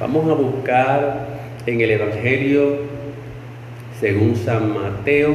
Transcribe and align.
Vamos 0.00 0.30
a 0.30 0.34
buscar 0.34 1.26
en 1.66 1.80
el 1.80 1.90
Evangelio 1.90 2.76
según 3.98 4.36
San 4.36 4.72
Mateo, 4.72 5.34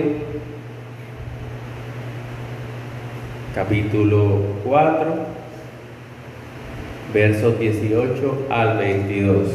capítulo 3.54 4.40
4, 4.64 5.16
versos 7.14 7.60
18 7.60 8.48
al 8.50 8.78
22. 8.78 9.50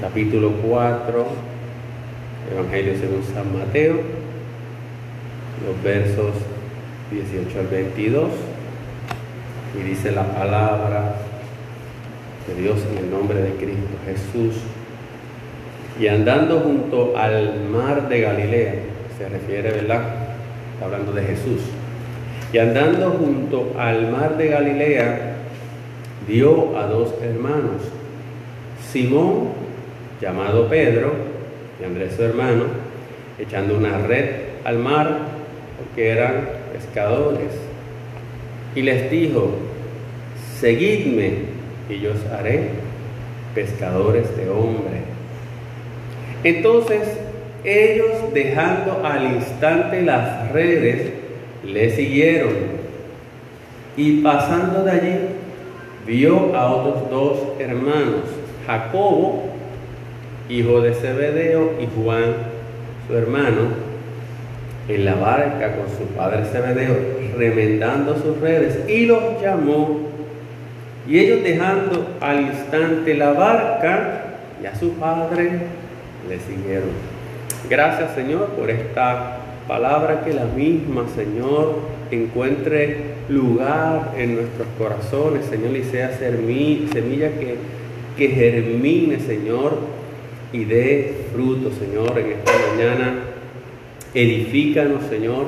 Capítulo 0.00 0.50
4, 0.66 1.26
Evangelio 2.52 2.94
según 2.98 3.22
San 3.22 3.56
Mateo, 3.56 4.00
los 5.64 5.82
versos 5.84 6.32
18 7.12 7.60
al 7.60 7.66
22. 7.68 8.30
Y 9.78 9.82
dice 9.84 10.10
la 10.10 10.24
palabra 10.24 11.19
Dios 12.54 12.78
en 12.90 13.04
el 13.04 13.10
nombre 13.10 13.40
de 13.40 13.50
Cristo 13.50 13.96
Jesús. 14.06 14.56
Y 15.98 16.08
andando 16.08 16.60
junto 16.60 17.16
al 17.16 17.68
mar 17.70 18.08
de 18.08 18.20
Galilea, 18.20 18.74
se 19.18 19.28
refiere, 19.28 19.70
¿verdad? 19.70 20.02
Hablando 20.82 21.12
de 21.12 21.22
Jesús. 21.22 21.60
Y 22.52 22.58
andando 22.58 23.10
junto 23.10 23.74
al 23.78 24.10
mar 24.10 24.36
de 24.36 24.48
Galilea, 24.48 25.36
dio 26.26 26.76
a 26.78 26.86
dos 26.86 27.14
hermanos, 27.22 27.82
Simón, 28.90 29.50
llamado 30.20 30.68
Pedro, 30.68 31.12
y 31.80 31.84
Andrés 31.84 32.14
su 32.16 32.22
hermano, 32.22 32.64
echando 33.38 33.76
una 33.76 33.98
red 33.98 34.30
al 34.64 34.78
mar, 34.78 35.18
porque 35.78 36.10
eran 36.10 36.48
pescadores. 36.72 37.52
Y 38.74 38.82
les 38.82 39.10
dijo, 39.10 39.50
seguidme 40.58 41.49
y 41.90 42.00
yo 42.00 42.12
haré 42.32 42.68
pescadores 43.54 44.36
de 44.36 44.48
hombres. 44.48 45.02
Entonces 46.44 47.00
ellos 47.64 48.32
dejando 48.32 49.02
al 49.04 49.34
instante 49.34 50.02
las 50.02 50.50
redes, 50.52 51.12
le 51.64 51.90
siguieron 51.90 52.80
y 53.96 54.22
pasando 54.22 54.84
de 54.84 54.90
allí 54.90 55.18
vio 56.06 56.56
a 56.56 56.72
otros 56.72 57.10
dos 57.10 57.38
hermanos, 57.58 58.24
Jacobo, 58.66 59.44
hijo 60.48 60.80
de 60.80 60.94
Zebedeo, 60.94 61.72
y 61.80 61.88
Juan, 62.02 62.34
su 63.06 63.16
hermano, 63.16 63.90
en 64.88 65.04
la 65.04 65.14
barca 65.14 65.76
con 65.76 65.86
su 65.96 66.12
padre 66.14 66.44
Zebedeo, 66.46 66.96
remendando 67.36 68.16
sus 68.16 68.40
redes, 68.40 68.88
y 68.88 69.06
los 69.06 69.40
llamó. 69.42 70.09
Y 71.10 71.18
ellos 71.18 71.42
dejando 71.42 72.06
al 72.20 72.42
instante 72.42 73.14
la 73.14 73.32
barca 73.32 74.26
y 74.62 74.66
a 74.66 74.76
su 74.76 74.92
padre, 74.92 75.50
le 76.28 76.38
siguieron. 76.38 76.90
Gracias 77.68 78.14
Señor 78.14 78.50
por 78.50 78.70
esta 78.70 79.38
palabra 79.66 80.22
que 80.24 80.32
la 80.32 80.44
misma 80.44 81.06
Señor 81.12 81.80
encuentre 82.12 82.98
lugar 83.28 84.12
en 84.16 84.36
nuestros 84.36 84.68
corazones, 84.78 85.46
Señor, 85.46 85.76
y 85.76 85.82
sea 85.82 86.16
semilla 86.16 87.30
que, 87.40 87.56
que 88.16 88.28
germine, 88.28 89.18
Señor, 89.18 89.78
y 90.52 90.64
dé 90.64 91.26
fruto, 91.32 91.72
Señor, 91.72 92.20
en 92.20 92.38
esta 92.38 92.52
mañana. 92.70 93.14
Edifícanos, 94.14 95.02
Señor, 95.10 95.46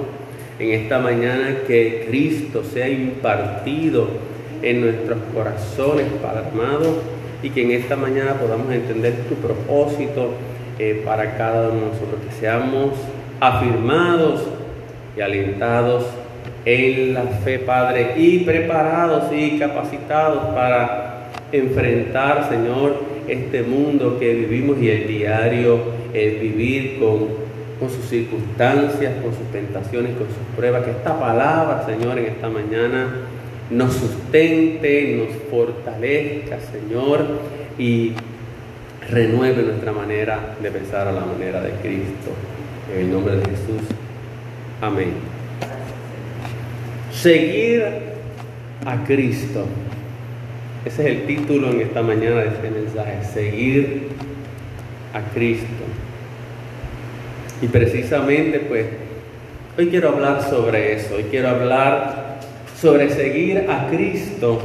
en 0.59 0.71
esta 0.71 0.99
mañana 0.99 1.59
que 1.69 2.07
Cristo 2.09 2.65
sea 2.65 2.89
impartido 2.89 4.32
en 4.63 4.81
nuestros 4.81 5.19
corazones, 5.35 6.07
Padre 6.23 6.45
amado, 6.53 7.03
y 7.43 7.51
que 7.51 7.63
en 7.63 7.73
esta 7.73 7.97
mañana 7.97 8.35
podamos 8.35 8.73
entender 8.73 9.15
tu 9.29 9.35
propósito 9.35 10.31
eh, 10.79 11.03
para 11.05 11.37
cada 11.37 11.71
uno 11.71 11.81
de 11.81 11.87
nosotros, 11.87 12.21
que 12.29 12.41
seamos 12.41 12.91
afirmados 13.41 14.45
y 15.17 15.21
alentados 15.21 16.07
en 16.65 17.15
la 17.15 17.23
fe, 17.23 17.59
Padre, 17.59 18.15
y 18.17 18.39
preparados 18.41 19.33
y 19.33 19.59
capacitados 19.59 20.55
para 20.55 21.29
enfrentar, 21.51 22.49
Señor, 22.49 22.95
este 23.29 23.63
mundo 23.63 24.19
que 24.19 24.33
vivimos 24.35 24.79
y 24.81 24.91
el 24.91 25.09
diario 25.09 25.79
es 26.13 26.41
vivir 26.41 26.99
con, 26.99 27.29
con 27.79 27.91
sus 27.91 28.05
circunstancias, 28.07 29.15
con 29.23 29.33
sus 29.33 29.51
tentaciones, 29.53 30.13
con 30.17 30.27
sus 30.29 30.57
pruebas. 30.57 30.85
Que 30.85 30.91
esta 30.93 31.19
palabra, 31.19 31.85
Señor, 31.87 32.19
en 32.19 32.27
esta 32.27 32.49
mañana 32.49 33.09
nos 33.73 33.95
sustente, 33.95 35.17
nos 35.17 35.51
fortalezca, 35.51 36.59
Señor, 36.61 37.27
y 37.79 38.13
renueve 39.11 39.63
nuestra 39.63 39.93
manera 39.93 40.57
de 40.63 40.71
pensar 40.71 41.09
a 41.09 41.13
la 41.13 41.25
manera 41.25 41.61
de 41.61 41.71
Cristo. 41.73 42.33
En 42.93 43.01
el 43.01 43.13
nombre 43.13 43.37
de 43.37 43.45
Jesús. 43.45 43.89
Amén. 44.81 45.13
Seguir 47.13 47.85
a 48.85 49.05
Cristo. 49.05 49.65
Ese 50.85 51.03
es 51.03 51.17
el 51.17 51.27
título 51.27 51.71
en 51.71 51.81
esta 51.81 52.03
mañana 52.03 52.43
de 52.43 52.49
este 52.49 52.71
mensaje. 52.71 53.25
Seguir 53.33 54.09
a 55.15 55.21
Cristo. 55.33 55.85
Y 57.63 57.69
precisamente 57.69 58.61
pues 58.61 58.87
hoy 59.79 59.87
quiero 59.89 60.11
hablar 60.11 60.43
sobre 60.43 60.95
eso. 60.95 61.15
Hoy 61.15 61.25
quiero 61.31 61.51
hablar 61.51 62.22
sobre 62.83 63.11
seguir 63.11 63.67
a 63.71 63.87
Cristo 63.87 64.59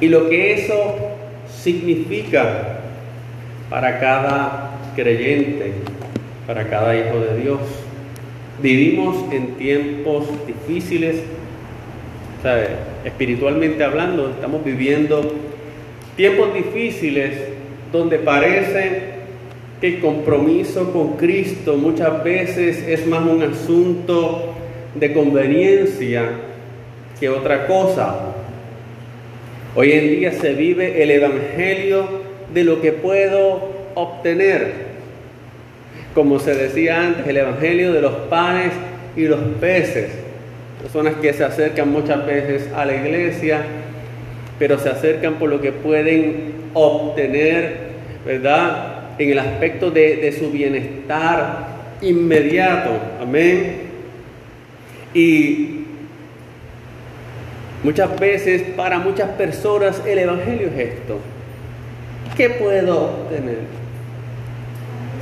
y 0.00 0.08
lo 0.08 0.28
que 0.28 0.54
eso 0.54 0.96
significa 1.48 2.80
para 3.70 4.00
cada 4.00 4.72
creyente, 4.96 5.70
para 6.44 6.68
cada 6.68 6.96
hijo 6.96 7.20
de 7.20 7.40
Dios. 7.40 7.60
Vivimos 8.60 9.32
en 9.32 9.54
tiempos 9.54 10.26
difíciles, 10.44 11.22
espiritualmente 13.04 13.84
hablando, 13.84 14.30
estamos 14.30 14.64
viviendo 14.64 15.34
tiempos 16.16 16.52
difíciles 16.52 17.32
donde 17.92 18.18
parece 18.18 19.14
que 19.80 19.86
el 19.86 20.00
compromiso 20.00 20.92
con 20.92 21.16
Cristo 21.16 21.76
muchas 21.76 22.24
veces 22.24 22.78
es 22.88 23.06
más 23.06 23.24
un 23.24 23.44
asunto 23.44 24.52
de 24.96 25.12
conveniencia 25.12 26.45
que 27.18 27.28
otra 27.28 27.66
cosa. 27.66 28.14
Hoy 29.74 29.92
en 29.92 30.08
día 30.08 30.32
se 30.32 30.52
vive 30.52 31.02
el 31.02 31.10
Evangelio 31.10 32.06
de 32.52 32.64
lo 32.64 32.80
que 32.80 32.92
puedo 32.92 33.70
obtener. 33.94 34.86
Como 36.14 36.38
se 36.38 36.54
decía 36.54 37.02
antes, 37.02 37.26
el 37.26 37.36
Evangelio 37.36 37.92
de 37.92 38.00
los 38.00 38.12
panes 38.30 38.72
y 39.16 39.24
los 39.24 39.40
peces. 39.60 40.10
Personas 40.80 41.14
que 41.16 41.32
se 41.32 41.44
acercan 41.44 41.90
muchas 41.90 42.24
veces 42.26 42.70
a 42.74 42.84
la 42.84 42.94
iglesia, 42.94 43.62
pero 44.58 44.78
se 44.78 44.88
acercan 44.88 45.34
por 45.34 45.50
lo 45.50 45.60
que 45.60 45.72
pueden 45.72 46.54
obtener, 46.74 47.76
¿verdad? 48.24 48.94
En 49.18 49.30
el 49.30 49.38
aspecto 49.38 49.90
de, 49.90 50.16
de 50.16 50.32
su 50.32 50.50
bienestar 50.50 51.66
inmediato. 52.02 52.90
Amén. 53.20 53.82
Y 55.12 55.85
Muchas 57.82 58.18
veces 58.18 58.62
para 58.76 58.98
muchas 58.98 59.30
personas 59.30 60.02
el 60.06 60.18
Evangelio 60.18 60.68
es 60.68 60.94
esto. 60.94 61.18
¿Qué 62.36 62.50
puedo 62.50 63.04
obtener? 63.04 63.58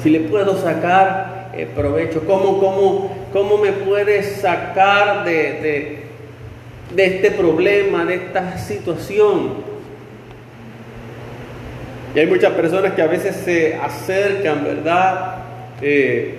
Si 0.02 0.10
le 0.10 0.20
puedo 0.20 0.56
sacar 0.60 1.50
eh, 1.54 1.68
provecho, 1.74 2.22
¿cómo, 2.26 2.58
cómo, 2.58 3.28
cómo 3.32 3.58
me 3.58 3.72
puedes 3.72 4.36
sacar 4.36 5.24
de, 5.24 6.02
de, 6.94 7.04
este 7.04 7.30
problema, 7.30 8.04
de 8.04 8.16
esta 8.16 8.58
situación? 8.58 9.74
Y 12.14 12.18
hay 12.18 12.26
muchas 12.26 12.52
personas 12.52 12.94
que 12.94 13.02
a 13.02 13.06
veces 13.06 13.36
se 13.36 13.74
acercan, 13.74 14.64
¿verdad? 14.64 15.36
Eh, 15.82 16.34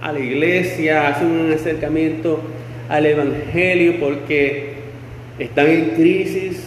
a 0.00 0.12
la 0.12 0.20
iglesia, 0.20 1.08
hacen 1.08 1.26
un 1.28 1.52
acercamiento 1.52 2.40
al 2.88 3.06
Evangelio 3.06 3.94
porque 4.00 4.67
están 5.38 5.66
en 5.68 5.90
crisis, 5.90 6.64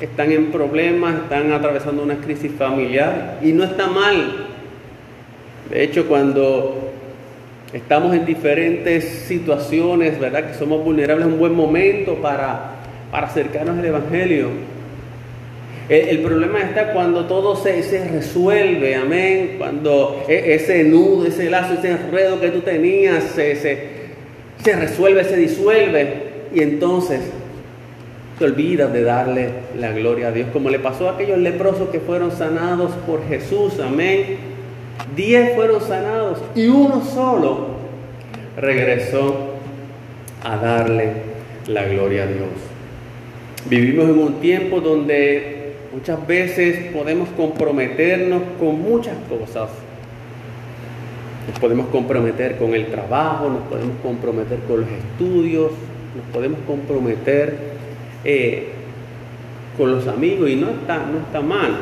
están 0.00 0.30
en 0.32 0.50
problemas, 0.50 1.14
están 1.22 1.52
atravesando 1.52 2.02
una 2.02 2.16
crisis 2.16 2.52
familiar 2.52 3.38
y 3.42 3.52
no 3.52 3.64
está 3.64 3.86
mal. 3.86 4.48
De 5.70 5.82
hecho, 5.82 6.06
cuando 6.06 6.92
estamos 7.72 8.14
en 8.14 8.26
diferentes 8.26 9.04
situaciones, 9.04 10.20
¿verdad? 10.20 10.48
Que 10.48 10.54
somos 10.54 10.84
vulnerables, 10.84 11.26
es 11.26 11.32
un 11.32 11.38
buen 11.38 11.54
momento 11.54 12.16
para, 12.16 12.76
para 13.10 13.26
acercarnos 13.26 13.78
al 13.78 13.84
Evangelio. 13.84 14.48
El, 15.88 16.20
problema 16.20 16.62
está 16.62 16.94
cuando 16.94 17.26
todo 17.26 17.56
se, 17.56 17.82
se, 17.82 18.08
resuelve, 18.08 18.94
amén. 18.94 19.56
Cuando 19.58 20.24
e, 20.28 20.54
ese 20.54 20.82
nudo, 20.84 21.26
ese 21.26 21.50
lazo, 21.50 21.74
ese 21.74 21.90
enredo 21.90 22.40
que 22.40 22.48
tú 22.48 22.60
tenías 22.60 23.22
se, 23.24 23.54
se, 23.56 23.88
se 24.62 24.76
resuelve, 24.76 25.24
se 25.24 25.36
disuelve. 25.36 26.24
Y 26.54 26.62
entonces 26.62 27.20
te 28.38 28.44
olvidas 28.44 28.92
de 28.92 29.02
darle 29.02 29.50
la 29.78 29.92
gloria 29.92 30.28
a 30.28 30.32
Dios, 30.32 30.48
como 30.52 30.70
le 30.70 30.78
pasó 30.78 31.08
a 31.08 31.12
aquellos 31.12 31.38
leprosos 31.38 31.88
que 31.90 32.00
fueron 32.00 32.32
sanados 32.32 32.92
por 33.06 33.26
Jesús, 33.28 33.78
amén. 33.80 34.38
Diez 35.14 35.54
fueron 35.54 35.80
sanados 35.80 36.38
y 36.54 36.66
uno 36.66 37.02
solo 37.04 37.68
regresó 38.56 39.54
a 40.42 40.56
darle 40.56 41.12
la 41.68 41.84
gloria 41.84 42.24
a 42.24 42.26
Dios. 42.26 42.48
Vivimos 43.66 44.06
en 44.06 44.18
un 44.18 44.34
tiempo 44.40 44.80
donde 44.80 45.74
muchas 45.92 46.26
veces 46.26 46.92
podemos 46.92 47.28
comprometernos 47.36 48.42
con 48.58 48.80
muchas 48.82 49.16
cosas. 49.28 49.70
Nos 51.48 51.58
podemos 51.58 51.86
comprometer 51.86 52.56
con 52.56 52.74
el 52.74 52.86
trabajo, 52.86 53.48
nos 53.48 53.62
podemos 53.62 53.96
comprometer 54.02 54.58
con 54.66 54.80
los 54.80 54.90
estudios, 54.90 55.70
nos 56.16 56.26
podemos 56.32 56.58
comprometer 56.66 57.73
eh, 58.24 58.68
con 59.76 59.90
los 59.90 60.06
amigos 60.06 60.48
y 60.50 60.56
no 60.56 60.70
está, 60.70 60.98
no 60.98 61.18
está 61.18 61.40
mal. 61.40 61.72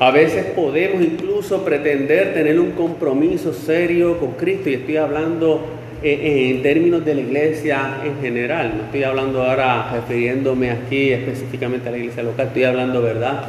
A 0.00 0.10
veces 0.12 0.46
podemos 0.54 1.02
incluso 1.02 1.64
pretender 1.64 2.32
tener 2.32 2.60
un 2.60 2.70
compromiso 2.72 3.52
serio 3.52 4.18
con 4.18 4.32
Cristo 4.32 4.70
y 4.70 4.74
estoy 4.74 4.96
hablando 4.96 5.66
eh, 6.02 6.52
en 6.54 6.62
términos 6.62 7.04
de 7.04 7.16
la 7.16 7.20
iglesia 7.20 7.96
en 8.04 8.20
general, 8.20 8.74
no 8.76 8.84
estoy 8.84 9.02
hablando 9.02 9.42
ahora 9.42 9.90
refiriéndome 9.92 10.70
aquí 10.70 11.10
específicamente 11.10 11.88
a 11.88 11.90
la 11.90 11.98
iglesia 11.98 12.22
local, 12.22 12.46
estoy 12.46 12.62
hablando, 12.62 13.02
¿verdad?, 13.02 13.42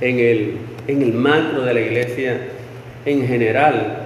en 0.00 0.18
el, 0.20 0.52
en 0.86 1.02
el 1.02 1.12
macro 1.12 1.64
de 1.64 1.74
la 1.74 1.80
iglesia 1.80 2.40
en 3.04 3.26
general. 3.26 4.01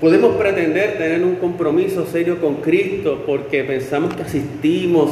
Podemos 0.00 0.36
pretender 0.36 0.96
tener 0.96 1.24
un 1.24 1.36
compromiso 1.36 2.06
serio 2.06 2.40
con 2.40 2.56
Cristo 2.56 3.24
porque 3.26 3.64
pensamos 3.64 4.14
que 4.14 4.22
asistimos 4.22 5.10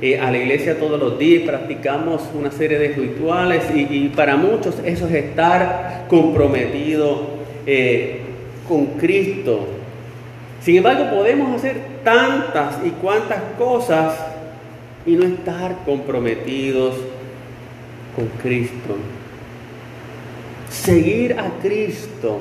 eh, 0.00 0.20
a 0.20 0.30
la 0.30 0.38
iglesia 0.38 0.78
todos 0.78 1.00
los 1.00 1.18
días, 1.18 1.42
practicamos 1.42 2.22
una 2.32 2.52
serie 2.52 2.78
de 2.78 2.88
rituales 2.88 3.64
y, 3.74 4.08
para 4.14 4.36
muchos 4.36 4.76
eso 4.84 5.08
es 5.08 5.14
estar 5.14 6.04
comprometido 6.08 7.22
eh, 7.66 8.20
con 8.68 8.86
Cristo. 8.98 9.66
Sin 10.62 10.76
embargo, 10.76 11.10
podemos 11.10 11.56
hacer 11.56 11.76
tantas 12.04 12.76
y 12.86 12.90
cuantas 12.90 13.42
cosas 13.58 14.14
y 15.04 15.16
no 15.16 15.24
estar 15.24 15.78
comprometidos 15.84 16.94
con 18.14 18.26
Cristo. 18.40 18.94
Seguir 20.70 21.32
a 21.32 21.50
Cristo 21.60 22.40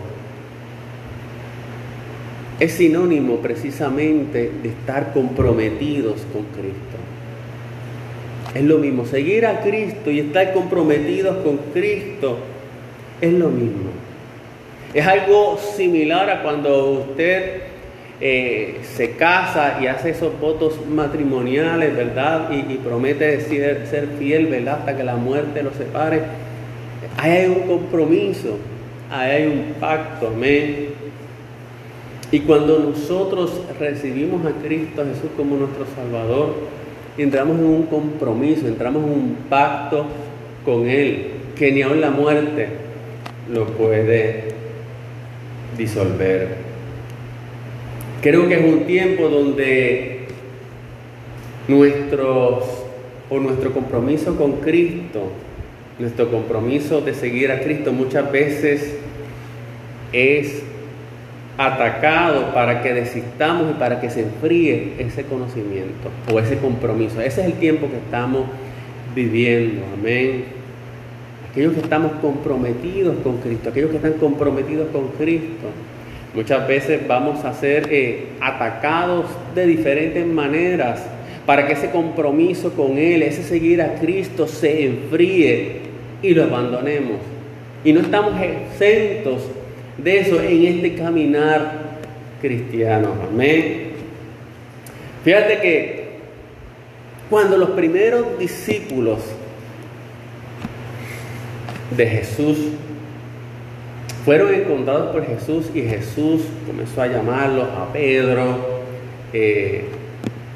es 2.60 2.74
sinónimo 2.74 3.38
precisamente 3.38 4.52
de 4.62 4.70
estar 4.70 5.14
comprometidos 5.14 6.22
con 6.34 6.44
Cristo. 6.46 6.98
Es 8.54 8.64
lo 8.64 8.80
mismo, 8.80 9.06
seguir 9.06 9.46
a 9.46 9.62
Cristo 9.62 10.12
y 10.12 10.20
estar 10.20 10.54
comprometidos 10.54 11.38
con 11.38 11.58
Cristo 11.74 12.40
es 13.22 13.34
lo 13.34 13.50
mismo. 13.50 13.92
Es 14.94 15.06
algo 15.06 15.58
similar 15.76 16.30
a 16.30 16.42
cuando 16.42 16.92
usted 16.92 17.62
eh, 18.20 18.80
se 18.96 19.12
casa 19.12 19.78
y 19.82 19.88
hace 19.88 20.10
esos 20.10 20.38
votos 20.40 20.86
matrimoniales, 20.90 21.96
¿verdad? 21.96 22.50
Y, 22.52 22.76
promete 22.78 23.40
ser, 23.40 23.88
ser, 23.88 24.08
fiel, 24.18 24.48
¿verdad? 24.48 24.80
Hasta 24.80 24.98
que 24.98 25.04
la 25.04 25.16
muerte 25.16 25.62
lo 25.62 25.72
separe. 25.74 26.22
Ahí 27.18 27.32
hay 27.32 27.48
un 27.48 27.62
compromiso, 27.68 28.58
ahí 29.12 29.32
hay 29.32 29.46
un 29.46 29.74
pacto, 29.80 30.28
amén. 30.28 30.90
Y 32.32 32.42
cuando 32.42 32.80
nosotros 32.80 33.52
recibimos 33.80 34.46
a 34.46 34.52
Cristo 34.64 35.04
Jesús 35.04 35.32
como 35.36 35.58
nuestro 35.58 35.86
Salvador, 35.96 36.56
entramos 37.18 37.58
en 37.58 37.66
un 37.66 37.84
compromiso, 37.84 38.68
entramos 38.68 39.04
en 39.04 39.12
un 39.12 39.38
pacto 39.50 40.06
con 40.64 40.88
Él, 40.88 41.32
que 41.56 41.72
ni 41.72 41.82
aun 41.82 42.00
la 42.00 42.12
muerte 42.12 42.68
lo 43.52 43.66
puede 43.66 44.44
disolver. 45.78 46.70
Creo 48.22 48.48
que 48.48 48.56
es 48.56 48.74
un 48.74 48.86
tiempo 48.86 49.28
donde 49.28 50.28
nuestros 51.68 52.64
o 53.30 53.40
nuestro 53.40 53.72
compromiso 53.72 54.36
con 54.36 54.54
Cristo, 54.58 55.32
nuestro 55.98 56.30
compromiso 56.30 57.02
de 57.02 57.14
seguir 57.14 57.52
a 57.52 57.60
Cristo 57.62 57.92
muchas 57.92 58.32
veces 58.32 58.96
es 60.12 60.64
atacado 61.60 62.54
para 62.54 62.82
que 62.82 62.94
desistamos 62.94 63.70
y 63.70 63.74
para 63.74 64.00
que 64.00 64.10
se 64.10 64.22
enfríe 64.22 64.94
ese 64.98 65.26
conocimiento 65.26 66.10
o 66.32 66.40
ese 66.40 66.58
compromiso. 66.58 67.20
Ese 67.20 67.42
es 67.42 67.48
el 67.48 67.54
tiempo 67.56 67.90
que 67.90 67.98
estamos 67.98 68.46
viviendo. 69.14 69.82
Amén. 69.94 70.46
Aquellos 71.52 71.74
que 71.74 71.82
estamos 71.82 72.14
comprometidos 72.22 73.18
con 73.24 73.40
Cristo, 73.40 73.70
aquellos 73.72 73.90
que 73.90 73.98
están 73.98 74.14
comprometidos 74.14 74.88
con 74.94 75.10
Cristo, 75.10 75.68
muchas 76.34 76.66
veces 76.66 77.06
vamos 77.06 77.44
a 77.44 77.54
ser 77.54 77.90
eh, 77.92 78.28
atacados 78.40 79.26
de 79.54 79.68
diferentes 79.68 80.26
maneras 80.26 81.04
para 81.46 81.68
que 81.68 81.74
ese 81.74 81.90
compromiso 81.90 82.72
con 82.72 82.98
Él, 82.98 83.22
ese 83.22 83.44
seguir 83.44 83.82
a 83.82 83.96
Cristo 83.96 84.48
se 84.48 84.86
enfríe 84.86 85.82
y 86.22 86.34
lo 86.34 86.46
abandonemos. 86.46 87.18
Y 87.84 87.92
no 87.92 88.00
estamos 88.00 88.34
exentos 88.40 89.42
de 90.04 90.20
eso 90.20 90.42
en 90.42 90.66
este 90.66 90.96
caminar 90.96 92.00
cristiano. 92.42 93.14
Amén. 93.30 93.92
Fíjate 95.24 95.60
que 95.60 96.10
cuando 97.30 97.58
los 97.58 97.72
primeros 97.72 98.40
discípulos 98.40 99.20
de 101.96 102.06
Jesús 102.06 102.58
fueron 104.26 104.54
encontrados 104.54 105.12
por 105.12 105.26
Jesús 105.26 105.70
y 105.74 105.82
Jesús 105.82 106.42
comenzó 106.66 107.02
a 107.02 107.08
llamarlos 107.08 107.68
a 107.68 107.92
Pedro, 107.92 108.82
eh, 109.34 109.86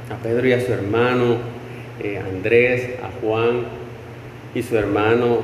a 0.10 0.24
Pedro 0.24 0.48
y 0.48 0.54
a 0.54 0.62
su 0.62 0.72
hermano 0.72 1.38
eh, 2.02 2.20
Andrés, 2.20 2.96
a 3.04 3.10
Juan 3.22 3.64
y 4.56 4.62
su 4.62 4.78
hermano 4.78 5.40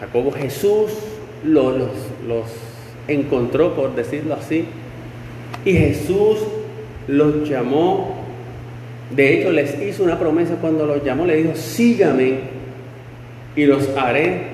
Jacobo. 0.00 0.32
Jesús 0.32 0.92
los, 1.44 1.74
los 2.26 2.46
encontró, 3.08 3.74
por 3.74 3.94
decirlo 3.94 4.34
así. 4.34 4.64
Y 5.64 5.72
Jesús 5.72 6.38
los 7.06 7.48
llamó, 7.48 8.24
de 9.10 9.34
hecho 9.34 9.50
les 9.50 9.80
hizo 9.80 10.04
una 10.04 10.18
promesa 10.18 10.56
cuando 10.60 10.86
los 10.86 11.04
llamó, 11.04 11.26
le 11.26 11.36
dijo, 11.36 11.54
sígame 11.54 12.38
y 13.56 13.64
los 13.66 13.88
haré 13.96 14.48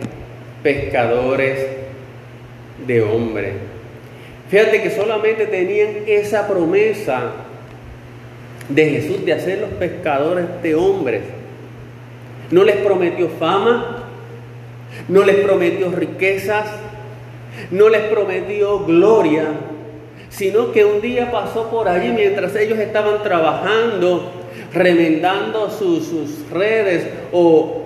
pescadores 0.63 1.67
de 2.87 3.03
hombres. 3.03 3.55
Fíjate 4.51 4.83
que 4.83 4.91
solamente 4.91 5.47
tenían 5.47 5.91
esa 6.07 6.49
promesa 6.49 7.33
de 8.69 8.91
Jesús 8.91 9.25
de 9.25 9.33
hacerlos 9.33 9.71
pescadores 9.79 10.47
de 10.63 10.75
hombres. 10.75 11.23
No 12.51 12.65
les 12.65 12.77
prometió 12.77 13.29
fama, 13.29 14.05
no 15.09 15.25
les 15.25 15.37
prometió 15.37 15.91
riquezas, 15.93 16.67
no 17.71 17.89
les 17.89 18.03
prometió 18.03 18.81
gloria, 18.81 19.45
sino 20.31 20.73
que 20.73 20.85
un 20.85 21.01
día 21.01 21.31
pasó 21.31 21.69
por 21.71 21.89
allí 21.89 22.09
mientras 22.09 22.55
ellos 22.57 22.79
estaban 22.79 23.23
trabajando, 23.23 24.31
remendando 24.73 25.71
sus, 25.71 26.49
redes 26.51 27.07
o 27.33 27.85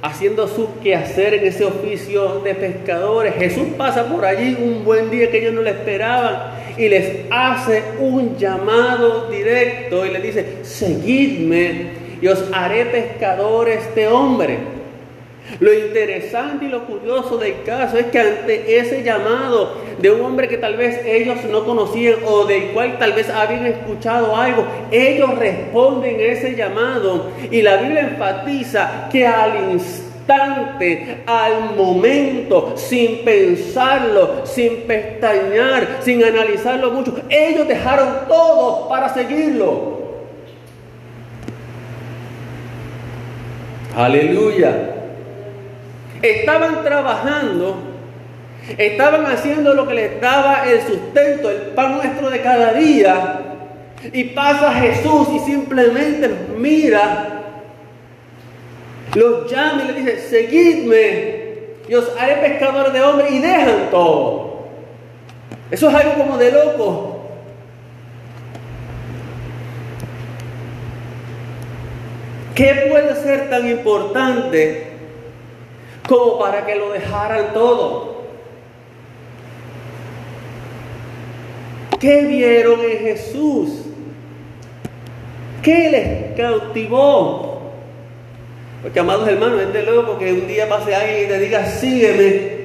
haciendo 0.00 0.48
su 0.48 0.80
quehacer 0.80 1.34
en 1.34 1.46
ese 1.46 1.64
oficio 1.64 2.40
de 2.40 2.54
pescadores. 2.54 3.34
Jesús 3.34 3.68
pasa 3.76 4.06
por 4.06 4.24
allí 4.24 4.56
un 4.60 4.84
buen 4.84 5.10
día 5.10 5.30
que 5.30 5.38
ellos 5.38 5.54
no 5.54 5.62
le 5.62 5.70
esperaban 5.70 6.54
y 6.76 6.88
les 6.88 7.26
hace 7.30 7.82
un 8.00 8.36
llamado 8.36 9.30
directo 9.30 10.04
y 10.04 10.10
les 10.10 10.22
dice, 10.22 10.56
seguidme 10.62 12.02
y 12.20 12.28
os 12.28 12.44
haré 12.52 12.86
pescadores 12.86 13.94
de 13.94 14.08
hombres. 14.08 14.58
Lo 15.60 15.72
interesante 15.72 16.64
y 16.64 16.68
lo 16.68 16.84
curioso 16.86 17.36
del 17.36 17.62
caso 17.64 17.98
es 17.98 18.06
que 18.06 18.18
ante 18.18 18.78
ese 18.78 19.02
llamado 19.02 19.74
de 19.98 20.10
un 20.10 20.20
hombre 20.22 20.48
que 20.48 20.56
tal 20.56 20.76
vez 20.76 21.04
ellos 21.04 21.44
no 21.50 21.64
conocían 21.64 22.16
o 22.24 22.44
del 22.44 22.68
cual 22.68 22.98
tal 22.98 23.12
vez 23.12 23.28
habían 23.28 23.66
escuchado 23.66 24.36
algo, 24.36 24.64
ellos 24.90 25.38
responden 25.38 26.20
a 26.20 26.24
ese 26.24 26.56
llamado 26.56 27.30
y 27.50 27.62
la 27.62 27.76
Biblia 27.76 28.00
enfatiza 28.00 29.08
que 29.10 29.26
al 29.26 29.72
instante, 29.72 31.22
al 31.26 31.76
momento, 31.76 32.74
sin 32.76 33.24
pensarlo, 33.24 34.46
sin 34.46 34.82
pestañear, 34.82 35.98
sin 36.00 36.24
analizarlo 36.24 36.90
mucho, 36.90 37.14
ellos 37.28 37.68
dejaron 37.68 38.26
todo 38.26 38.88
para 38.88 39.12
seguirlo. 39.12 40.00
Aleluya. 43.94 45.01
Estaban 46.22 46.84
trabajando, 46.84 47.76
estaban 48.78 49.26
haciendo 49.26 49.74
lo 49.74 49.88
que 49.88 49.94
les 49.94 50.20
daba 50.20 50.64
el 50.70 50.80
sustento, 50.82 51.50
el 51.50 51.56
pan 51.74 51.96
nuestro 51.96 52.30
de 52.30 52.40
cada 52.40 52.72
día. 52.74 53.40
Y 54.12 54.24
pasa 54.24 54.72
Jesús 54.72 55.28
y 55.32 55.38
simplemente 55.38 56.28
mira 56.56 57.28
Los 59.14 59.48
llama 59.50 59.84
y 59.84 59.92
les 59.92 59.96
dice, 59.96 60.18
seguidme 60.28 61.42
y 61.88 61.94
os 61.94 62.10
haré 62.18 62.36
pescadores 62.36 62.92
de 62.92 63.02
hombres 63.02 63.30
y 63.30 63.38
dejan 63.38 63.90
todo. 63.90 64.68
Eso 65.70 65.88
es 65.88 65.94
algo 65.94 66.14
como 66.14 66.38
de 66.38 66.52
loco. 66.52 67.12
¿Qué 72.54 72.88
puede 72.90 73.14
ser 73.16 73.50
tan 73.50 73.68
importante 73.68 74.91
como 76.08 76.38
para 76.38 76.66
que 76.66 76.76
lo 76.76 76.90
dejaran 76.92 77.52
todo? 77.52 78.22
¿Qué 81.98 82.22
vieron 82.22 82.80
en 82.80 82.98
Jesús? 82.98 83.86
¿Qué 85.62 85.88
les 85.90 86.36
cautivó? 86.36 87.62
Porque 88.82 88.98
amados 88.98 89.28
hermanos, 89.28 89.62
es 89.62 89.72
de 89.72 89.84
loco 89.84 90.18
que 90.18 90.32
un 90.32 90.48
día 90.48 90.68
pase 90.68 90.94
alguien 90.94 91.24
y 91.24 91.28
te 91.28 91.38
diga, 91.38 91.64
sígueme. 91.64 92.62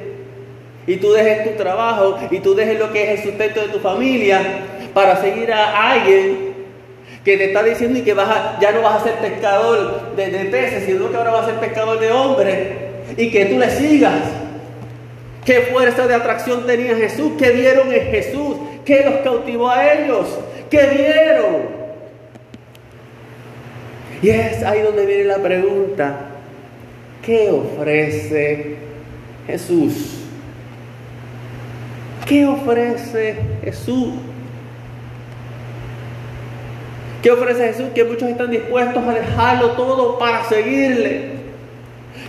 Y 0.88 0.98
tú 0.98 1.12
dejes 1.12 1.44
tu 1.44 1.62
trabajo 1.62 2.18
y 2.32 2.40
tú 2.40 2.56
dejes 2.56 2.80
lo 2.80 2.92
que 2.92 3.04
es 3.04 3.20
el 3.20 3.30
sustento 3.30 3.62
de 3.62 3.68
tu 3.68 3.80
familia 3.80 4.42
para 4.94 5.22
seguir 5.22 5.54
a 5.54 5.92
alguien 5.92 6.56
que 7.24 7.38
te 7.38 7.46
está 7.46 7.62
diciendo 7.62 8.00
y 8.00 8.02
que 8.02 8.14
vas 8.14 8.60
ya 8.60 8.72
no 8.72 8.82
vas 8.82 9.02
a 9.02 9.04
ser 9.04 9.16
pescador 9.16 10.16
de 10.16 10.28
peces, 10.50 10.86
sino 10.86 11.12
que 11.12 11.18
ahora 11.18 11.32
vas 11.32 11.44
a 11.44 11.52
ser 11.52 11.60
pescador 11.60 12.00
de 12.00 12.12
hombres 12.12 12.87
y 13.16 13.30
que 13.32 13.46
tú 13.46 13.60
le 13.60 13.70
sigas. 13.70 14.24
¿Qué 15.46 15.62
fuerza 15.72 16.08
de 16.08 16.14
atracción 16.14 16.66
tenía 16.66 16.96
Jesús? 16.96 17.34
¿Qué 17.38 17.52
vieron 17.52 17.94
en 17.94 18.12
Jesús? 18.12 18.58
¿Qué 18.84 19.04
los 19.06 19.22
cautivó 19.22 19.70
a 19.70 19.94
ellos? 19.94 20.28
¿Qué 20.70 20.88
vieron? 20.88 21.78
Y 24.22 24.30
es 24.30 24.64
ahí 24.64 24.82
donde 24.82 25.06
viene 25.06 25.24
la 25.26 25.38
pregunta, 25.38 26.16
¿qué 27.24 27.50
ofrece 27.50 28.76
Jesús? 29.46 30.24
¿Qué 32.26 32.46
ofrece 32.46 33.38
Jesús? 33.64 34.16
¿Qué 37.22 37.32
ofrece 37.32 37.68
Jesús? 37.68 37.88
Que 37.96 38.04
muchos 38.04 38.30
están 38.30 38.52
dispuestos 38.52 39.04
a 39.04 39.14
dejarlo 39.14 39.72
todo 39.72 40.20
para 40.20 40.44
seguirle. 40.44 41.37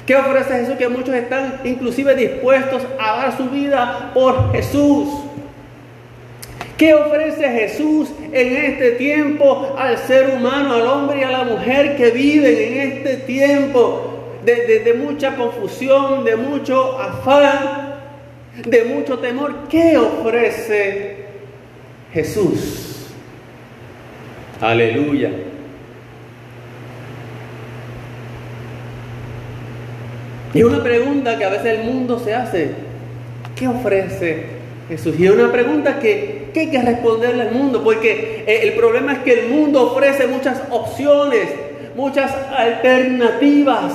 ¿Qué 0.08 0.16
ofrece 0.16 0.60
Jesús? 0.60 0.76
Que 0.78 0.88
muchos 0.88 1.14
están 1.14 1.60
inclusive 1.64 2.14
dispuestos 2.14 2.80
a 2.98 3.16
dar 3.18 3.36
su 3.36 3.50
vida 3.50 4.10
por 4.14 4.52
Jesús. 4.52 5.06
¿Qué 6.78 6.94
ofrece 6.94 7.46
Jesús 7.46 8.08
en 8.32 8.56
este 8.56 8.92
tiempo 8.92 9.76
al 9.76 9.98
ser 9.98 10.30
humano, 10.30 10.72
al 10.72 10.86
hombre 10.86 11.18
y 11.20 11.24
a 11.24 11.30
la 11.30 11.44
mujer 11.44 11.94
que 11.98 12.10
viven 12.10 12.56
en 12.56 12.90
este 12.90 13.16
tiempo 13.18 14.38
de, 14.46 14.94
mucha 14.94 15.36
confusión, 15.36 16.24
de 16.24 16.36
mucho 16.36 16.98
afán, 16.98 17.96
de 18.64 18.84
mucho 18.84 19.18
temor? 19.18 19.68
¿Qué 19.68 19.98
ofrece 19.98 21.16
Jesús? 22.14 23.08
Aleluya. 24.58 25.47
Y 30.54 30.62
una 30.62 30.82
pregunta 30.82 31.36
que 31.36 31.44
a 31.44 31.50
veces 31.50 31.78
el 31.78 31.84
mundo 31.84 32.18
se 32.18 32.34
hace, 32.34 32.70
¿qué 33.54 33.68
ofrece 33.68 34.46
Jesús? 34.88 35.14
Y 35.18 35.26
es 35.26 35.32
una 35.32 35.52
pregunta 35.52 35.98
que 35.98 36.38
¿Qué 36.52 36.60
hay 36.60 36.70
que 36.70 36.82
responderle 36.82 37.42
al 37.42 37.52
mundo? 37.52 37.84
Porque 37.84 38.44
eh, 38.46 38.60
el 38.64 38.72
problema 38.74 39.12
es 39.12 39.18
que 39.20 39.44
el 39.44 39.48
mundo 39.50 39.92
ofrece 39.92 40.26
muchas 40.26 40.62
opciones, 40.70 41.48
muchas 41.94 42.32
alternativas. 42.56 43.92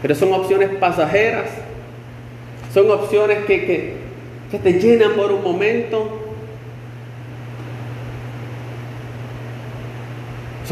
Pero 0.00 0.14
son 0.14 0.32
opciones 0.32 0.70
pasajeras. 0.80 1.46
Son 2.74 2.90
opciones 2.90 3.44
que, 3.44 3.94
que, 4.50 4.58
te 4.58 4.72
llenan 4.74 5.12
por 5.12 5.30
un 5.30 5.42
momento. 5.42 6.21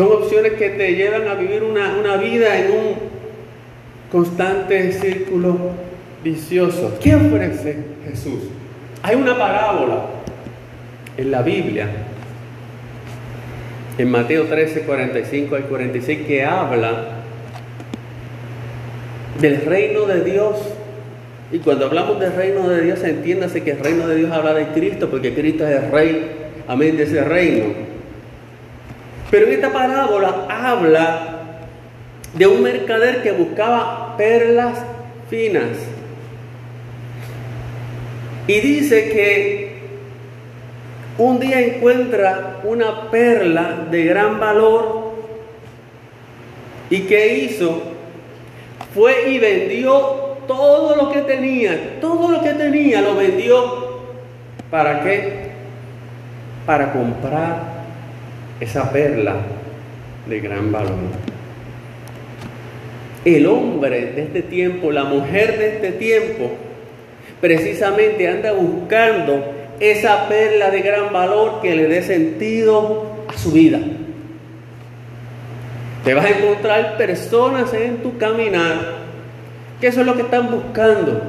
Son 0.01 0.13
opciones 0.13 0.55
que 0.55 0.71
te 0.71 0.95
llevan 0.95 1.29
a 1.29 1.35
vivir 1.35 1.63
una, 1.63 1.95
una 1.99 2.17
vida 2.17 2.59
en 2.59 2.71
un 2.73 2.95
constante 4.11 4.95
círculo 4.95 5.59
vicioso. 6.25 6.99
¿Qué 7.03 7.15
ofrece 7.15 7.77
Jesús? 8.09 8.45
Hay 9.03 9.17
una 9.17 9.37
parábola 9.37 10.07
en 11.19 11.31
la 11.31 11.43
Biblia, 11.43 11.87
en 13.99 14.11
Mateo 14.11 14.45
13, 14.45 14.85
45 14.85 15.57
al 15.57 15.65
46, 15.65 16.27
que 16.27 16.47
habla 16.47 17.09
del 19.39 19.61
reino 19.67 20.07
de 20.07 20.25
Dios. 20.25 20.57
Y 21.53 21.59
cuando 21.59 21.85
hablamos 21.85 22.19
del 22.19 22.33
reino 22.33 22.67
de 22.71 22.81
Dios, 22.81 23.05
entiéndase 23.05 23.63
que 23.63 23.73
el 23.73 23.81
reino 23.81 24.09
de 24.09 24.17
Dios 24.17 24.33
habla 24.33 24.55
de 24.55 24.69
Cristo, 24.69 25.11
porque 25.11 25.35
Cristo 25.35 25.69
es 25.69 25.83
el 25.83 25.93
rey, 25.93 26.31
amén, 26.69 26.97
de 26.97 27.03
ese 27.03 27.23
reino. 27.23 27.90
Pero 29.31 29.47
en 29.47 29.53
esta 29.53 29.73
parábola 29.73 30.47
habla 30.49 31.41
de 32.35 32.47
un 32.47 32.63
mercader 32.63 33.23
que 33.23 33.33
buscaba 33.33 34.17
perlas 34.17 34.79
finas 35.29 35.79
y 38.47 38.61
dice 38.61 39.11
que 39.11 39.81
un 41.19 41.39
día 41.39 41.61
encuentra 41.61 42.61
una 42.65 43.11
perla 43.11 43.87
de 43.91 44.05
gran 44.05 44.41
valor 44.41 45.13
y 46.89 47.01
que 47.03 47.39
hizo 47.39 47.83
fue 48.95 49.31
y 49.31 49.39
vendió 49.39 50.39
todo 50.49 50.97
lo 50.97 51.13
que 51.13 51.21
tenía, 51.21 52.01
todo 52.01 52.33
lo 52.33 52.43
que 52.43 52.55
tenía 52.55 53.01
lo 53.01 53.15
vendió. 53.15 54.01
¿Para 54.69 55.03
qué? 55.03 55.51
Para 56.67 56.93
comprar 56.93 57.70
esa 58.61 58.93
perla 58.93 59.37
de 60.27 60.41
gran 60.41 60.71
valor. 60.71 60.99
El 63.25 63.47
hombre 63.47 64.13
de 64.13 64.23
este 64.23 64.43
tiempo, 64.43 64.93
la 64.93 65.05
mujer 65.05 65.59
de 65.59 65.77
este 65.77 65.93
tiempo, 65.93 66.53
precisamente 67.41 68.29
anda 68.29 68.53
buscando 68.53 69.53
esa 69.81 70.29
perla 70.29 70.71
de 70.71 70.83
gran 70.83 71.13
valor 71.13 71.61
que 71.63 71.75
le 71.75 71.89
dé 71.89 72.03
sentido 72.03 73.25
a 73.29 73.37
su 73.37 73.53
vida. 73.53 73.81
Te 76.05 76.15
vas 76.15 76.25
a 76.25 76.31
encontrar 76.31 76.97
personas 76.97 77.73
en 77.75 77.99
tu 77.99 78.17
caminar 78.17 79.01
que 79.81 79.87
eso 79.87 80.01
es 80.01 80.07
lo 80.07 80.15
que 80.15 80.23
están 80.23 80.51
buscando. 80.51 81.23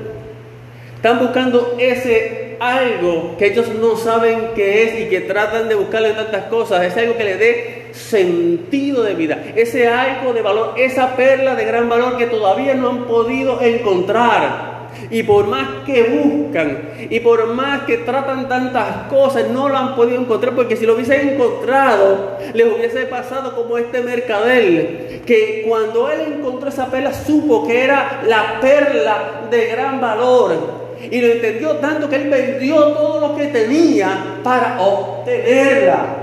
Están 0.95 1.19
buscando 1.19 1.77
ese 1.79 2.40
algo 2.61 3.37
que 3.39 3.47
ellos 3.47 3.69
no 3.69 3.97
saben 3.97 4.51
qué 4.53 4.83
es 4.83 4.99
y 5.01 5.09
que 5.09 5.21
tratan 5.21 5.67
de 5.67 5.73
buscarle 5.73 6.11
tantas 6.11 6.43
cosas. 6.45 6.85
Es 6.85 6.95
algo 6.95 7.17
que 7.17 7.23
le 7.23 7.37
dé 7.37 7.87
sentido 7.91 9.01
de 9.01 9.15
vida. 9.15 9.43
Ese 9.55 9.87
algo 9.87 10.31
de 10.31 10.43
valor, 10.43 10.75
esa 10.77 11.15
perla 11.15 11.55
de 11.55 11.65
gran 11.65 11.89
valor 11.89 12.17
que 12.17 12.27
todavía 12.27 12.75
no 12.75 12.89
han 12.89 13.05
podido 13.05 13.59
encontrar. 13.61 14.69
Y 15.09 15.23
por 15.23 15.47
más 15.47 15.85
que 15.87 16.03
buscan 16.03 16.89
y 17.09 17.19
por 17.21 17.47
más 17.47 17.83
que 17.83 17.97
tratan 17.97 18.47
tantas 18.47 19.07
cosas, 19.09 19.49
no 19.49 19.67
lo 19.67 19.75
han 19.75 19.95
podido 19.95 20.21
encontrar. 20.21 20.53
Porque 20.53 20.77
si 20.77 20.85
lo 20.85 20.93
hubiesen 20.93 21.29
encontrado, 21.29 22.37
les 22.53 22.67
hubiese 22.67 23.07
pasado 23.07 23.55
como 23.55 23.79
este 23.79 24.01
mercader, 24.01 25.21
que 25.25 25.65
cuando 25.67 26.11
él 26.11 26.37
encontró 26.37 26.69
esa 26.69 26.91
perla, 26.91 27.11
supo 27.11 27.65
que 27.65 27.83
era 27.83 28.21
la 28.27 28.59
perla 28.61 29.47
de 29.49 29.65
gran 29.65 29.99
valor. 29.99 30.80
Y 31.09 31.21
lo 31.21 31.27
entendió 31.27 31.77
tanto 31.77 32.09
que 32.09 32.15
él 32.17 32.29
vendió 32.29 32.75
todo 32.93 33.29
lo 33.29 33.35
que 33.35 33.47
tenía 33.47 34.39
para 34.43 34.81
obtenerla. 34.81 36.17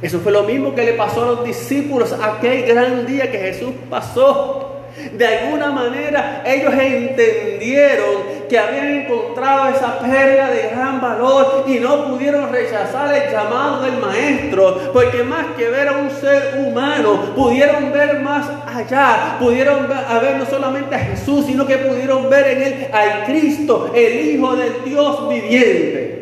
Eso 0.00 0.20
fue 0.20 0.30
lo 0.30 0.44
mismo 0.44 0.74
que 0.74 0.84
le 0.84 0.92
pasó 0.92 1.24
a 1.24 1.26
los 1.26 1.44
discípulos 1.44 2.12
aquel 2.12 2.62
gran 2.66 3.04
día 3.04 3.30
que 3.30 3.38
Jesús 3.38 3.72
pasó. 3.90 4.67
De 5.12 5.26
alguna 5.26 5.70
manera 5.70 6.42
ellos 6.44 6.72
entendieron 6.74 8.38
que 8.48 8.58
habían 8.58 9.02
encontrado 9.02 9.68
esa 9.68 9.98
perla 9.98 10.50
de 10.50 10.70
gran 10.70 11.00
valor 11.00 11.64
y 11.66 11.78
no 11.78 12.08
pudieron 12.08 12.50
rechazar 12.50 13.14
el 13.14 13.30
llamado 13.30 13.82
del 13.82 13.98
maestro, 13.98 14.92
porque 14.92 15.22
más 15.22 15.46
que 15.56 15.68
ver 15.68 15.88
a 15.88 15.98
un 15.98 16.10
ser 16.10 16.64
humano, 16.66 17.34
pudieron 17.36 17.92
ver 17.92 18.20
más 18.20 18.46
allá, 18.66 19.36
pudieron 19.38 19.86
ver, 19.88 20.36
no 20.36 20.46
solamente 20.46 20.94
a 20.94 21.00
Jesús, 21.00 21.46
sino 21.46 21.66
que 21.66 21.76
pudieron 21.78 22.28
ver 22.30 22.48
en 22.48 22.62
él 22.62 22.88
al 22.92 23.24
Cristo, 23.24 23.90
el 23.94 24.30
Hijo 24.30 24.56
del 24.56 24.84
Dios 24.84 25.28
viviente. 25.28 26.17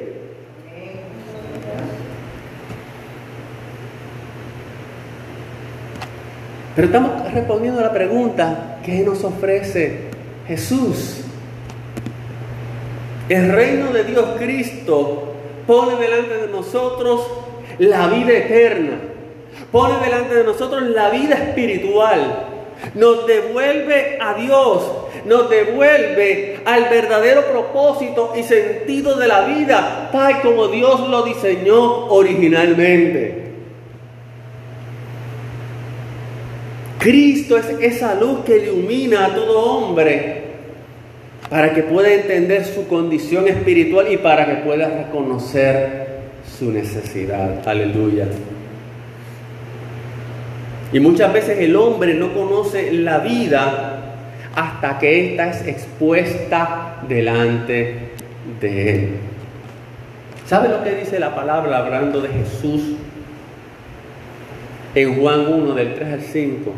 Pero 6.76 6.88
estamos 6.88 7.32
respondiendo 7.32 7.80
a 7.80 7.84
la 7.84 7.92
pregunta, 7.92 8.80
¿qué 8.84 8.98
nos 8.98 9.24
ofrece 9.24 10.10
Jesús? 10.46 11.22
El 13.30 13.50
reino 13.50 13.92
de 13.94 14.04
Dios 14.04 14.24
Cristo 14.38 15.32
pone 15.66 15.96
delante 15.96 16.36
de 16.36 16.48
nosotros 16.48 17.26
la 17.78 18.08
vida 18.08 18.32
eterna. 18.34 19.00
pone 19.72 19.94
delante 20.04 20.34
de 20.34 20.44
nosotros 20.44 20.82
la 20.82 21.08
vida 21.08 21.34
espiritual, 21.34 22.44
nos 22.94 23.26
devuelve 23.26 24.18
a 24.20 24.34
Dios, 24.34 24.82
nos 25.24 25.48
devuelve 25.48 26.60
al 26.66 26.84
verdadero 26.84 27.46
propósito 27.46 28.34
y 28.36 28.42
sentido 28.42 29.16
de 29.16 29.26
la 29.26 29.46
vida, 29.46 30.10
tal 30.12 30.42
como 30.42 30.68
Dios 30.68 31.08
lo 31.08 31.22
diseñó 31.22 32.06
originalmente. 32.08 33.45
Cristo 36.98 37.56
es 37.56 37.66
esa 37.80 38.14
luz 38.14 38.40
que 38.44 38.58
ilumina 38.58 39.26
a 39.26 39.34
todo 39.34 39.60
hombre 39.60 40.44
para 41.48 41.72
que 41.72 41.82
pueda 41.82 42.12
entender 42.12 42.64
su 42.64 42.88
condición 42.88 43.46
espiritual 43.48 44.10
y 44.10 44.16
para 44.16 44.46
que 44.46 44.54
pueda 44.62 44.88
reconocer 44.88 46.06
su 46.58 46.72
necesidad. 46.72 47.66
Aleluya. 47.66 48.26
Y 50.92 51.00
muchas 51.00 51.32
veces 51.32 51.58
el 51.58 51.76
hombre 51.76 52.14
no 52.14 52.32
conoce 52.32 52.92
la 52.92 53.18
vida 53.18 54.02
hasta 54.54 54.98
que 54.98 55.30
ésta 55.30 55.50
es 55.50 55.66
expuesta 55.66 57.02
delante 57.08 58.12
de 58.60 58.94
él. 58.94 59.10
¿Sabe 60.46 60.68
lo 60.68 60.82
que 60.82 60.94
dice 60.94 61.18
la 61.18 61.34
palabra 61.34 61.78
hablando 61.78 62.20
de 62.20 62.28
Jesús 62.28 62.96
en 64.96 65.20
Juan 65.20 65.52
1 65.52 65.74
del 65.74 65.94
3 65.94 66.12
al 66.12 66.22
5? 66.22 66.72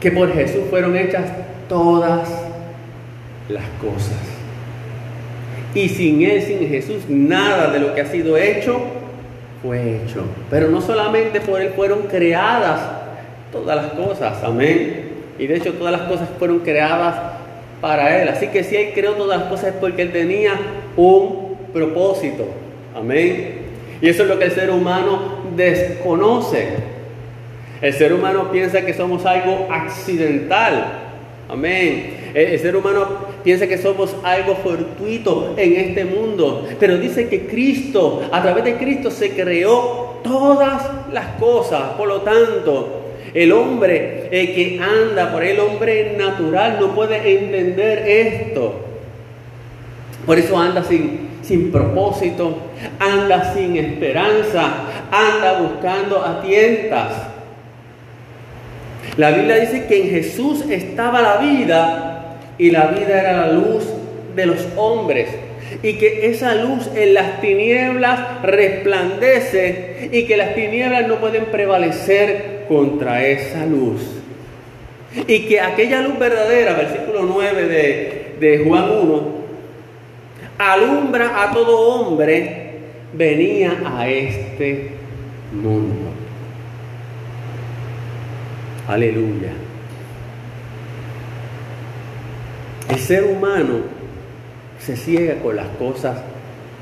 Que 0.00 0.10
por 0.10 0.32
Jesús 0.32 0.62
fueron 0.70 0.96
hechas 0.96 1.24
todas 1.68 2.30
las 3.48 3.64
cosas. 3.80 4.16
Y 5.74 5.88
sin 5.88 6.22
Él, 6.22 6.40
sin 6.40 6.66
Jesús, 6.68 7.02
nada 7.08 7.70
de 7.70 7.80
lo 7.80 7.94
que 7.94 8.00
ha 8.00 8.06
sido 8.06 8.36
hecho 8.36 8.80
fue 9.62 9.96
hecho. 9.96 10.22
Pero 10.48 10.68
no 10.68 10.80
solamente 10.80 11.40
por 11.40 11.60
Él 11.60 11.72
fueron 11.76 12.02
creadas 12.04 12.80
todas 13.52 13.76
las 13.76 13.92
cosas, 13.92 14.42
amén. 14.44 15.10
Y 15.38 15.46
de 15.46 15.56
hecho 15.56 15.74
todas 15.74 15.92
las 15.92 16.08
cosas 16.08 16.28
fueron 16.38 16.60
creadas 16.60 17.16
para 17.80 18.22
Él. 18.22 18.28
Así 18.28 18.46
que 18.48 18.64
si 18.64 18.76
Él 18.76 18.92
creó 18.94 19.12
todas 19.14 19.40
las 19.40 19.48
cosas 19.48 19.68
es 19.68 19.74
porque 19.74 20.02
Él 20.02 20.12
tenía 20.12 20.52
un 20.96 21.56
propósito, 21.72 22.46
amén. 22.94 23.66
Y 24.00 24.08
eso 24.08 24.22
es 24.22 24.28
lo 24.28 24.38
que 24.38 24.44
el 24.44 24.52
ser 24.52 24.70
humano 24.70 25.42
desconoce. 25.56 26.95
El 27.80 27.92
ser 27.92 28.12
humano 28.12 28.50
piensa 28.50 28.84
que 28.84 28.94
somos 28.94 29.26
algo 29.26 29.68
accidental, 29.70 31.02
amén. 31.48 32.30
El, 32.32 32.58
ser 32.58 32.76
humano 32.76 33.06
piensa 33.44 33.66
que 33.66 33.78
somos 33.78 34.14
algo 34.22 34.56
fortuito 34.56 35.54
en 35.56 35.74
este 35.74 36.04
mundo, 36.04 36.66
pero 36.80 36.98
dice 36.98 37.28
que 37.28 37.46
Cristo, 37.46 38.22
a 38.32 38.42
través 38.42 38.64
de 38.64 38.76
Cristo 38.76 39.10
se 39.10 39.30
creó 39.30 40.20
todas 40.22 40.82
las 41.12 41.26
cosas. 41.38 41.92
Por 41.96 42.08
lo 42.08 42.22
tanto, 42.22 43.02
el 43.32 43.52
hombre 43.52 44.28
eh, 44.30 44.54
que 44.54 44.80
anda 44.82 45.30
por 45.32 45.44
el 45.44 45.60
hombre 45.60 46.14
natural 46.16 46.78
no 46.80 46.94
puede 46.94 47.16
entender 47.38 48.08
esto. 48.08 48.74
Por 50.24 50.38
eso 50.38 50.58
anda 50.58 50.82
sin, 50.82 51.28
sin 51.42 51.70
propósito, 51.70 52.56
anda 52.98 53.54
sin 53.54 53.76
esperanza, 53.76 54.72
anda 55.10 55.60
buscando 55.60 56.24
a 56.24 56.40
tientas. 56.40 57.35
La 59.16 59.30
Biblia 59.30 59.56
dice 59.56 59.86
que 59.86 60.02
en 60.02 60.10
Jesús 60.10 60.64
estaba 60.68 61.22
la 61.22 61.38
vida 61.38 62.36
y 62.58 62.70
la 62.70 62.88
vida 62.88 63.20
era 63.20 63.46
la 63.46 63.52
luz 63.52 63.84
de 64.34 64.46
los 64.46 64.66
hombres 64.76 65.28
y 65.82 65.94
que 65.94 66.30
esa 66.30 66.54
luz 66.54 66.90
en 66.94 67.14
las 67.14 67.40
tinieblas 67.40 68.42
resplandece 68.42 70.10
y 70.12 70.24
que 70.24 70.36
las 70.36 70.54
tinieblas 70.54 71.08
no 71.08 71.16
pueden 71.16 71.46
prevalecer 71.46 72.64
contra 72.68 73.26
esa 73.26 73.64
luz. 73.64 74.02
Y 75.26 75.46
que 75.46 75.60
aquella 75.60 76.02
luz 76.02 76.18
verdadera, 76.18 76.74
versículo 76.74 77.22
9 77.22 77.66
de, 77.68 78.34
de 78.38 78.64
Juan 78.64 78.90
1, 78.90 79.22
alumbra 80.58 81.42
a 81.42 81.52
todo 81.52 81.78
hombre, 81.88 82.70
venía 83.14 83.72
a 83.96 84.08
este 84.08 84.90
mundo. 85.52 86.15
Aleluya. 88.88 89.50
El 92.88 92.98
ser 92.98 93.24
humano 93.24 93.80
se 94.78 94.96
ciega 94.96 95.36
con 95.42 95.56
las 95.56 95.66
cosas 95.78 96.18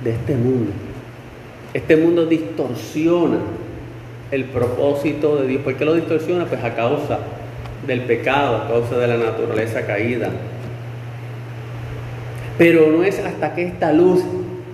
de 0.02 0.10
este 0.10 0.34
mundo. 0.34 0.70
Este 1.72 1.96
mundo 1.96 2.26
distorsiona 2.26 3.38
el 4.30 4.44
propósito 4.44 5.36
de 5.36 5.48
Dios. 5.48 5.62
¿Por 5.62 5.76
qué 5.76 5.84
lo 5.84 5.94
distorsiona? 5.94 6.44
Pues 6.44 6.62
a 6.62 6.74
causa 6.74 7.20
del 7.86 8.02
pecado, 8.02 8.58
a 8.58 8.68
causa 8.68 8.98
de 8.98 9.06
la 9.06 9.16
naturaleza 9.16 9.86
caída. 9.86 10.28
Pero 12.58 12.90
no 12.90 13.02
es 13.02 13.18
hasta 13.18 13.54
que 13.54 13.64
esta 13.64 13.92
luz, 13.92 14.22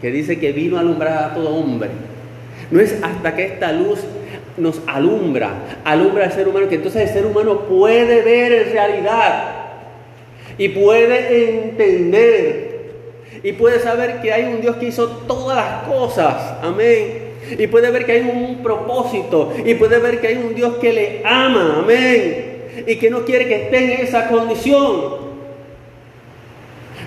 que 0.01 0.11
dice 0.11 0.40
que 0.40 0.53
vino 0.53 0.77
a 0.77 0.81
alumbrar 0.81 1.31
a 1.31 1.35
todo 1.35 1.55
hombre, 1.55 1.90
no 2.71 2.81
es 2.81 3.01
hasta 3.03 3.35
que 3.37 3.47
esta 3.47 3.73
luz 3.73 4.01
nos 4.61 4.81
alumbra, 4.87 5.51
alumbra 5.85 6.25
al 6.25 6.33
ser 6.33 6.49
humano, 6.49 6.68
que 6.68 6.77
entonces 6.77 7.09
el 7.09 7.09
ser 7.09 7.27
humano 7.27 7.61
puede 7.61 8.23
ver 8.23 8.53
en 8.53 8.73
realidad 8.73 9.55
y 10.59 10.68
puede 10.68 11.59
entender 11.59 12.70
y 13.42 13.53
puede 13.53 13.81
saber 13.81 14.20
que 14.20 14.33
hay 14.33 14.44
un 14.44 14.61
Dios 14.61 14.77
que 14.77 14.87
hizo 14.87 15.09
todas 15.27 15.57
las 15.57 15.83
cosas. 15.88 16.55
Amén 16.62 17.31
y 17.59 17.66
puede 17.66 17.90
ver 17.90 18.07
que 18.07 18.12
hay 18.12 18.20
un 18.20 18.62
propósito 18.62 19.53
y 19.64 19.75
puede 19.75 19.99
ver 19.99 20.20
que 20.20 20.29
hay 20.29 20.37
un 20.37 20.55
Dios 20.55 20.77
que 20.77 20.92
le 20.92 21.23
ama, 21.25 21.81
amén, 21.83 22.62
y 22.87 22.96
que 22.96 23.11
no 23.11 23.25
quiere 23.25 23.46
que 23.46 23.64
esté 23.64 23.94
en 23.94 24.07
esa 24.07 24.29
condición. 24.29 25.31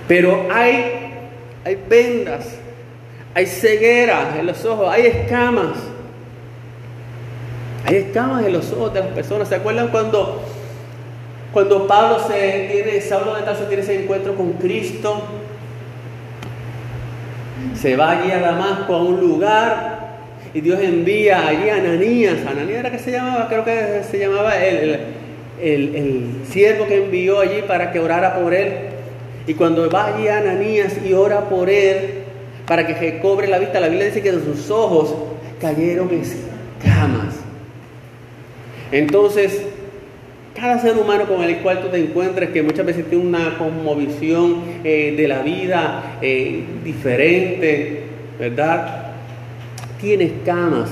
Pero 0.07 0.47
hay, 0.51 1.11
hay 1.63 1.77
vendas, 1.87 2.57
hay 3.33 3.45
ceguera 3.45 4.35
en 4.37 4.47
los 4.47 4.65
ojos, 4.65 4.89
hay 4.91 5.07
escamas. 5.07 5.77
Hay 7.85 7.95
escamas 7.95 8.45
en 8.45 8.53
los 8.53 8.71
ojos 8.71 8.93
de 8.93 9.01
las 9.01 9.09
personas. 9.09 9.49
¿Se 9.49 9.55
acuerdan 9.55 9.89
cuando, 9.89 10.41
cuando 11.51 11.85
Pablo 11.85 12.17
se 12.25 12.69
tiene, 12.71 13.01
Saulo 13.01 13.35
de 13.35 13.43
Tarso 13.43 13.65
tiene 13.65 13.83
ese 13.83 14.01
encuentro 14.03 14.35
con 14.35 14.53
Cristo? 14.53 15.21
Se 17.75 17.95
va 17.95 18.11
allí 18.11 18.31
a 18.31 18.39
Damasco 18.39 18.95
a 18.95 19.03
un 19.03 19.19
lugar 19.19 19.93
y 20.53 20.61
Dios 20.61 20.79
envía 20.81 21.47
allí 21.47 21.69
a 21.69 21.75
Ananías. 21.75 22.45
Ananías 22.47 22.79
era 22.79 22.91
que 22.91 22.99
se 22.99 23.11
llamaba, 23.11 23.47
creo 23.49 23.65
que 23.65 24.01
se 24.09 24.17
llamaba 24.17 24.55
el, 24.63 24.99
el, 25.61 26.41
siervo 26.49 26.87
que 26.87 27.03
envió 27.03 27.39
allí 27.39 27.63
para 27.67 27.91
que 27.91 27.99
orara 27.99 28.35
por 28.35 28.53
él. 28.53 28.73
Y 29.45 29.55
cuando 29.55 29.89
va 29.89 30.07
allí 30.07 30.27
a 30.29 30.37
Ananías 30.37 30.93
y 31.03 31.13
ora 31.13 31.49
por 31.49 31.69
él, 31.69 32.23
para 32.65 32.87
que 32.87 32.93
recobre 32.93 33.47
la 33.47 33.59
vista, 33.59 33.81
la 33.81 33.89
Biblia 33.89 34.07
dice 34.07 34.21
que 34.21 34.31
de 34.31 34.41
sus 34.41 34.69
ojos 34.69 35.13
cayeron 35.59 36.09
escamas. 36.13 37.43
Entonces, 38.93 39.63
cada 40.55 40.79
ser 40.79 40.97
humano 40.97 41.25
con 41.25 41.43
el 41.43 41.57
cual 41.57 41.81
tú 41.81 41.89
te 41.89 41.97
encuentres, 41.97 42.51
que 42.51 42.63
muchas 42.63 42.85
veces 42.85 43.09
tiene 43.09 43.25
una 43.25 43.57
conmovisión 43.57 44.61
eh, 44.85 45.13
de 45.17 45.27
la 45.27 45.41
vida 45.41 46.19
eh, 46.21 46.63
diferente, 46.85 48.03
¿verdad? 48.39 49.03
tiene 50.03 50.25
escamas 50.25 50.89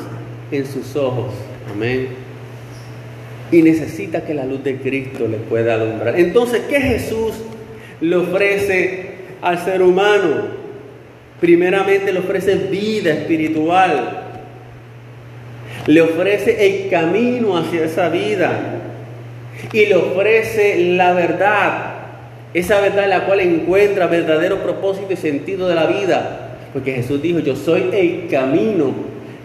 en 0.52 0.66
sus 0.66 0.96
ojos. 0.96 1.34
Amén. 1.70 2.08
Y 3.52 3.62
necesita 3.62 4.24
que 4.24 4.34
la 4.34 4.46
luz 4.46 4.64
de 4.64 4.78
Cristo 4.78 5.28
le 5.28 5.38
pueda 5.38 5.74
alumbrar. 5.74 6.18
Entonces, 6.18 6.62
¿qué 6.70 6.80
Jesús 6.80 7.34
le 8.00 8.16
ofrece 8.16 9.12
al 9.42 9.60
ser 9.60 9.82
humano? 9.82 10.62
Primeramente 11.42 12.14
le 12.14 12.20
ofrece 12.20 12.56
vida 12.56 13.12
espiritual. 13.12 14.21
Le 15.88 16.02
ofrece 16.02 16.66
el 16.66 16.90
camino 16.90 17.58
hacia 17.58 17.86
esa 17.86 18.10
vida. 18.10 18.52
Y 19.74 19.86
le 19.86 19.96
ofrece 19.96 20.94
la 20.96 21.14
verdad. 21.14 21.96
Esa 22.54 22.82
verdad 22.82 23.06
en 23.06 23.10
la 23.10 23.26
cual 23.26 23.40
encuentra 23.40 24.08
verdadero 24.08 24.58
propósito 24.58 25.14
y 25.14 25.16
sentido 25.16 25.68
de 25.68 25.76
la 25.76 25.86
vida. 25.86 26.58
Porque 26.74 26.94
Jesús 26.94 27.22
dijo, 27.22 27.40
yo 27.40 27.56
soy 27.56 27.90
el 27.94 28.28
camino, 28.30 28.94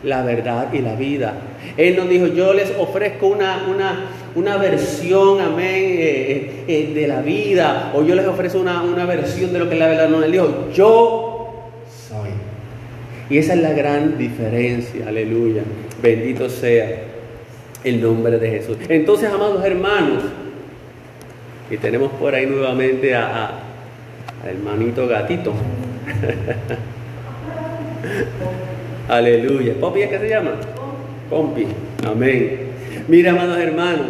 la 0.03 0.23
verdad 0.23 0.73
y 0.73 0.79
la 0.79 0.95
vida. 0.95 1.35
Él 1.77 1.97
nos 1.97 2.09
dijo, 2.09 2.27
yo 2.29 2.53
les 2.53 2.73
ofrezco 2.79 3.27
una, 3.27 3.67
una, 3.69 4.07
una 4.35 4.57
versión, 4.57 5.41
amén, 5.41 5.75
eh, 5.75 6.65
eh, 6.65 6.65
eh, 6.69 6.95
de 6.95 7.09
la 7.09 7.21
vida, 7.23 7.93
o 7.95 8.03
yo 8.03 8.15
les 8.15 8.27
ofrezco 8.27 8.59
una, 8.59 8.83
una, 8.83 9.05
versión 9.05 9.53
de 9.53 9.59
lo 9.59 9.69
que 9.69 9.75
es 9.75 9.81
la 9.81 9.89
verdad. 9.89 10.09
No, 10.09 10.23
él 10.23 10.33
dijo, 10.33 10.69
yo. 10.73 11.36
Y 13.29 13.39
esa 13.39 13.55
es 13.55 13.61
la 13.61 13.73
gran 13.73 14.17
diferencia, 14.19 15.09
aleluya. 15.09 15.63
Bendito 16.01 16.49
sea 16.49 17.03
el 17.83 18.01
nombre 18.01 18.39
de 18.39 18.51
Jesús. 18.51 18.77
Entonces, 18.89 19.31
amados 19.31 19.65
hermanos, 19.65 20.23
y 21.71 21.77
tenemos 21.79 22.13
por 22.13 22.35
ahí 22.35 22.47
nuevamente 22.47 23.15
a, 23.15 23.27
a, 23.27 23.47
a 24.45 24.51
hermanito 24.51 25.09
gatito. 25.09 25.53
Aleluya. 29.09 29.75
¿Popi 29.81 30.03
es 30.03 30.11
que 30.11 30.19
se 30.19 30.29
llama? 30.29 30.53
Compi. 31.31 31.67
Amén. 32.05 32.71
Mira, 33.09 33.33
amados 33.33 33.59
hermanos, 33.59 34.07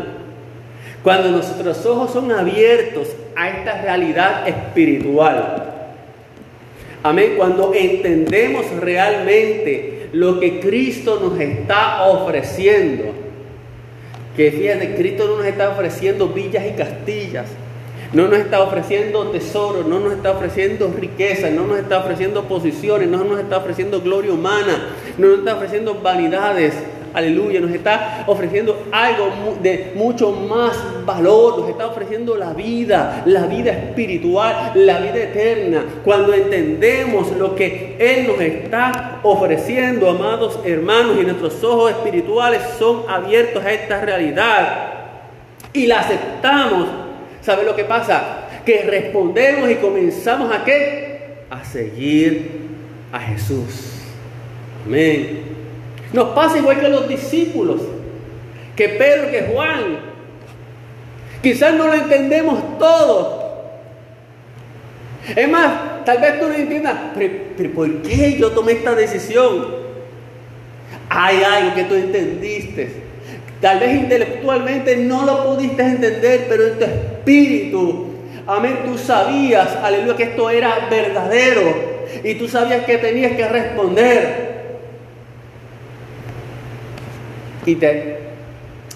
cuando 1.02 1.30
nuestros 1.30 1.84
ojos 1.86 2.12
son 2.12 2.32
abiertos 2.32 3.08
a 3.36 3.48
esta 3.50 3.82
realidad 3.82 4.48
espiritual, 4.48 5.75
amén, 7.08 7.34
cuando 7.36 7.72
entendemos 7.74 8.66
realmente 8.80 10.08
lo 10.12 10.40
que 10.40 10.60
Cristo 10.60 11.18
nos 11.20 11.38
está 11.40 12.06
ofreciendo, 12.06 13.04
que 14.36 14.50
fíjate, 14.50 14.94
Cristo 14.94 15.26
no 15.26 15.38
nos 15.38 15.46
está 15.46 15.70
ofreciendo 15.70 16.28
villas 16.28 16.64
y 16.66 16.76
castillas, 16.76 17.46
no 18.12 18.28
nos 18.28 18.38
está 18.38 18.62
ofreciendo 18.62 19.28
tesoros, 19.28 19.86
no 19.86 20.00
nos 20.00 20.12
está 20.12 20.30
ofreciendo 20.32 20.92
riqueza, 20.98 21.50
no 21.50 21.66
nos 21.66 21.78
está 21.78 21.98
ofreciendo 21.98 22.44
posiciones, 22.44 23.08
no 23.08 23.24
nos 23.24 23.40
está 23.40 23.58
ofreciendo 23.58 24.00
gloria 24.00 24.32
humana, 24.32 24.88
no 25.18 25.28
nos 25.28 25.38
está 25.40 25.56
ofreciendo 25.56 25.94
vanidades. 25.94 26.74
Aleluya, 27.16 27.60
nos 27.60 27.72
está 27.72 28.24
ofreciendo 28.28 28.86
algo 28.92 29.56
de 29.60 29.92
mucho 29.96 30.30
más 30.30 30.76
valor, 31.04 31.58
nos 31.58 31.70
está 31.70 31.88
ofreciendo 31.88 32.36
la 32.36 32.52
vida, 32.52 33.22
la 33.26 33.46
vida 33.46 33.72
espiritual, 33.72 34.72
la 34.74 35.00
vida 35.00 35.16
eterna. 35.16 35.84
Cuando 36.04 36.32
entendemos 36.32 37.32
lo 37.32 37.56
que 37.56 37.96
Él 37.98 38.28
nos 38.28 38.40
está 38.40 39.20
ofreciendo, 39.24 40.08
amados 40.08 40.60
hermanos, 40.64 41.16
y 41.20 41.24
nuestros 41.24 41.64
ojos 41.64 41.90
espirituales 41.90 42.62
son 42.78 43.02
abiertos 43.08 43.64
a 43.64 43.72
esta 43.72 44.00
realidad 44.00 44.92
y 45.72 45.86
la 45.86 46.00
aceptamos, 46.00 46.86
¿Sabe 47.46 47.62
lo 47.62 47.76
que 47.76 47.84
pasa? 47.84 48.48
Que 48.66 48.82
respondemos 48.82 49.70
y 49.70 49.76
comenzamos 49.76 50.52
a 50.52 50.64
qué? 50.64 51.44
A 51.48 51.64
seguir 51.64 52.50
a 53.12 53.20
Jesús. 53.20 54.00
Amén. 54.84 55.45
Nos 56.12 56.28
pasa 56.30 56.58
igual 56.58 56.80
que 56.80 56.88
los 56.88 57.08
discípulos, 57.08 57.80
que 58.74 58.88
Pedro, 58.90 59.30
que 59.30 59.52
Juan. 59.52 59.98
Quizás 61.42 61.74
no 61.74 61.86
lo 61.86 61.94
entendemos 61.94 62.78
todo. 62.78 63.46
Es 65.34 65.48
más, 65.48 66.04
tal 66.04 66.18
vez 66.18 66.38
tú 66.38 66.48
no 66.48 66.54
entiendas, 66.54 66.94
pero, 67.14 67.72
¿por 67.72 68.02
qué 68.02 68.36
yo 68.38 68.50
tomé 68.52 68.72
esta 68.72 68.94
decisión? 68.94 69.66
Hay 71.08 71.42
algo 71.42 71.74
que 71.74 71.84
tú 71.84 71.94
entendiste. 71.94 73.06
Tal 73.60 73.80
vez 73.80 73.94
intelectualmente 73.96 74.96
no 74.96 75.24
lo 75.24 75.46
pudiste 75.46 75.82
entender, 75.82 76.46
pero 76.48 76.66
en 76.68 76.78
tu 76.78 76.84
espíritu, 76.84 78.06
amén, 78.46 78.80
tú 78.84 78.98
sabías, 78.98 79.76
aleluya, 79.82 80.16
que 80.16 80.22
esto 80.24 80.50
era 80.50 80.86
verdadero. 80.90 81.96
Y 82.22 82.34
tú 82.34 82.46
sabías 82.48 82.84
que 82.84 82.98
tenías 82.98 83.32
que 83.32 83.48
responder. 83.48 84.45
Y 87.66 87.74
te 87.74 88.18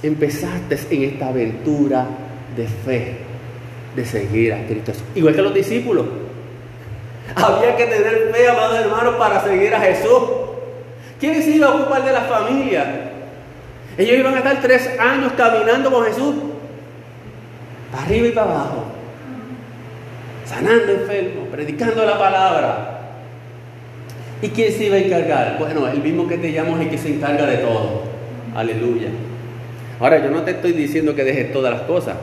empezaste 0.02 0.78
en 0.90 1.02
esta 1.02 1.28
aventura 1.28 2.06
de 2.56 2.66
fe, 2.66 3.16
de 3.94 4.04
seguir 4.04 4.54
a 4.54 4.66
Cristo. 4.66 4.92
Igual 5.14 5.34
que 5.34 5.42
los 5.42 5.54
discípulos. 5.54 6.06
Había 7.34 7.76
que 7.76 7.86
tener 7.86 8.30
fe, 8.32 8.48
amados 8.48 8.78
hermanos, 8.78 9.14
para 9.16 9.42
seguir 9.42 9.74
a 9.74 9.80
Jesús. 9.80 10.22
¿Quién 11.18 11.42
se 11.42 11.50
iba 11.50 11.68
a 11.68 11.74
ocupar 11.74 12.04
de 12.04 12.12
la 12.12 12.22
familia? 12.22 13.10
Ellos 13.98 14.18
iban 14.18 14.34
a 14.34 14.38
estar 14.38 14.60
tres 14.62 14.88
años 14.98 15.32
caminando 15.36 15.90
con 15.90 16.04
Jesús, 16.06 16.34
arriba 17.92 18.28
y 18.28 18.32
para 18.32 18.50
abajo, 18.50 18.84
sanando 20.46 20.92
enfermos, 20.92 21.48
predicando 21.50 22.04
la 22.04 22.18
palabra. 22.18 23.00
¿Y 24.40 24.48
quién 24.48 24.72
se 24.72 24.84
iba 24.84 24.96
a 24.96 25.00
encargar? 25.00 25.56
Bueno, 25.58 25.86
el 25.86 26.02
mismo 26.02 26.26
que 26.26 26.38
te 26.38 26.48
llamo 26.48 26.76
es 26.76 26.84
el 26.84 26.90
que 26.90 26.98
se 26.98 27.08
encarga 27.10 27.44
de 27.44 27.58
todo. 27.58 28.09
Aleluya. 28.60 29.08
Ahora, 29.98 30.22
yo 30.22 30.30
no 30.30 30.42
te 30.42 30.50
estoy 30.50 30.72
diciendo 30.72 31.14
que 31.14 31.24
dejes 31.24 31.50
todas 31.50 31.72
las 31.72 31.82
cosas. 31.82 32.16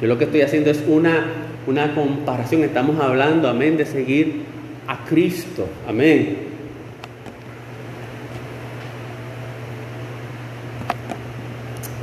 Yo 0.00 0.08
lo 0.08 0.16
que 0.16 0.24
estoy 0.24 0.40
haciendo 0.40 0.70
es 0.70 0.82
una, 0.88 1.26
una 1.66 1.94
comparación. 1.94 2.64
Estamos 2.64 2.98
hablando, 2.98 3.50
amén, 3.50 3.76
de 3.76 3.84
seguir 3.84 4.44
a 4.88 5.04
Cristo. 5.04 5.68
Amén. 5.86 6.38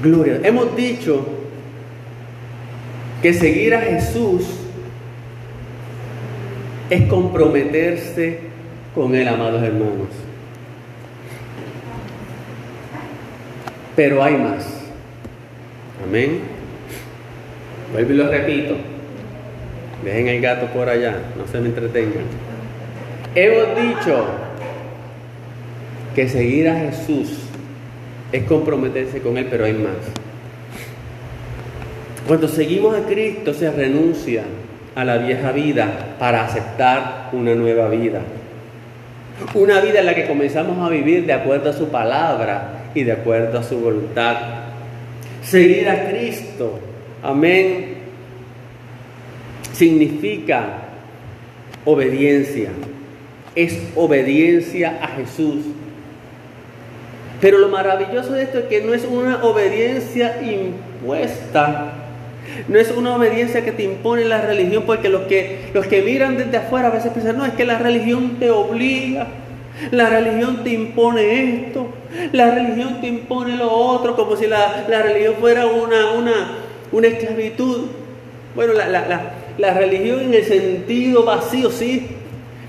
Gloria. 0.03 0.41
Hemos 0.43 0.75
dicho 0.75 1.27
que 3.23 3.33
seguir 3.33 3.73
a 3.73 3.81
Jesús 3.81 4.43
es 6.91 7.01
comprometerse 7.07 8.41
con 8.93 9.15
Él, 9.15 9.27
amados 9.27 9.63
hermanos. 9.63 10.28
Pero 13.99 14.23
hay 14.23 14.37
más. 14.37 14.65
Amén. 16.07 16.39
Vuelvo 17.91 18.13
y 18.13 18.15
lo 18.15 18.29
repito. 18.29 18.77
Dejen 20.05 20.29
el 20.29 20.39
gato 20.39 20.67
por 20.67 20.87
allá, 20.87 21.17
no 21.37 21.45
se 21.45 21.59
me 21.59 21.65
entretengan. 21.67 22.23
Hemos 23.35 23.75
dicho 23.75 24.25
que 26.15 26.29
seguir 26.29 26.69
a 26.69 26.75
Jesús 26.75 27.39
es 28.31 28.43
comprometerse 28.45 29.19
con 29.19 29.37
Él, 29.37 29.47
pero 29.51 29.65
hay 29.65 29.73
más. 29.73 29.97
Cuando 32.25 32.47
seguimos 32.47 32.95
a 32.97 33.05
Cristo 33.05 33.53
se 33.53 33.69
renuncia 33.69 34.43
a 34.95 35.03
la 35.03 35.17
vieja 35.17 35.51
vida 35.51 36.15
para 36.17 36.45
aceptar 36.45 37.31
una 37.33 37.53
nueva 37.53 37.89
vida. 37.89 38.21
Una 39.55 39.81
vida 39.81 39.99
en 39.99 40.05
la 40.05 40.15
que 40.15 40.25
comenzamos 40.25 40.77
a 40.87 40.89
vivir 40.89 41.25
de 41.25 41.33
acuerdo 41.33 41.71
a 41.71 41.73
su 41.73 41.89
palabra 41.89 42.78
y 42.95 43.03
de 43.03 43.11
acuerdo 43.11 43.59
a 43.59 43.63
su 43.63 43.79
voluntad. 43.79 44.37
Seguir 45.43 45.89
a 45.89 46.09
Cristo, 46.09 46.79
amén, 47.23 47.97
significa 49.73 50.89
obediencia. 51.85 52.69
Es 53.55 53.79
obediencia 53.95 54.99
a 55.01 55.07
Jesús. 55.07 55.65
Pero 57.41 57.57
lo 57.57 57.69
maravilloso 57.69 58.33
de 58.33 58.43
esto 58.43 58.59
es 58.59 58.65
que 58.65 58.81
no 58.81 58.93
es 58.93 59.05
una 59.05 59.43
obediencia 59.43 60.41
impuesta. 60.41 61.93
No 62.67 62.77
es 62.77 62.91
una 62.91 63.15
obediencia 63.15 63.63
que 63.63 63.71
te 63.71 63.83
impone 63.83 64.25
la 64.25 64.41
religión, 64.41 64.83
porque 64.85 65.07
los 65.07 65.21
que, 65.21 65.69
los 65.73 65.85
que 65.85 66.01
miran 66.01 66.37
desde 66.37 66.57
afuera 66.57 66.87
a 66.87 66.91
veces 66.91 67.11
piensan, 67.11 67.37
no, 67.37 67.45
es 67.45 67.53
que 67.53 67.65
la 67.65 67.77
religión 67.79 68.37
te 68.39 68.49
obliga, 68.49 69.27
la 69.91 70.09
religión 70.09 70.63
te 70.63 70.71
impone 70.71 71.65
esto, 71.65 71.87
la 72.31 72.53
religión 72.53 73.01
te 73.01 73.07
impone 73.07 73.55
lo 73.55 73.71
otro, 73.71 74.15
como 74.15 74.35
si 74.35 74.47
la, 74.47 74.85
religión 74.87 75.35
fuera 75.39 75.65
una, 75.67 76.11
una, 76.11 76.33
una 76.91 77.07
esclavitud. 77.07 77.87
Bueno, 78.55 78.73
la, 78.73 78.87
la, 78.87 79.33
la 79.57 79.73
religión 79.73 80.21
en 80.21 80.33
el 80.33 80.45
sentido 80.45 81.23
vacío, 81.23 81.69
sí, 81.69 82.07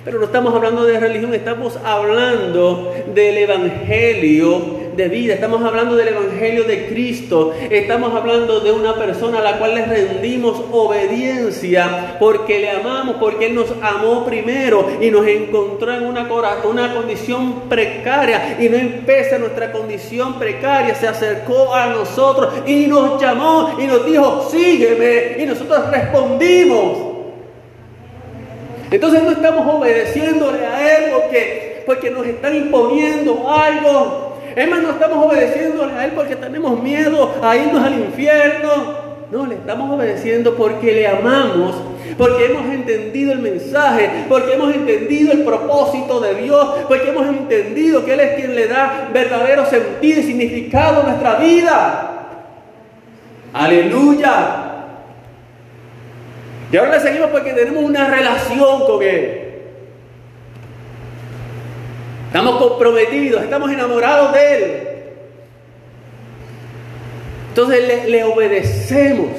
pero 0.04 0.18
no 0.18 0.24
estamos 0.26 0.54
hablando 0.54 0.84
de 0.84 0.98
religión, 0.98 1.34
estamos 1.34 1.78
hablando 1.84 2.94
del 3.14 3.38
Evangelio 3.38 4.79
de 4.96 5.08
vida, 5.08 5.34
estamos 5.34 5.62
hablando 5.64 5.96
del 5.96 6.08
Evangelio 6.08 6.64
de 6.64 6.86
Cristo, 6.86 7.54
estamos 7.70 8.14
hablando 8.14 8.60
de 8.60 8.72
una 8.72 8.94
persona 8.96 9.38
a 9.38 9.42
la 9.42 9.58
cual 9.58 9.74
le 9.74 9.86
rendimos 9.86 10.62
obediencia 10.70 12.16
porque 12.18 12.58
le 12.58 12.70
amamos, 12.70 13.16
porque 13.16 13.46
Él 13.46 13.54
nos 13.54 13.72
amó 13.82 14.24
primero 14.24 14.86
y 15.00 15.10
nos 15.10 15.26
encontró 15.26 15.94
en 15.94 16.04
una, 16.04 16.28
una 16.64 16.94
condición 16.94 17.68
precaria 17.68 18.56
y 18.58 18.68
no 18.68 18.76
empezó 18.76 19.38
nuestra 19.38 19.72
condición 19.72 20.38
precaria, 20.38 20.94
se 20.94 21.08
acercó 21.08 21.74
a 21.74 21.86
nosotros 21.86 22.52
y 22.66 22.86
nos 22.86 23.20
llamó 23.20 23.76
y 23.78 23.86
nos 23.86 24.04
dijo, 24.04 24.48
sígueme 24.50 25.36
y 25.38 25.46
nosotros 25.46 25.90
respondimos. 25.90 27.10
Entonces 28.90 29.22
no 29.22 29.30
estamos 29.30 29.74
obedeciéndole 29.74 30.66
a 30.66 30.98
Él 30.98 31.12
porque 31.86 32.10
nos 32.10 32.26
están 32.26 32.56
imponiendo 32.56 33.48
algo. 33.48 34.29
Es 34.56 34.68
más, 34.68 34.82
no 34.82 34.90
estamos 34.90 35.26
obedeciéndole 35.26 35.92
a 35.92 36.04
Él 36.04 36.12
porque 36.14 36.36
tenemos 36.36 36.82
miedo 36.82 37.34
a 37.42 37.56
irnos 37.56 37.82
al 37.82 37.94
infierno. 37.94 39.10
No, 39.30 39.46
le 39.46 39.54
estamos 39.54 39.90
obedeciendo 39.92 40.56
porque 40.56 40.92
le 40.92 41.06
amamos, 41.06 41.76
porque 42.18 42.46
hemos 42.46 42.64
entendido 42.64 43.32
el 43.32 43.38
mensaje, 43.38 44.24
porque 44.28 44.54
hemos 44.54 44.74
entendido 44.74 45.32
el 45.32 45.44
propósito 45.44 46.18
de 46.18 46.34
Dios, 46.34 46.68
porque 46.88 47.10
hemos 47.10 47.28
entendido 47.28 48.04
que 48.04 48.14
Él 48.14 48.20
es 48.20 48.34
quien 48.34 48.56
le 48.56 48.66
da 48.66 49.08
verdadero 49.12 49.66
sentido 49.66 50.18
y 50.18 50.24
significado 50.24 51.02
a 51.02 51.04
nuestra 51.04 51.36
vida. 51.36 52.10
Aleluya. 53.52 54.70
Y 56.72 56.76
ahora 56.76 56.92
le 56.92 57.00
seguimos 57.00 57.30
porque 57.30 57.52
tenemos 57.52 57.84
una 57.84 58.08
relación 58.08 58.86
con 58.86 59.02
Él. 59.02 59.39
Estamos 62.30 62.58
comprometidos, 62.58 63.42
estamos 63.42 63.72
enamorados 63.72 64.32
de 64.32 64.56
Él. 64.56 64.88
Entonces 67.48 68.08
le, 68.08 68.22
obedecemos. 68.22 69.30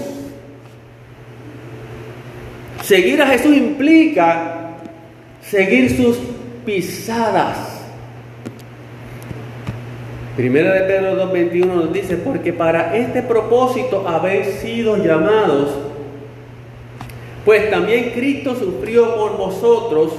Seguir 2.84 3.21
a 3.21 3.27
Jesús 3.27 3.56
implica 3.56 4.71
seguir 5.41 5.95
sus 5.95 6.17
pisadas. 6.65 7.80
Primera 10.36 10.73
de 10.73 10.82
Pedro 10.82 11.32
2.21 11.32 11.65
nos 11.67 11.93
dice, 11.93 12.17
porque 12.17 12.51
para 12.51 12.97
este 12.97 13.21
propósito 13.21 14.06
habéis 14.06 14.47
sido 14.56 14.97
llamados, 14.97 15.77
pues 17.45 17.71
también 17.71 18.12
Cristo 18.13 18.54
sufrió 18.54 19.15
por 19.15 19.38
vosotros, 19.38 20.12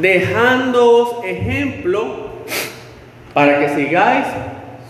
dejándoos 0.00 1.24
ejemplo 1.24 2.34
para 3.32 3.60
que 3.60 3.68
sigáis 3.70 4.26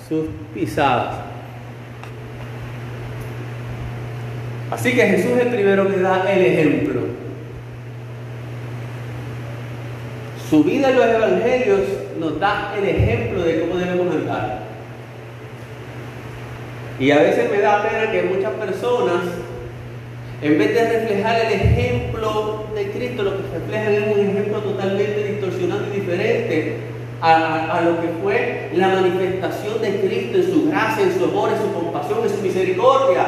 sus 0.08 0.26
pisadas. 0.52 1.16
Así 4.70 4.92
que 4.92 5.06
Jesús 5.06 5.32
es 5.32 5.46
el 5.46 5.54
primero 5.54 5.88
que 5.88 6.00
da 6.00 6.30
el 6.32 6.44
ejemplo. 6.44 7.02
Su 10.50 10.64
vida 10.64 10.90
en 10.90 10.96
los 10.96 11.06
evangelios 11.06 11.80
nos 12.18 12.38
da 12.40 12.74
el 12.76 12.88
ejemplo 12.88 13.42
de 13.42 13.60
cómo 13.60 13.76
debemos 13.76 14.14
andar. 14.14 14.64
Y 16.98 17.10
a 17.10 17.18
veces 17.18 17.50
me 17.50 17.60
da 17.60 17.82
pena 17.82 18.10
que 18.12 18.22
muchas 18.22 18.52
personas, 18.52 19.22
en 20.42 20.58
vez 20.58 20.74
de 20.74 21.00
reflejar 21.00 21.40
el 21.40 21.52
ejemplo 21.52 22.66
de 22.74 22.90
Cristo, 22.90 23.22
lo 23.22 23.36
que 23.36 23.58
reflejan 23.58 23.94
es 23.94 24.16
un 24.16 24.20
totalmente 24.62 25.24
distorsionado 25.24 25.86
y 25.86 26.00
diferente 26.00 26.76
a, 27.20 27.78
a, 27.78 27.80
lo 27.82 28.00
que 28.00 28.08
fue 28.22 28.70
la 28.74 28.88
manifestación 28.88 29.80
de 29.80 30.00
Cristo 30.00 30.38
en 30.38 30.52
su 30.52 30.68
gracia, 30.68 31.04
en 31.04 31.18
su 31.18 31.24
amor, 31.24 31.50
en 31.50 31.58
su 31.58 31.72
compasión, 31.72 32.18
en 32.22 32.30
su 32.30 32.42
misericordia. 32.42 33.26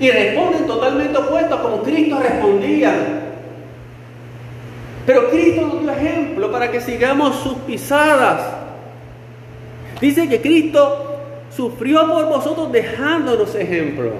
Y 0.00 0.10
responden 0.10 0.66
totalmente 0.66 1.18
opuestos 1.18 1.60
como 1.60 1.82
Cristo 1.82 2.18
respondía. 2.20 2.92
Pero 5.06 5.30
Cristo 5.30 5.62
nos 5.62 5.80
dio 5.80 5.90
ejemplo 5.90 6.52
para 6.52 6.70
que 6.70 6.80
sigamos 6.80 7.36
sus 7.36 7.54
pisadas. 7.54 8.42
Dice 10.00 10.28
que 10.28 10.40
Cristo 10.40 11.18
sufrió 11.54 12.06
por 12.06 12.26
vosotros 12.26 12.70
dejándonos 12.70 13.54
ejemplo. 13.54 14.12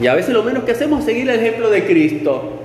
Y 0.00 0.06
a 0.06 0.14
veces 0.14 0.32
lo 0.32 0.42
menos 0.42 0.64
que 0.64 0.72
hacemos 0.72 1.00
es 1.00 1.06
seguir 1.06 1.28
el 1.28 1.40
ejemplo 1.40 1.70
de 1.70 1.84
Cristo. 1.84 2.62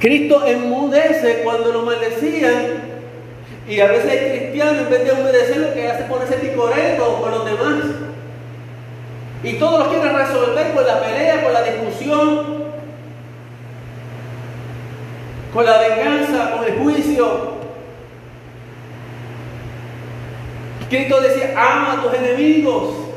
Cristo 0.00 0.44
enmudece 0.46 1.42
cuando 1.42 1.72
lo 1.72 1.82
maldecían. 1.82 2.92
Y 3.68 3.80
a 3.80 3.86
veces 3.86 4.12
el 4.12 4.38
cristiano, 4.38 4.80
en 4.80 4.90
vez 4.90 5.04
de 5.04 5.12
obedecer, 5.12 5.58
lo 5.58 5.72
que 5.72 5.88
hace 5.88 6.02
es 6.02 6.08
ponerse 6.08 6.34
picoreto 6.34 7.20
con 7.22 7.30
los 7.30 7.44
demás. 7.44 7.84
Y 9.44 9.54
todos 9.54 9.78
los 9.78 9.88
quieren 9.88 10.16
resolver 10.16 10.72
con 10.74 10.86
la 10.86 11.00
pelea, 11.00 11.42
con 11.42 11.52
la 11.52 11.62
discusión, 11.62 12.64
con 15.54 15.64
la 15.64 15.78
venganza, 15.78 16.50
con 16.50 16.64
el 16.64 16.78
juicio. 16.78 17.52
Cristo 20.90 21.20
decía, 21.20 21.54
ama 21.56 21.92
a 21.92 22.02
tus 22.02 22.14
enemigos. 22.14 23.11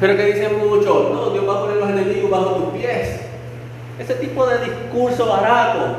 Pero 0.00 0.16
que 0.16 0.26
dicen 0.26 0.58
muchos, 0.58 1.12
no, 1.12 1.30
Dios 1.30 1.48
va 1.48 1.54
a 1.54 1.60
poner 1.60 1.76
los 1.76 1.90
enemigos 1.90 2.30
bajo 2.30 2.56
tus 2.56 2.78
pies. 2.78 3.20
Ese 3.98 4.14
tipo 4.14 4.46
de 4.46 4.58
discurso 4.58 5.26
barato 5.26 5.96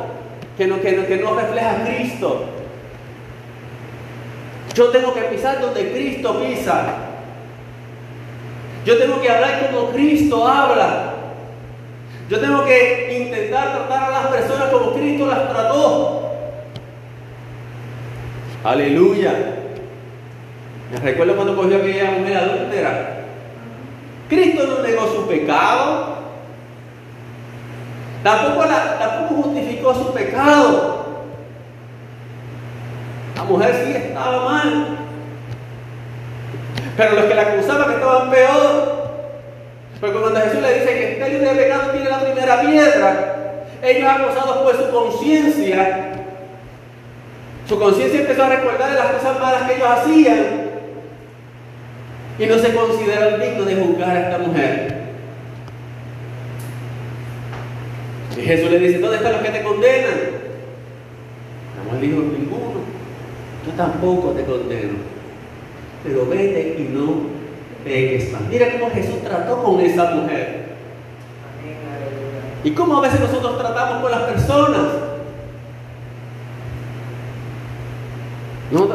que 0.58 0.68
no, 0.68 0.82
que 0.82 0.92
no, 0.92 1.06
que 1.06 1.18
no 1.18 1.36
refleja 1.36 1.72
a 1.72 1.86
Cristo. 1.86 2.46
Yo 4.74 4.90
tengo 4.90 5.14
que 5.14 5.22
pisar 5.22 5.62
donde 5.62 5.92
Cristo 5.92 6.42
pisa. 6.42 6.86
Yo 8.86 8.98
tengo 8.98 9.22
que 9.22 9.30
hablar 9.30 9.72
como 9.72 9.90
Cristo 9.92 10.46
habla. 10.46 11.14
Yo 12.30 12.40
tengo 12.40 12.66
que 12.66 13.18
intentar 13.22 13.76
tratar 13.76 14.04
a 14.04 14.12
las 14.12 14.28
personas 14.28 14.70
como 14.70 14.94
Cristo 14.94 15.28
las 15.28 15.50
trató. 15.50 16.32
Aleluya. 18.64 19.34
Me 20.92 20.98
recuerdo 21.00 21.36
cuando 21.36 21.56
cogió 21.56 21.78
aquella 21.78 22.12
mujer 22.12 22.38
adúltera. 22.38 23.15
Cristo 24.30 24.66
no 24.68 24.82
negó 24.82 25.08
su 25.08 25.28
pecado. 25.28 26.16
Tampoco, 28.24 28.66
la, 28.66 28.98
tampoco 28.98 29.44
justificó 29.44 29.94
su 29.94 30.14
pecado. 30.14 31.06
La 33.36 33.44
mujer 33.44 33.84
sí 33.86 33.92
estaba 33.92 34.50
mal. 34.50 34.98
Pero 36.98 37.16
los 37.16 37.26
que 37.26 37.36
la 37.36 37.42
acusaban 37.42 37.92
estaban 37.92 38.32
peor. 38.32 38.96
Porque 40.00 40.20
cuando 40.20 40.40
Jesús 40.42 40.62
le 40.62 40.74
dice 40.74 40.86
que 40.86 41.12
está 41.14 41.28
libre 41.28 41.54
de 41.54 41.64
pecado 41.64 41.92
tiene 41.92 42.10
la 42.10 42.20
primera 42.20 42.62
piedra, 42.62 43.36
ellos 43.82 44.10
acusados 44.10 44.58
por 44.58 44.78
su 44.78 44.92
conciencia, 44.92 46.12
su 47.68 47.80
conciencia 47.80 48.22
empezó 48.22 48.44
a 48.44 48.50
recordar 48.50 48.90
de 48.90 48.96
las 48.96 49.12
cosas 49.12 49.40
malas 49.40 49.64
que 49.64 49.76
ellos 49.76 49.88
hacían 49.90 50.65
y 52.38 52.46
no 52.46 52.58
se 52.58 52.74
consideraron 52.74 53.42
dignos 53.42 53.66
de 53.66 53.76
juzgar 53.76 54.16
a 54.16 54.30
esta 54.30 54.38
mujer. 54.40 55.06
Y 58.38 58.42
Jesús 58.42 58.70
le 58.70 58.80
dice, 58.80 59.00
¿dónde 59.00 59.18
están 59.18 59.34
los 59.34 59.42
que 59.42 59.50
te 59.50 59.64
condenan? 59.64 60.36
No 61.92 62.00
dijo 62.00 62.18
ninguno. 62.18 62.82
Yo 63.66 63.72
tampoco 63.78 64.32
te 64.32 64.44
condeno. 64.44 64.94
Pero 66.04 66.28
vete 66.28 66.76
y 66.80 66.90
no 66.94 67.22
peques 67.84 68.32
más. 68.32 68.42
Mira 68.50 68.72
cómo 68.72 68.92
Jesús 68.92 69.22
trató 69.24 69.64
con 69.64 69.80
esa 69.80 70.12
mujer. 70.12 70.66
Y 72.64 72.72
cómo 72.72 72.98
a 72.98 73.02
veces 73.02 73.20
nosotros 73.20 73.58
tratamos 73.58 74.02
con 74.02 74.12
las 74.12 74.22
personas. 74.24 74.86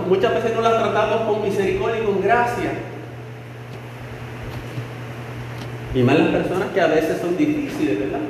muchas 0.08 0.34
veces 0.34 0.54
no 0.54 0.60
las 0.60 0.82
tratamos 0.82 1.22
con 1.22 1.42
misericordia 1.42 2.02
y 2.02 2.04
con 2.04 2.20
gracia. 2.20 2.72
Y 5.94 6.02
más 6.02 6.18
las 6.18 6.28
personas 6.28 6.68
que 6.72 6.80
a 6.80 6.86
veces 6.86 7.20
son 7.20 7.36
difíciles, 7.36 7.98
¿verdad? 7.98 8.20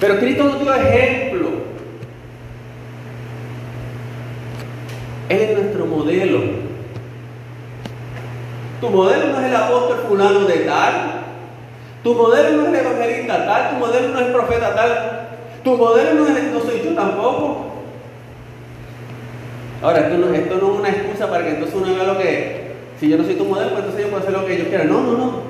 Pero 0.00 0.18
Cristo 0.18 0.44
nos 0.44 0.60
dio 0.60 0.74
ejemplo. 0.74 1.50
Él 5.28 5.40
es 5.40 5.56
nuestro 5.56 5.86
modelo. 5.86 6.40
Tu 8.80 8.90
modelo 8.90 9.26
no 9.28 9.40
es 9.40 9.46
el 9.46 9.56
apóstol 9.56 10.04
fulano 10.08 10.40
de 10.40 10.56
tal. 10.58 11.22
Tu 12.02 12.14
modelo 12.14 12.56
no 12.56 12.62
es 12.62 12.68
el 12.68 12.86
evangelista 12.86 13.46
tal. 13.46 13.70
Tu 13.70 13.76
modelo 13.76 14.08
no 14.08 14.20
es 14.20 14.26
el 14.26 14.32
profeta 14.32 14.74
tal. 14.74 15.28
Tu 15.62 15.76
modelo 15.76 16.14
no, 16.14 16.26
es, 16.26 16.52
no 16.52 16.60
soy 16.60 16.82
yo 16.84 16.94
tampoco. 16.94 17.64
Ahora, 19.80 20.00
esto 20.00 20.16
no, 20.16 20.34
es 20.34 20.78
una 20.78 20.88
excusa 20.88 21.30
para 21.30 21.44
que 21.44 21.50
entonces 21.50 21.76
uno 21.76 21.94
haga 21.94 22.12
lo 22.12 22.18
que... 22.18 22.64
Si 22.98 23.08
yo 23.08 23.16
no 23.16 23.24
soy 23.24 23.34
tu 23.34 23.44
modelo, 23.44 23.70
pues 23.70 23.84
entonces 23.84 24.04
yo 24.04 24.10
puedo 24.10 24.22
hacer 24.22 24.32
lo 24.32 24.46
que 24.46 24.58
yo 24.58 24.68
quiera. 24.68 24.84
No, 24.84 25.00
no, 25.00 25.12
no. 25.12 25.43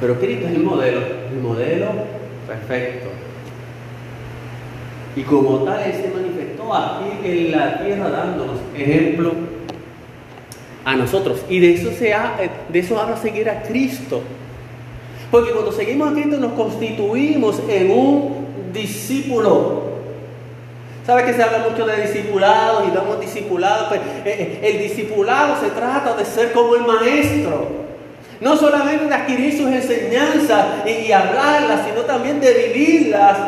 Pero 0.00 0.18
Cristo 0.18 0.46
es 0.46 0.54
el 0.54 0.62
modelo, 0.62 1.00
el 1.32 1.40
modelo 1.40 1.86
perfecto. 2.46 3.08
Y 5.16 5.22
como 5.22 5.58
tal, 5.60 5.82
Él 5.82 5.92
se 5.94 6.10
manifestó 6.10 6.74
aquí 6.74 7.04
en 7.24 7.52
la 7.52 7.82
tierra 7.82 8.10
dándonos 8.10 8.58
ejemplo 8.76 9.32
a 10.84 10.94
nosotros. 10.94 11.42
Y 11.48 11.58
de 11.60 11.72
eso, 11.72 11.90
se 11.92 12.12
ha, 12.12 12.36
de 12.68 12.78
eso 12.78 13.00
habla 13.00 13.16
seguir 13.16 13.48
a 13.48 13.62
Cristo. 13.62 14.20
Porque 15.30 15.52
cuando 15.52 15.72
seguimos 15.72 16.10
a 16.10 16.12
Cristo 16.12 16.36
nos 16.36 16.52
constituimos 16.52 17.60
en 17.68 17.90
un 17.90 18.46
discípulo. 18.74 19.86
¿Sabe 21.06 21.24
que 21.24 21.32
se 21.32 21.42
habla 21.42 21.66
mucho 21.70 21.86
de 21.86 22.02
discipulados 22.02 22.84
y 22.88 22.94
damos 22.94 23.18
discipulados? 23.20 23.88
Pues, 23.88 24.00
eh, 24.00 24.60
eh, 24.60 24.60
el 24.62 24.78
discipulado 24.78 25.58
se 25.60 25.70
trata 25.70 26.14
de 26.14 26.24
ser 26.24 26.52
como 26.52 26.74
el 26.74 26.82
maestro. 26.82 27.85
No 28.40 28.56
solamente 28.56 29.06
de 29.06 29.14
adquirir 29.14 29.56
sus 29.56 29.68
enseñanzas 29.68 30.86
y, 30.86 31.10
hablarlas, 31.10 31.86
sino 31.86 32.02
también 32.02 32.40
de 32.40 32.52
vivirlas. 32.52 33.38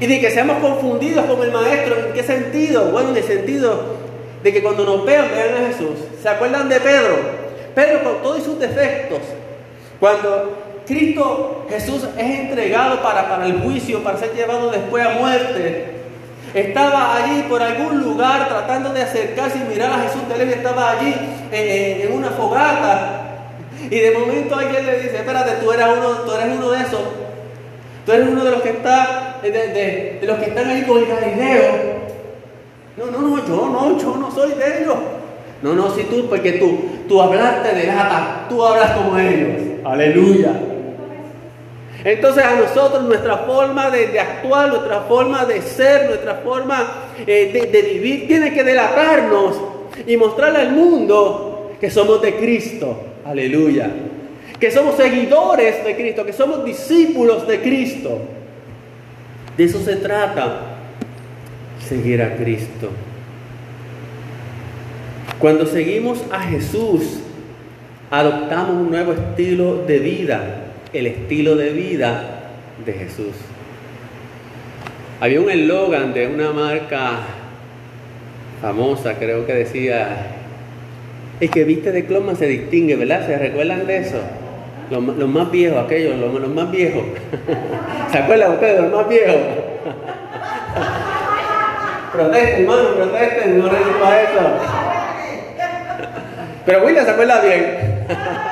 Y 0.00 0.06
de 0.06 0.20
que 0.20 0.30
seamos 0.30 0.58
confundidos 0.58 1.24
con 1.26 1.42
el 1.42 1.52
Maestro. 1.52 2.06
¿En 2.06 2.12
qué 2.12 2.22
sentido? 2.22 2.86
Bueno, 2.86 3.10
en 3.10 3.16
el 3.16 3.24
sentido 3.24 3.96
de 4.42 4.52
que 4.52 4.62
cuando 4.62 4.84
nos 4.84 5.04
vean, 5.04 5.28
vean 5.30 5.62
a 5.62 5.66
Jesús. 5.68 5.98
¿Se 6.22 6.28
acuerdan 6.28 6.68
de 6.68 6.80
Pedro? 6.80 7.16
Pedro 7.74 8.02
con 8.02 8.22
todos 8.22 8.42
sus 8.42 8.58
defectos. 8.58 9.20
Cuando 10.00 10.56
Cristo 10.86 11.66
Jesús 11.68 12.02
es 12.16 12.40
entregado 12.40 13.02
para, 13.02 13.28
para 13.28 13.46
el 13.46 13.60
juicio, 13.60 14.02
para 14.02 14.18
ser 14.18 14.34
llevado 14.34 14.70
después 14.70 15.04
a 15.04 15.10
muerte, 15.10 15.99
estaba 16.54 17.16
allí 17.16 17.44
por 17.48 17.62
algún 17.62 18.02
lugar 18.02 18.48
tratando 18.48 18.92
de 18.92 19.02
acercarse 19.02 19.58
y 19.58 19.68
mirar 19.72 19.92
a 19.92 20.02
Jesús. 20.02 20.22
Él 20.34 20.50
estaba 20.50 20.92
allí 20.92 21.10
eh, 21.10 22.02
eh, 22.02 22.06
en 22.06 22.16
una 22.16 22.30
fogata. 22.30 23.26
Y 23.90 23.98
de 23.98 24.10
momento 24.18 24.56
alguien 24.56 24.84
le 24.84 25.00
dice, 25.00 25.16
espérate, 25.16 25.52
tú 25.62 25.70
eres 25.72 25.86
uno, 25.96 26.08
tú 26.24 26.32
eres 26.32 26.56
uno 26.56 26.70
de 26.70 26.80
esos. 26.80 27.00
Tú 28.04 28.12
eres 28.12 28.28
uno 28.28 28.44
de 28.44 28.50
los 28.50 28.62
que 28.62 28.70
está, 28.70 29.38
de, 29.42 30.20
los 30.22 30.38
que 30.38 30.46
están 30.46 30.68
ahí 30.68 30.82
con 30.82 30.98
el 30.98 31.06
Galileo. 31.06 32.00
No, 32.96 33.06
no, 33.06 33.18
no, 33.20 33.46
yo 33.46 33.68
no, 33.68 33.98
yo 33.98 34.16
no 34.16 34.30
soy 34.30 34.52
de 34.52 34.82
ellos. 34.82 34.96
No, 35.62 35.74
no, 35.74 35.90
si 35.90 36.04
tú, 36.04 36.28
porque 36.28 36.52
tú, 36.52 36.80
tú 37.08 37.20
hablar 37.20 37.62
te 37.62 37.74
delata, 37.74 38.46
tú 38.48 38.64
hablas 38.64 38.92
como 38.92 39.18
ellos. 39.18 39.84
Aleluya. 39.84 40.69
Entonces 42.04 42.44
a 42.44 42.56
nosotros 42.56 43.02
nuestra 43.04 43.38
forma 43.38 43.90
de, 43.90 44.18
actuar, 44.18 44.68
nuestra 44.68 45.00
forma 45.02 45.44
de 45.44 45.60
ser, 45.60 46.06
nuestra 46.06 46.36
forma 46.36 47.08
eh, 47.26 47.50
de, 47.52 47.66
de 47.66 47.82
vivir 47.82 48.26
tiene 48.26 48.54
que 48.54 48.64
delatarnos 48.64 49.60
y 50.06 50.16
mostrarle 50.16 50.60
al 50.60 50.72
mundo 50.72 51.72
que 51.80 51.90
somos 51.90 52.22
de 52.22 52.36
Cristo. 52.36 52.96
Aleluya. 53.24 53.90
Que 54.58 54.70
somos 54.70 54.96
seguidores 54.96 55.84
de 55.84 55.96
Cristo, 55.96 56.24
que 56.24 56.32
somos 56.32 56.64
discípulos 56.64 57.46
de 57.46 57.60
Cristo. 57.60 58.18
De 59.56 59.64
eso 59.64 59.80
se 59.80 59.96
trata, 59.96 60.76
seguir 61.86 62.22
a 62.22 62.36
Cristo. 62.36 62.90
Cuando 65.38 65.66
seguimos 65.66 66.22
a 66.30 66.40
Jesús, 66.40 67.20
adoptamos 68.10 68.70
un 68.70 68.90
nuevo 68.90 69.12
estilo 69.12 69.84
de 69.86 69.98
vida, 69.98 70.69
el 70.92 71.06
estilo 71.06 71.56
de 71.56 71.70
vida 71.70 72.40
de 72.84 72.92
Jesús. 72.92 73.32
Había 75.20 75.40
un 75.40 75.50
eslogan 75.50 76.12
de 76.14 76.26
una 76.26 76.52
marca 76.52 77.12
famosa, 78.62 79.14
creo 79.18 79.46
que 79.46 79.54
decía, 79.54 80.26
el 81.40 81.50
que 81.50 81.64
viste 81.64 81.90
de 81.92 82.06
cloma 82.06 82.34
se 82.34 82.46
distingue, 82.46 82.96
¿verdad? 82.96 83.26
¿Se 83.26 83.38
recuerdan 83.38 83.86
de 83.86 83.98
eso? 83.98 84.20
Los, 84.90 85.02
más 85.02 85.50
viejos, 85.50 85.84
aquellos, 85.84 86.16
los, 86.16 86.48
más 86.48 86.70
viejos. 86.70 87.02
¿Se 88.10 88.18
acuerdan 88.18 88.52
ustedes 88.52 88.76
de 88.76 88.82
los 88.82 88.92
más 88.92 89.08
viejos? 89.08 89.36
protesten, 92.12 92.62
hermano, 92.62 92.88
protesten, 92.96 93.58
no 93.58 93.68
para 93.68 94.22
eso. 94.22 94.40
Pero 96.66 96.84
William 96.84 97.04
se 97.04 97.10
acuerda 97.10 97.40
bien. 97.40 98.06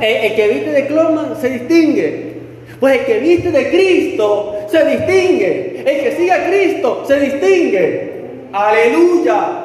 el, 0.00 0.34
que 0.34 0.48
viste 0.48 0.70
de 0.70 0.86
cloma 0.86 1.36
se 1.40 1.50
distingue. 1.50 2.38
Pues 2.80 3.00
el 3.00 3.06
que 3.06 3.18
viste 3.18 3.50
de 3.50 3.70
Cristo 3.70 4.56
se 4.70 4.84
distingue. 4.84 5.82
El 5.84 6.02
que 6.02 6.16
sigue 6.16 6.32
a 6.32 6.46
Cristo 6.48 7.04
se 7.06 7.20
distingue. 7.20 8.12
Aleluya. 8.52 9.64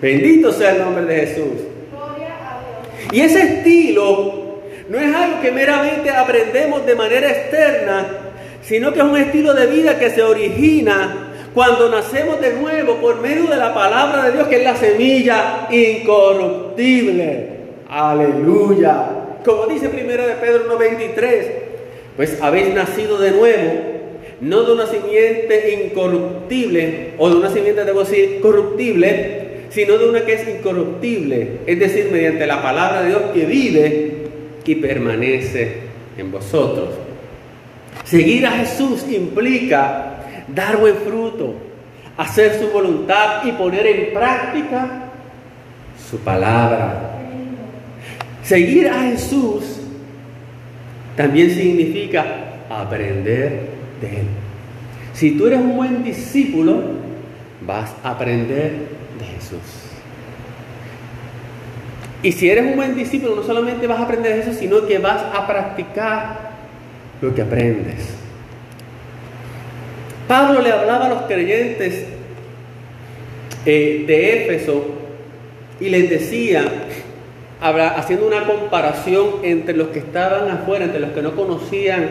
Bendito 0.00 0.52
sea 0.52 0.72
el 0.72 0.78
nombre 0.78 1.04
de 1.04 1.26
Jesús. 1.26 1.62
Y 3.12 3.20
ese 3.20 3.42
estilo 3.42 4.60
no 4.88 4.98
es 4.98 5.14
algo 5.14 5.40
que 5.40 5.50
meramente 5.50 6.10
aprendemos 6.10 6.84
de 6.86 6.94
manera 6.94 7.30
externa, 7.30 8.06
sino 8.62 8.92
que 8.92 8.98
es 8.98 9.04
un 9.04 9.16
estilo 9.16 9.54
de 9.54 9.66
vida 9.66 9.98
que 9.98 10.10
se 10.10 10.22
origina 10.22 11.32
cuando 11.54 11.88
nacemos 11.88 12.40
de 12.40 12.52
nuevo 12.52 12.96
por 12.96 13.20
medio 13.20 13.46
de 13.46 13.56
la 13.56 13.72
palabra 13.72 14.24
de 14.24 14.32
Dios, 14.32 14.48
que 14.48 14.56
es 14.56 14.64
la 14.64 14.76
semilla 14.76 15.66
incorruptible. 15.70 17.55
Aleluya. 17.88 19.08
Como 19.44 19.66
dice 19.66 19.88
primero 19.88 20.26
de 20.26 20.34
Pedro 20.34 20.76
1.23, 20.78 21.46
pues 22.16 22.40
habéis 22.42 22.74
nacido 22.74 23.18
de 23.18 23.30
nuevo, 23.30 23.72
no 24.40 24.62
de 24.62 24.72
una 24.72 24.86
simiente 24.86 25.84
incorruptible, 25.84 27.12
o 27.18 27.30
de 27.30 27.36
una 27.36 27.50
simiente, 27.50 27.84
debo 27.84 28.00
decir, 28.00 28.40
corruptible, 28.40 29.66
sino 29.70 29.98
de 29.98 30.08
una 30.08 30.24
que 30.24 30.34
es 30.34 30.48
incorruptible, 30.48 31.58
es 31.66 31.78
decir, 31.78 32.08
mediante 32.10 32.46
la 32.46 32.62
palabra 32.62 33.02
de 33.02 33.08
Dios 33.08 33.22
que 33.32 33.44
vive 33.44 34.12
y 34.64 34.74
permanece 34.76 35.74
en 36.18 36.32
vosotros. 36.32 36.88
Seguir 38.04 38.46
a 38.46 38.52
Jesús 38.52 39.04
implica 39.10 40.16
dar 40.48 40.78
buen 40.78 40.96
fruto, 40.96 41.54
hacer 42.16 42.58
su 42.58 42.68
voluntad 42.70 43.44
y 43.44 43.52
poner 43.52 43.86
en 43.86 44.12
práctica 44.12 45.10
su 46.10 46.18
palabra. 46.18 47.15
Seguir 48.46 48.88
a 48.88 49.02
Jesús 49.02 49.64
también 51.16 51.50
significa 51.50 52.24
aprender 52.70 53.70
de 54.00 54.20
Él. 54.20 54.26
Si 55.14 55.32
tú 55.32 55.48
eres 55.48 55.58
un 55.58 55.76
buen 55.76 56.04
discípulo, 56.04 56.80
vas 57.66 57.92
a 58.04 58.10
aprender 58.12 58.70
de 59.18 59.24
Jesús. 59.34 59.58
Y 62.22 62.30
si 62.30 62.48
eres 62.48 62.66
un 62.66 62.76
buen 62.76 62.94
discípulo, 62.94 63.34
no 63.34 63.42
solamente 63.42 63.88
vas 63.88 63.98
a 63.98 64.04
aprender 64.04 64.36
de 64.36 64.42
Jesús, 64.44 64.58
sino 64.60 64.86
que 64.86 64.98
vas 64.98 65.24
a 65.34 65.44
practicar 65.44 66.50
lo 67.20 67.34
que 67.34 67.42
aprendes. 67.42 68.10
Pablo 70.28 70.62
le 70.62 70.70
hablaba 70.70 71.06
a 71.06 71.08
los 71.08 71.22
creyentes 71.22 72.04
eh, 73.64 74.04
de 74.06 74.44
Éfeso 74.44 74.86
y 75.80 75.88
les 75.88 76.08
decía, 76.08 76.85
haciendo 77.60 78.26
una 78.26 78.46
comparación 78.46 79.36
entre 79.42 79.76
los 79.76 79.88
que 79.88 80.00
estaban 80.00 80.50
afuera, 80.50 80.84
entre 80.84 81.00
los 81.00 81.10
que 81.10 81.22
no 81.22 81.34
conocían 81.34 82.10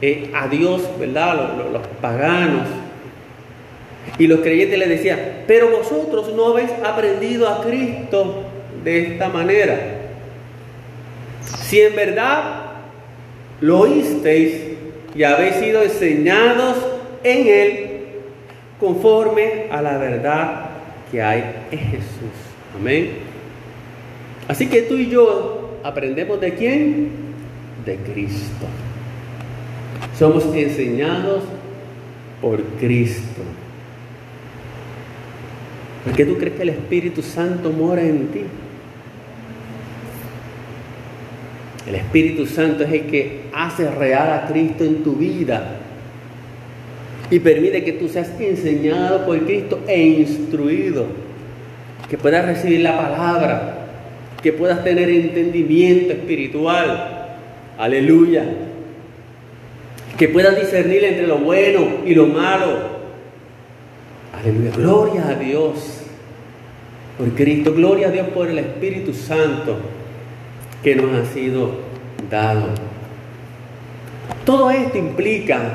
eh, 0.00 0.30
a 0.34 0.48
Dios, 0.48 0.82
¿verdad? 0.98 1.56
los 1.72 1.86
paganos, 2.00 2.68
y 4.18 4.26
los 4.26 4.40
creyentes 4.40 4.78
le 4.78 4.86
decían, 4.86 5.18
pero 5.46 5.70
vosotros 5.70 6.32
no 6.34 6.48
habéis 6.48 6.70
aprendido 6.84 7.48
a 7.48 7.62
Cristo 7.62 8.44
de 8.84 9.12
esta 9.12 9.28
manera. 9.28 9.76
Si 11.62 11.80
en 11.80 11.96
verdad 11.96 12.42
lo 13.60 13.80
oísteis 13.80 14.76
y 15.14 15.22
habéis 15.24 15.56
sido 15.56 15.82
enseñados 15.82 16.76
en 17.22 17.46
Él 17.46 17.90
conforme 18.78 19.66
a 19.70 19.80
la 19.80 19.96
verdad 19.98 20.66
que 21.10 21.22
hay 21.22 21.42
en 21.70 21.78
Jesús. 21.78 22.34
Amén. 22.76 23.33
Así 24.48 24.66
que 24.66 24.82
tú 24.82 24.94
y 24.94 25.08
yo 25.08 25.78
aprendemos 25.82 26.40
de 26.40 26.54
quién? 26.54 27.08
De 27.84 27.96
Cristo. 27.96 28.66
Somos 30.18 30.44
enseñados 30.54 31.42
por 32.40 32.62
Cristo. 32.78 33.42
¿Por 36.04 36.12
qué 36.14 36.26
tú 36.26 36.36
crees 36.36 36.56
que 36.56 36.62
el 36.62 36.68
Espíritu 36.70 37.22
Santo 37.22 37.70
mora 37.70 38.02
en 38.02 38.28
ti? 38.28 38.42
El 41.88 41.94
Espíritu 41.94 42.46
Santo 42.46 42.84
es 42.84 42.92
el 42.92 43.06
que 43.06 43.42
hace 43.54 43.90
real 43.90 44.30
a 44.30 44.46
Cristo 44.46 44.84
en 44.84 45.02
tu 45.02 45.14
vida 45.14 45.78
y 47.30 47.40
permite 47.40 47.82
que 47.82 47.92
tú 47.92 48.08
seas 48.08 48.30
enseñado 48.38 49.24
por 49.24 49.38
Cristo 49.44 49.80
e 49.86 50.06
instruido, 50.06 51.06
que 52.08 52.18
puedas 52.18 52.44
recibir 52.44 52.80
la 52.80 52.96
palabra, 52.96 53.83
que 54.44 54.52
puedas 54.52 54.84
tener 54.84 55.08
entendimiento 55.08 56.12
espiritual. 56.12 57.38
Aleluya. 57.78 58.44
Que 60.18 60.28
puedas 60.28 60.60
discernir 60.60 61.02
entre 61.02 61.26
lo 61.26 61.38
bueno 61.38 61.80
y 62.04 62.14
lo 62.14 62.26
malo. 62.26 62.76
Aleluya. 64.38 64.70
Gloria 64.76 65.28
a 65.28 65.34
Dios 65.36 66.02
por 67.16 67.30
Cristo. 67.30 67.72
Gloria 67.72 68.08
a 68.08 68.10
Dios 68.10 68.28
por 68.34 68.48
el 68.48 68.58
Espíritu 68.58 69.14
Santo 69.14 69.78
que 70.82 70.94
nos 70.94 71.14
ha 71.14 71.32
sido 71.32 71.78
dado. 72.28 72.66
Todo 74.44 74.70
esto 74.70 74.98
implica 74.98 75.72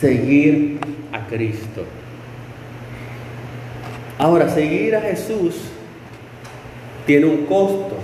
seguir 0.00 0.78
a 1.12 1.26
Cristo. 1.26 1.84
Ahora, 4.16 4.48
seguir 4.48 4.96
a 4.96 5.02
Jesús 5.02 5.73
tiene 7.06 7.26
un 7.26 7.44
costo. 7.46 7.96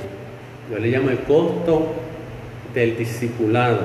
Yo 0.71 0.79
le 0.79 0.89
llamo 0.89 1.11
el 1.11 1.19
costo 1.21 1.95
del 2.75 2.97
discipulado. 2.97 3.81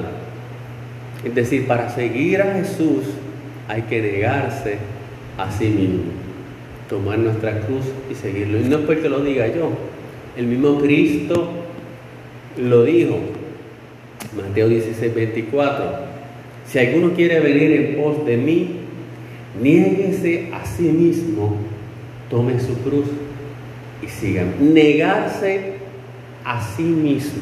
Es 1.23 1.33
decir, 1.33 1.65
para 1.65 1.89
seguir 1.89 2.41
a 2.41 2.53
Jesús 2.53 3.05
hay 3.67 3.83
que 3.83 4.01
negarse 4.01 4.77
a 5.37 5.51
sí 5.51 5.65
mismo, 5.65 6.03
tomar 6.87 7.17
nuestra 7.17 7.61
cruz 7.61 7.85
y 8.11 8.15
seguirlo. 8.15 8.59
Y 8.59 8.63
no 8.63 8.77
es 8.77 8.85
porque 8.85 9.09
lo 9.09 9.21
diga 9.21 9.47
yo, 9.47 9.69
el 10.37 10.45
mismo 10.45 10.77
Cristo 10.79 11.49
lo 12.57 12.83
dijo, 12.83 13.17
Mateo 14.35 14.69
16, 14.69 15.15
24. 15.15 16.05
Si 16.67 16.79
alguno 16.79 17.13
quiere 17.13 17.39
venir 17.39 17.71
en 17.71 17.95
pos 17.95 18.25
de 18.25 18.37
mí, 18.37 18.75
niéguese 19.61 20.49
a 20.53 20.65
sí 20.65 20.83
mismo, 20.83 21.57
tome 22.29 22.59
su 22.59 22.77
cruz 22.79 23.05
y 24.05 24.09
sigan. 24.09 24.73
Negarse 24.73 25.73
a 26.43 26.61
sí 26.61 26.83
mismo. 26.83 27.41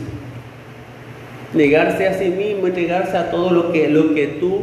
Negarse 1.54 2.08
a 2.08 2.14
sí 2.18 2.30
mismo 2.30 2.68
y 2.68 2.72
negarse 2.72 3.16
a 3.18 3.30
todo 3.30 3.52
lo 3.52 3.72
que, 3.72 3.88
lo 3.90 4.16
que 4.16 4.28
tú 4.40 4.62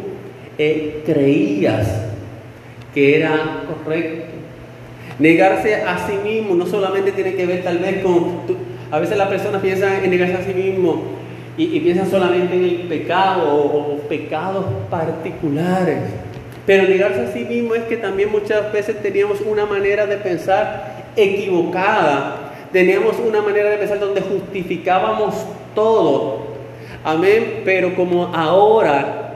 eh, 0.58 1.02
creías 1.06 1.88
que 2.94 3.18
era 3.18 3.64
correcto. 3.66 4.24
Negarse 5.18 5.76
a 5.76 6.06
sí 6.06 6.14
mismo 6.24 6.54
no 6.54 6.66
solamente 6.66 7.12
tiene 7.12 7.34
que 7.34 7.46
ver 7.46 7.62
tal 7.62 7.78
vez 7.78 8.02
con... 8.02 8.40
a 8.90 8.98
veces 8.98 9.16
las 9.16 9.28
personas 9.28 9.60
piensan 9.60 10.02
en 10.02 10.10
negarse 10.10 10.34
a 10.34 10.44
sí 10.44 10.54
mismo 10.54 11.20
y, 11.56 11.78
piensan 11.80 12.10
solamente 12.10 12.56
en 12.56 12.64
el 12.64 12.76
pecado 12.88 13.54
o, 13.54 13.98
pecados 14.08 14.64
particulares. 14.88 15.98
Pero 16.66 16.88
negarse 16.88 17.20
a 17.20 17.32
sí 17.32 17.44
mismo 17.44 17.74
es 17.74 17.82
que 17.84 17.96
también 17.96 18.30
muchas 18.30 18.72
veces 18.72 19.00
teníamos 19.02 19.40
una 19.42 19.66
manera 19.66 20.06
de 20.06 20.16
pensar 20.16 20.99
equivocada. 21.16 22.52
Teníamos 22.72 23.16
una 23.18 23.42
manera 23.42 23.70
de 23.70 23.78
pensar 23.78 23.98
donde 23.98 24.20
justificábamos 24.20 25.34
todo. 25.74 26.50
Amén. 27.04 27.62
Pero 27.64 27.94
como 27.94 28.34
ahora 28.34 29.34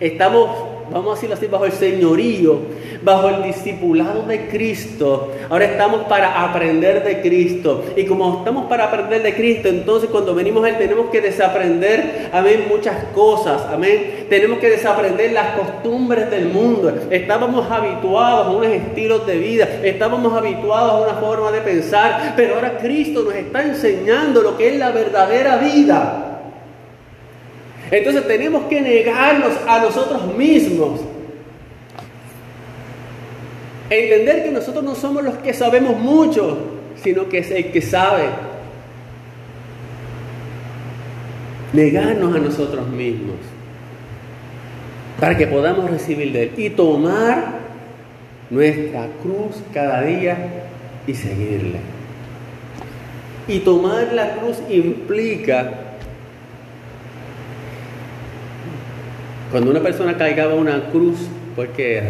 estamos, 0.00 0.50
vamos 0.90 1.12
a 1.12 1.14
decirlo 1.14 1.34
así, 1.34 1.46
bajo 1.46 1.66
el 1.66 1.72
señorío 1.72 2.60
bajo 3.02 3.28
el 3.28 3.42
discipulado 3.42 4.22
de 4.22 4.48
Cristo. 4.48 5.32
Ahora 5.48 5.64
estamos 5.64 6.02
para 6.02 6.42
aprender 6.42 7.04
de 7.04 7.20
Cristo. 7.20 7.84
Y 7.96 8.04
como 8.04 8.38
estamos 8.38 8.66
para 8.66 8.84
aprender 8.84 9.22
de 9.22 9.34
Cristo, 9.34 9.68
entonces 9.68 10.10
cuando 10.10 10.34
venimos 10.34 10.64
a 10.64 10.70
Él 10.70 10.78
tenemos 10.78 11.10
que 11.10 11.20
desaprender, 11.20 12.30
amén, 12.32 12.66
muchas 12.68 13.04
cosas. 13.14 13.62
Amén. 13.72 14.26
Tenemos 14.28 14.58
que 14.58 14.70
desaprender 14.70 15.32
las 15.32 15.56
costumbres 15.56 16.30
del 16.30 16.46
mundo. 16.46 16.92
Estábamos 17.10 17.70
habituados 17.70 18.46
a 18.46 18.50
unos 18.50 18.68
estilos 18.68 19.26
de 19.26 19.38
vida. 19.38 19.68
Estábamos 19.82 20.32
habituados 20.32 20.92
a 20.92 21.10
una 21.10 21.20
forma 21.20 21.52
de 21.52 21.60
pensar. 21.60 22.34
Pero 22.36 22.56
ahora 22.56 22.78
Cristo 22.78 23.22
nos 23.22 23.34
está 23.34 23.62
enseñando 23.62 24.42
lo 24.42 24.56
que 24.56 24.68
es 24.68 24.76
la 24.76 24.90
verdadera 24.90 25.56
vida. 25.56 26.22
Entonces 27.90 28.26
tenemos 28.26 28.64
que 28.64 28.80
negarnos 28.80 29.52
a 29.66 29.78
nosotros 29.78 30.34
mismos 30.36 31.00
Entender 33.88 34.44
que 34.44 34.50
nosotros 34.50 34.82
no 34.82 34.94
somos 34.94 35.22
los 35.22 35.36
que 35.36 35.54
sabemos 35.54 35.96
mucho, 35.98 36.58
sino 37.02 37.28
que 37.28 37.38
es 37.38 37.50
el 37.50 37.70
que 37.70 37.82
sabe. 37.82 38.24
Negarnos 41.72 42.34
a 42.34 42.38
nosotros 42.38 42.88
mismos 42.88 43.36
para 45.20 45.36
que 45.36 45.46
podamos 45.46 45.90
recibir 45.90 46.32
de 46.32 46.44
Él 46.44 46.52
y 46.56 46.70
tomar 46.70 47.60
nuestra 48.50 49.06
cruz 49.22 49.62
cada 49.72 50.02
día 50.02 50.36
y 51.06 51.14
seguirle. 51.14 51.78
Y 53.48 53.60
tomar 53.60 54.12
la 54.12 54.34
cruz 54.36 54.58
implica, 54.68 55.72
cuando 59.50 59.70
una 59.70 59.80
persona 59.80 60.16
cargaba 60.16 60.54
una 60.54 60.90
cruz, 60.90 61.28
porque 61.54 62.02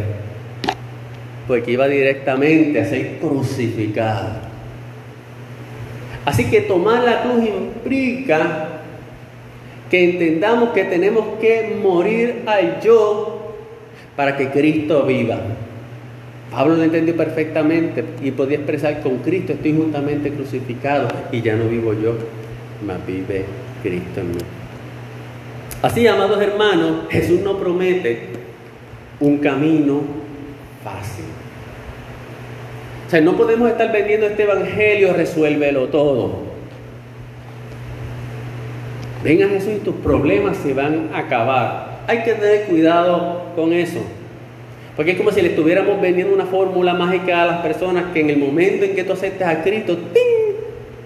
porque 1.47 1.73
iba 1.73 1.87
directamente 1.89 2.81
a 2.81 2.85
ser 2.85 3.19
crucificado. 3.19 4.47
Así 6.25 6.47
que 6.47 6.63
tomar 6.63 7.05
la 7.05 7.23
cruz 7.23 7.45
implica 7.47 8.69
que 9.91 10.11
entendamos 10.11 10.71
que 10.71 10.85
tenemos 10.85 11.39
que 11.41 11.79
morir 11.81 12.43
al 12.47 12.81
yo 12.81 13.55
para 14.17 14.37
que 14.37 14.51
Cristo 14.51 15.05
viva. 15.05 15.39
Pablo 16.51 16.77
lo 16.77 16.83
entendió 16.83 17.17
perfectamente 17.17 18.05
y 18.23 18.31
podía 18.31 18.57
expresar 18.57 19.01
con 19.03 19.19
Cristo 19.19 19.53
estoy 19.53 19.75
juntamente 19.75 20.33
crucificado 20.33 21.09
y 21.31 21.43
ya 21.43 21.55
no 21.55 21.69
vivo 21.69 21.93
yo, 21.93 22.15
mas 22.85 23.05
vive 23.07 23.45
Cristo 23.83 24.21
en 24.21 24.31
mí. 24.31 24.39
Así, 25.83 26.07
amados 26.07 26.41
hermanos, 26.41 27.07
Jesús 27.11 27.41
nos 27.41 27.57
promete 27.59 28.29
un 29.21 29.39
camino 29.39 30.01
fácil. 30.83 31.36
O 33.07 33.11
sea, 33.11 33.21
no 33.21 33.37
podemos 33.37 33.71
estar 33.71 33.93
vendiendo 33.93 34.27
este 34.27 34.43
evangelio, 34.43 35.13
resuélvelo 35.13 35.87
todo. 35.89 36.47
Venga 39.23 39.49
Jesús 39.49 39.75
y 39.77 39.79
tus 39.79 39.95
problemas 39.97 40.57
se 40.57 40.75
van 40.75 41.11
a 41.13 41.19
acabar. 41.19 42.01
Hay 42.09 42.23
que 42.25 42.33
tener 42.35 42.65
cuidado 42.65 43.43
con 43.55 43.73
eso. 43.73 44.01
Porque 44.97 45.13
es 45.13 45.19
como 45.19 45.31
si 45.31 45.43
le 45.43 45.51
estuviéramos 45.51 46.01
vendiendo 46.01 46.35
una 46.35 46.47
fórmula 46.47 46.95
mágica 46.95 47.43
a 47.43 47.47
las 47.47 47.61
personas 47.61 48.13
que 48.13 48.21
en 48.21 48.31
el 48.31 48.39
momento 48.39 48.85
en 48.85 48.95
que 48.95 49.05
tú 49.05 49.13
aceptes 49.13 49.47
a 49.47 49.63
Cristo, 49.63 49.99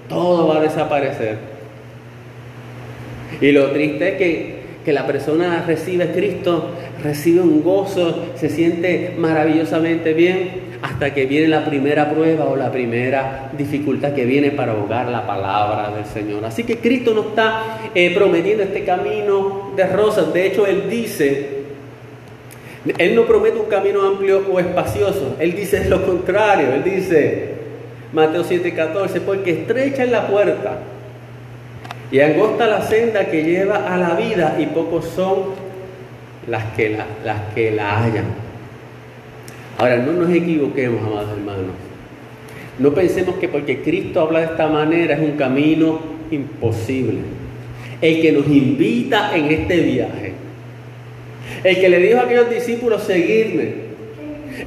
todo 0.08 0.48
va 0.48 0.58
a 0.58 0.60
desaparecer. 0.60 1.38
Y 3.40 3.52
lo 3.52 3.70
triste 3.72 4.10
es 4.10 4.14
que, 4.16 4.60
que 4.84 4.92
la 4.92 5.06
persona 5.06 5.64
recibe 5.66 6.04
a 6.04 6.12
Cristo, 6.12 6.70
recibe 7.02 7.40
un 7.40 7.62
gozo, 7.62 8.26
se 8.36 8.48
siente 8.48 9.14
maravillosamente 9.18 10.12
bien, 10.14 10.69
hasta 10.82 11.12
que 11.12 11.26
viene 11.26 11.48
la 11.48 11.64
primera 11.64 12.10
prueba 12.10 12.46
o 12.46 12.56
la 12.56 12.72
primera 12.72 13.50
dificultad 13.56 14.12
que 14.12 14.24
viene 14.24 14.50
para 14.50 14.72
ahogar 14.72 15.08
la 15.08 15.26
palabra 15.26 15.90
del 15.94 16.06
Señor. 16.06 16.44
Así 16.44 16.64
que 16.64 16.78
Cristo 16.78 17.12
no 17.12 17.28
está 17.28 17.80
eh, 17.94 18.14
prometiendo 18.14 18.62
este 18.62 18.84
camino 18.84 19.72
de 19.76 19.86
rosas. 19.86 20.32
De 20.32 20.46
hecho, 20.46 20.66
Él 20.66 20.88
dice, 20.88 21.64
Él 22.96 23.14
no 23.14 23.26
promete 23.26 23.58
un 23.58 23.66
camino 23.66 24.06
amplio 24.06 24.42
o 24.50 24.58
espacioso. 24.58 25.36
Él 25.38 25.54
dice 25.54 25.88
lo 25.88 26.04
contrario. 26.06 26.72
Él 26.72 26.82
dice, 26.82 27.54
Mateo 28.12 28.42
7:14, 28.42 29.20
porque 29.20 29.50
estrecha 29.50 30.04
es 30.04 30.10
la 30.10 30.26
puerta 30.26 30.78
y 32.10 32.20
angosta 32.20 32.66
la 32.66 32.82
senda 32.82 33.26
que 33.26 33.44
lleva 33.44 33.92
a 33.92 33.96
la 33.96 34.14
vida 34.14 34.56
y 34.58 34.66
pocos 34.66 35.06
son 35.06 35.70
las 36.48 36.64
que 36.74 36.90
la, 36.90 37.06
las 37.24 37.54
que 37.54 37.70
la 37.70 38.02
hayan. 38.02 38.39
Ahora, 39.80 39.96
no 39.96 40.12
nos 40.12 40.30
equivoquemos, 40.30 41.02
amados 41.02 41.30
hermanos. 41.30 41.72
No 42.78 42.92
pensemos 42.92 43.36
que 43.36 43.48
porque 43.48 43.80
Cristo 43.80 44.20
habla 44.20 44.40
de 44.40 44.44
esta 44.44 44.66
manera 44.66 45.14
es 45.14 45.20
un 45.20 45.38
camino 45.38 46.00
imposible. 46.30 47.20
El 48.02 48.20
que 48.20 48.30
nos 48.30 48.46
invita 48.46 49.34
en 49.34 49.46
este 49.46 49.80
viaje. 49.80 50.32
El 51.64 51.80
que 51.80 51.88
le 51.88 51.98
dijo 51.98 52.18
a 52.18 52.24
aquellos 52.24 52.50
discípulos, 52.50 53.04
seguirme. 53.04 53.72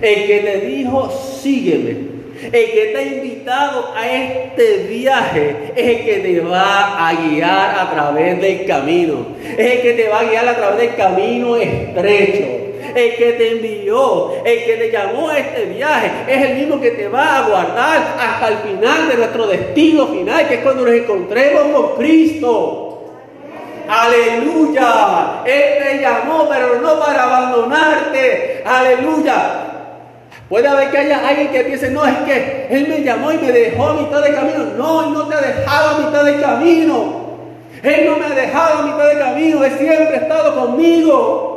El 0.01 0.25
que 0.25 0.41
le 0.41 0.61
dijo, 0.61 1.11
sígueme. 1.11 1.95
El 2.41 2.71
que 2.71 2.91
te 2.91 2.97
ha 2.97 3.03
invitado 3.03 3.93
a 3.95 4.11
este 4.11 4.87
viaje 4.89 5.55
es 5.75 5.99
el 5.99 6.05
que 6.05 6.19
te 6.27 6.39
va 6.39 7.07
a 7.07 7.13
guiar 7.13 7.79
a 7.81 7.91
través 7.91 8.41
del 8.41 8.65
camino. 8.65 9.27
Es 9.59 9.73
el 9.73 9.81
que 9.83 9.93
te 9.93 10.09
va 10.09 10.21
a 10.21 10.23
guiar 10.23 10.47
a 10.47 10.55
través 10.55 10.79
del 10.79 10.95
camino 10.95 11.55
estrecho 11.55 12.72
el 12.95 13.15
que 13.15 13.33
te 13.33 13.51
envió, 13.51 14.33
el 14.43 14.65
que 14.65 14.75
te 14.75 14.91
llamó 14.91 15.29
a 15.29 15.39
este 15.39 15.65
viaje, 15.65 16.11
es 16.27 16.41
el 16.49 16.55
mismo 16.55 16.79
que 16.79 16.91
te 16.91 17.07
va 17.07 17.39
a 17.39 17.49
guardar 17.49 18.15
hasta 18.19 18.47
el 18.49 18.57
final 18.57 19.07
de 19.09 19.17
nuestro 19.17 19.47
destino 19.47 20.07
final, 20.07 20.47
que 20.47 20.55
es 20.55 20.61
cuando 20.61 20.83
nos 20.85 20.93
encontremos 20.93 21.63
con 21.73 21.95
Cristo. 21.97 22.89
Aleluya. 23.87 25.41
Él 25.45 25.83
te 25.83 26.01
llamó, 26.01 26.47
pero 26.49 26.79
no 26.81 26.99
para 26.99 27.23
abandonarte. 27.23 28.63
Aleluya. 28.65 29.63
Puede 30.49 30.67
haber 30.67 30.91
que 30.91 30.97
haya 30.97 31.27
alguien 31.27 31.49
que 31.49 31.61
piense, 31.61 31.89
no, 31.89 32.05
es 32.05 32.15
que 32.19 32.67
Él 32.69 32.87
me 32.87 33.01
llamó 33.01 33.31
y 33.31 33.37
me 33.37 33.51
dejó 33.51 33.87
a 33.87 33.93
mitad 33.95 34.21
de 34.21 34.33
camino. 34.33 34.65
No, 34.77 35.03
Él 35.03 35.13
no 35.13 35.27
te 35.27 35.35
ha 35.35 35.41
dejado 35.41 35.95
a 35.95 35.99
mitad 35.99 36.23
de 36.23 36.39
camino. 36.39 37.23
Él 37.81 38.05
no 38.05 38.17
me 38.17 38.25
ha 38.25 38.29
dejado 38.29 38.79
a 38.79 38.81
mitad 38.83 39.09
de 39.09 39.17
camino. 39.17 39.63
Él 39.63 39.71
siempre 39.77 40.15
ha 40.15 40.21
estado 40.21 40.55
conmigo. 40.55 41.52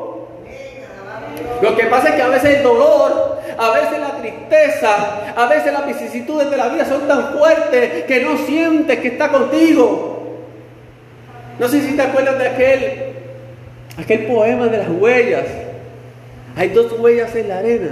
Lo 1.63 1.77
que 1.77 1.85
pasa 1.85 2.11
es 2.11 2.15
que 2.17 2.23
a 2.23 2.29
veces 2.29 2.57
el 2.57 2.63
dolor, 2.63 3.39
a 3.59 3.71
veces 3.71 3.99
la 4.01 4.17
tristeza, 4.17 5.33
a 5.35 5.47
veces 5.47 5.73
las 5.73 5.87
vicisitudes 5.87 6.51
de 6.51 6.57
la 6.57 6.69
vida 6.69 6.85
son 6.85 7.07
tan 7.09 7.33
fuertes 7.39 8.05
que 8.05 8.21
no 8.21 8.37
sientes 8.39 8.99
que 8.99 9.09
está 9.09 9.29
contigo. 9.29 10.17
No 11.59 11.69
sé 11.69 11.81
si 11.83 11.97
te 11.97 12.03
acuerdas 12.03 12.39
de 12.39 12.49
aquel, 12.49 13.03
aquel 13.99 14.27
poema 14.27 14.67
de 14.67 14.79
las 14.79 14.89
huellas. 14.89 15.45
Hay 16.57 16.69
dos 16.69 16.93
huellas 16.99 17.35
en 17.35 17.49
la 17.49 17.59
arena. 17.59 17.91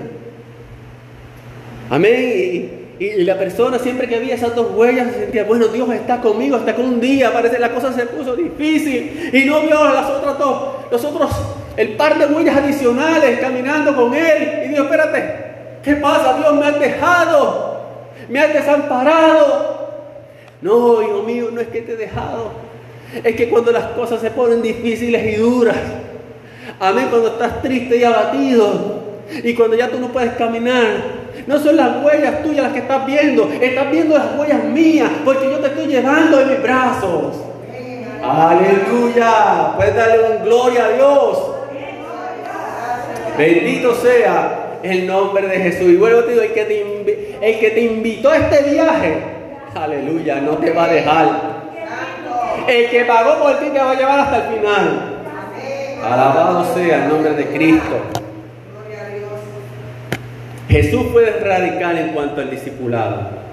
Amén. 1.90 2.84
Y, 2.98 3.24
la 3.24 3.36
persona 3.36 3.78
siempre 3.78 4.06
que 4.06 4.18
veía 4.18 4.34
esas 4.34 4.54
dos 4.54 4.68
huellas 4.74 5.08
se 5.12 5.20
sentía, 5.20 5.44
bueno, 5.44 5.66
Dios 5.66 5.90
está 5.92 6.20
conmigo 6.20 6.56
hasta 6.56 6.76
que 6.76 6.80
un 6.80 7.00
día 7.00 7.32
parece 7.32 7.58
la 7.58 7.70
cosa 7.70 7.92
se 7.92 8.06
puso 8.06 8.36
difícil 8.36 9.30
y 9.32 9.44
no 9.44 9.62
vio 9.62 9.84
las 9.92 10.08
otras 10.08 10.38
dos, 10.38 10.76
los 10.90 11.04
otros 11.04 11.30
el 11.76 11.96
par 11.96 12.18
de 12.18 12.26
huellas 12.26 12.56
adicionales 12.56 13.40
caminando 13.40 13.94
con 13.94 14.14
él. 14.14 14.62
Y 14.64 14.68
dijo, 14.68 14.84
espérate, 14.84 15.34
¿qué 15.82 15.96
pasa? 15.96 16.38
Dios 16.38 16.54
me 16.54 16.66
ha 16.66 16.72
dejado, 16.72 17.80
me 18.28 18.40
ha 18.40 18.48
desamparado. 18.48 19.74
No, 20.60 21.02
hijo 21.02 21.22
mío, 21.22 21.48
no 21.52 21.60
es 21.60 21.68
que 21.68 21.82
te 21.82 21.92
he 21.92 21.96
dejado. 21.96 22.52
Es 23.22 23.36
que 23.36 23.48
cuando 23.48 23.70
las 23.70 23.84
cosas 23.88 24.20
se 24.20 24.30
ponen 24.30 24.62
difíciles 24.62 25.34
y 25.34 25.36
duras, 25.36 25.76
amén, 26.80 27.08
cuando 27.10 27.28
estás 27.28 27.62
triste 27.62 27.96
y 27.96 28.04
abatido, 28.04 29.04
y 29.42 29.54
cuando 29.54 29.76
ya 29.76 29.88
tú 29.88 30.00
no 30.00 30.08
puedes 30.08 30.32
caminar, 30.34 31.24
no 31.46 31.58
son 31.58 31.76
las 31.76 32.02
huellas 32.02 32.42
tuyas 32.42 32.64
las 32.64 32.72
que 32.72 32.78
estás 32.80 33.06
viendo, 33.06 33.48
estás 33.60 33.90
viendo 33.90 34.16
las 34.16 34.38
huellas 34.38 34.64
mías, 34.64 35.10
porque 35.24 35.50
yo 35.50 35.58
te 35.58 35.66
estoy 35.68 35.86
llevando 35.86 36.40
en 36.40 36.48
mis 36.48 36.62
brazos. 36.62 37.36
Aleluya, 38.22 39.74
puedes 39.76 39.94
darle 39.94 40.36
un 40.36 40.44
gloria 40.44 40.86
a 40.86 40.88
Dios. 40.90 41.53
Bendito 43.36 43.94
sea 43.94 44.78
el 44.82 45.06
nombre 45.06 45.48
de 45.48 45.58
Jesús. 45.58 45.88
Y 45.90 45.96
vuelvo 45.96 46.24
te 46.24 46.32
digo, 46.32 46.42
el 46.42 46.52
que 46.52 46.64
te, 46.64 47.38
el 47.40 47.58
que 47.58 47.70
te 47.70 47.80
invitó 47.80 48.30
a 48.30 48.36
este 48.36 48.70
viaje, 48.70 49.14
aleluya, 49.74 50.40
no 50.40 50.52
te 50.58 50.70
va 50.70 50.84
a 50.84 50.88
dejar. 50.88 51.64
El 52.68 52.90
que 52.90 53.04
pagó 53.04 53.42
por 53.42 53.58
ti 53.58 53.66
te 53.70 53.78
va 53.78 53.90
a 53.90 53.94
llevar 53.94 54.20
hasta 54.20 54.36
el 54.36 54.58
final. 54.58 55.10
Alabado 56.04 56.74
sea 56.74 57.04
el 57.04 57.08
nombre 57.08 57.34
de 57.34 57.46
Cristo. 57.46 58.00
Jesús 60.68 61.06
fue 61.12 61.30
radical 61.40 61.98
en 61.98 62.08
cuanto 62.08 62.40
al 62.40 62.50
discipulado. 62.50 63.44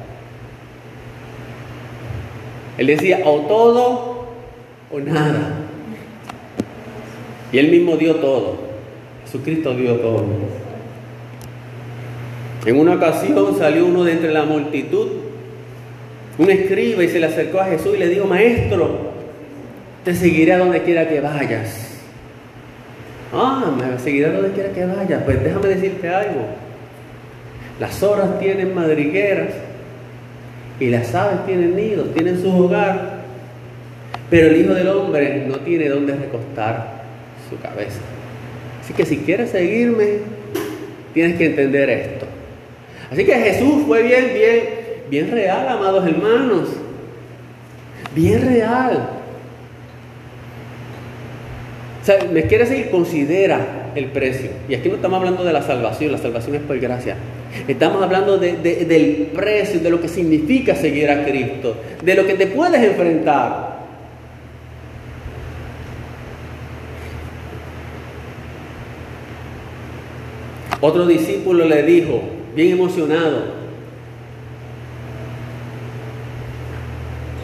Él 2.78 2.88
decía, 2.88 3.20
o 3.26 3.42
todo 3.42 4.26
o 4.92 5.00
nada. 5.00 5.54
Y 7.52 7.60
él 7.60 7.70
mismo 7.70 7.96
dio 7.96 8.16
todo. 8.16 8.71
Jesucristo 9.32 9.74
dio 9.74 9.96
todo. 9.96 10.26
En 12.66 12.78
una 12.78 12.96
ocasión 12.96 13.58
salió 13.58 13.86
uno 13.86 14.04
de 14.04 14.12
entre 14.12 14.34
la 14.34 14.44
multitud, 14.44 15.08
un 16.38 16.50
escriba, 16.50 17.02
y 17.02 17.08
se 17.08 17.20
le 17.20 17.28
acercó 17.28 17.62
a 17.62 17.66
Jesús 17.66 17.96
y 17.96 18.00
le 18.00 18.10
dijo, 18.10 18.26
maestro, 18.26 19.12
te 20.04 20.14
seguiré 20.14 20.52
a 20.52 20.58
donde 20.58 20.82
quiera 20.84 21.08
que 21.08 21.22
vayas. 21.22 21.98
Ah, 23.34 23.72
me 23.78 23.98
seguiré 24.00 24.26
a 24.26 24.34
donde 24.34 24.52
quiera 24.52 24.74
que 24.74 24.86
vayas. 24.86 25.24
Pues 25.24 25.42
déjame 25.42 25.68
decirte 25.70 26.10
algo. 26.10 26.48
Las 27.80 28.04
horas 28.04 28.38
tienen 28.38 28.76
madrigueras 28.76 29.54
y 30.78 30.90
las 30.90 31.16
aves 31.16 31.46
tienen 31.46 31.76
nidos, 31.78 32.14
tienen 32.14 32.42
su 32.42 32.54
hogar. 32.54 33.22
Pero 34.30 34.48
el 34.50 34.58
Hijo 34.58 34.74
del 34.74 34.90
Hombre 34.90 35.46
no 35.48 35.58
tiene 35.60 35.88
donde 35.88 36.16
recostar 36.16 37.04
su 37.50 37.58
cabeza. 37.60 38.02
Así 38.92 39.04
que 39.04 39.06
si 39.06 39.18
quieres 39.20 39.52
seguirme, 39.52 40.18
tienes 41.14 41.38
que 41.38 41.46
entender 41.46 41.90
esto. 41.90 42.26
Así 43.10 43.24
que 43.24 43.34
Jesús 43.36 43.84
fue 43.88 44.04
bien, 44.04 44.32
bien, 44.34 44.64
bien 45.10 45.32
real, 45.32 45.66
amados 45.70 46.06
hermanos. 46.06 46.68
Bien 48.14 48.46
real. 48.46 49.12
O 52.02 52.06
sea, 52.06 52.18
me 52.34 52.44
quiere 52.48 52.66
decir, 52.66 52.90
considera 52.92 53.94
el 53.96 54.08
precio. 54.08 54.50
Y 54.68 54.76
aquí 54.76 54.90
no 54.90 54.96
estamos 54.96 55.20
hablando 55.20 55.46
de 55.46 55.54
la 55.54 55.62
salvación, 55.62 56.12
la 56.12 56.18
salvación 56.18 56.56
es 56.58 56.62
por 56.62 56.78
gracia. 56.78 57.16
Estamos 57.70 58.04
hablando 58.04 58.40
del 58.40 59.30
precio, 59.34 59.80
de 59.80 59.90
lo 59.90 60.02
que 60.02 60.10
significa 60.10 60.76
seguir 60.76 61.10
a 61.10 61.24
Cristo, 61.24 61.78
de 62.04 62.14
lo 62.14 62.28
que 62.28 62.34
te 62.34 62.48
puedes 62.48 62.84
enfrentar. 62.84 63.71
Otro 70.82 71.06
discípulo 71.06 71.66
le 71.66 71.84
dijo, 71.84 72.22
bien 72.56 72.72
emocionado, 72.72 73.62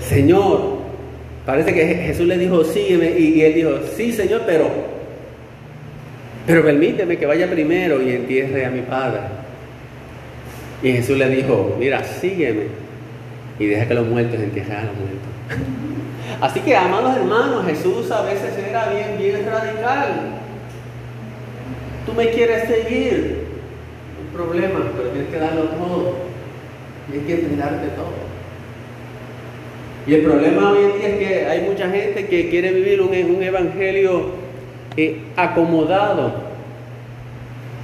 Señor, 0.02 0.78
parece 1.46 1.74
que 1.74 1.86
Jesús 1.86 2.26
le 2.26 2.38
dijo, 2.38 2.64
sígueme, 2.64 3.12
y, 3.20 3.42
él 3.42 3.54
dijo, 3.54 3.72
sí, 3.96 4.12
Señor, 4.12 4.42
pero, 4.46 4.68
pero 6.48 6.64
permíteme 6.64 7.18
que 7.18 7.26
vaya 7.26 7.50
primero 7.50 8.02
y 8.02 8.12
entierre 8.12 8.66
a 8.66 8.72
mi 8.72 8.82
Padre. 8.82 9.20
Y 10.82 10.94
Jesús 10.94 11.18
le 11.18 11.30
dijo, 11.30 11.76
mira, 11.78 12.04
sígueme 12.04 12.68
y 13.60 13.66
deja 13.66 13.88
que 13.88 13.94
los 13.94 14.08
muertos 14.08 14.40
entierren 14.40 14.78
a 14.78 14.84
los 14.84 14.96
muertos. 14.96 15.28
Así 16.42 16.60
que, 16.62 16.76
amados 16.76 17.18
hermanos, 17.18 17.66
Jesús 17.66 18.10
a 18.10 18.22
veces 18.24 18.58
era 18.58 18.90
bien, 18.90 19.18
bien 19.20 19.46
radical. 19.46 20.38
Tú 22.08 22.14
me 22.14 22.30
quieres 22.30 22.70
seguir, 22.70 23.36
un 24.22 24.34
problema, 24.34 24.80
pero 24.96 25.10
tienes 25.10 25.30
que 25.30 25.38
darlo 25.38 25.64
todo. 25.64 26.14
Tienes 27.12 27.28
que 27.28 27.34
entregarte 27.34 27.88
todo. 27.90 28.14
Y 30.08 30.14
el 30.14 30.22
problema 30.22 30.72
hoy 30.72 30.86
en 30.86 31.00
día 31.00 31.10
es 31.10 31.18
que 31.18 31.46
hay 31.48 31.62
mucha 31.68 31.90
gente 31.90 32.28
que 32.28 32.50
quiere 32.50 32.72
vivir 32.72 33.02
un, 33.02 33.10
un 33.10 33.44
evangelio 33.44 34.28
eh, 34.96 35.18
acomodado. 35.36 36.48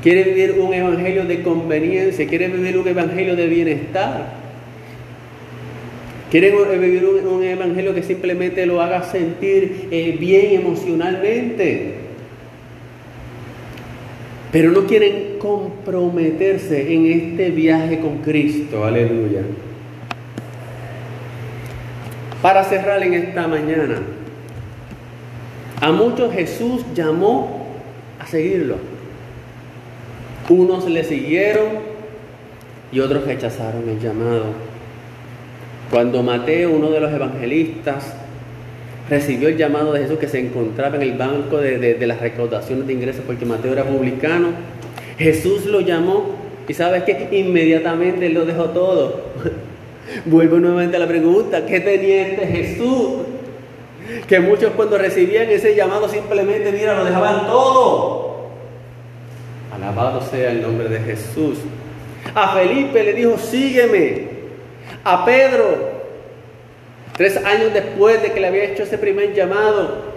Quiere 0.02 0.24
vivir 0.24 0.56
un 0.58 0.74
evangelio 0.74 1.26
de 1.26 1.44
conveniencia, 1.44 2.26
quiere 2.26 2.48
vivir 2.48 2.78
un 2.78 2.88
evangelio 2.88 3.36
de 3.36 3.48
bienestar. 3.48 4.44
Quiere 6.32 6.50
vivir 6.78 7.04
un, 7.06 7.44
evangelio 7.44 7.94
que 7.94 8.04
simplemente 8.04 8.66
lo 8.66 8.82
haga 8.82 9.04
sentir 9.04 9.90
eh, 9.92 10.16
bien 10.18 10.62
emocionalmente 10.62 12.03
pero 14.54 14.72
no 14.72 14.86
quieren 14.86 15.40
comprometerse 15.40 16.94
en 16.94 17.08
este 17.08 17.50
viaje 17.50 18.00
con 18.00 18.20
Cristo. 18.20 18.86
Aleluya. 18.86 19.42
Para 22.40 22.64
cerrar 22.64 23.02
en 23.02 23.16
esta 23.16 23.48
mañana, 23.48 24.00
a 25.82 25.92
muchos 25.92 26.32
Jesús 26.32 26.86
llamó 26.94 27.66
a 28.20 28.28
seguirlo. 28.28 28.76
Unos 30.48 30.88
le 30.88 31.04
siguieron 31.04 31.70
y 32.92 33.00
otros 33.00 33.26
rechazaron 33.26 33.90
el 33.90 34.00
llamado. 34.00 34.46
Cuando 35.90 36.22
Mateo, 36.22 36.70
uno 36.70 36.92
de 36.92 37.00
los 37.00 37.12
evangelistas, 37.12 38.14
recibió 39.14 39.48
el 39.48 39.58
llamado 39.58 39.94
de 39.94 40.02
Jesús 40.02 40.18
que 40.18 40.28
se 40.28 40.40
encontraba 40.40 40.96
en 40.96 41.04
el 41.04 41.14
banco 41.14 41.58
de, 41.58 41.96
las 42.08 42.20
recaudaciones 42.20 42.88
de 42.88 42.94
ingresos 42.94 43.24
porque 43.28 43.46
Mateo 43.46 43.74
era 43.74 43.84
publicano. 43.84 44.48
Jesús 45.20 45.66
lo 45.66 45.82
llamó 45.82 46.36
y 46.68 46.74
sabes 46.74 47.04
que 47.04 47.30
inmediatamente 47.32 48.28
lo 48.30 48.44
dejó 48.44 48.66
todo. 48.70 49.22
Vuelvo 50.26 50.58
nuevamente 50.58 50.98
a 50.98 51.00
la 51.00 51.08
pregunta, 51.08 51.64
¿qué 51.66 51.80
tenía 51.80 52.28
este 52.28 52.48
Jesús? 52.48 53.24
Que 54.28 54.40
muchos 54.40 54.72
cuando 54.72 54.98
recibían 54.98 55.48
ese 55.50 55.76
llamado 55.76 56.10
simplemente, 56.10 56.72
mira, 56.72 56.98
lo 56.98 57.06
dejaban 57.06 57.46
todo. 57.46 58.50
Alabado 59.76 60.22
sea 60.22 60.52
el 60.52 60.62
nombre 60.64 60.90
de 60.90 61.00
Jesús. 61.00 61.60
A 62.34 62.56
Felipe 62.56 63.04
le 63.04 63.14
dijo, 63.14 63.38
sígueme. 63.38 64.34
A 65.04 65.24
Pedro 65.24 65.93
Tres 67.16 67.38
años 67.38 67.74
después 67.74 68.22
de 68.22 68.32
que 68.32 68.40
le 68.40 68.48
había 68.48 68.64
hecho 68.66 68.84
ese 68.84 68.98
primer 68.98 69.34
llamado, 69.34 70.14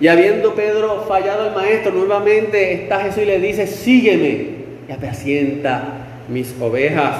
y 0.00 0.08
habiendo 0.08 0.54
Pedro 0.54 1.04
fallado 1.06 1.42
al 1.42 1.54
maestro, 1.54 1.92
nuevamente 1.92 2.72
está 2.72 3.00
Jesús 3.00 3.22
y 3.22 3.26
le 3.26 3.38
dice, 3.38 3.66
sígueme 3.66 4.60
y 4.88 4.92
apacienta 4.92 5.82
mis 6.26 6.54
ovejas. 6.58 7.16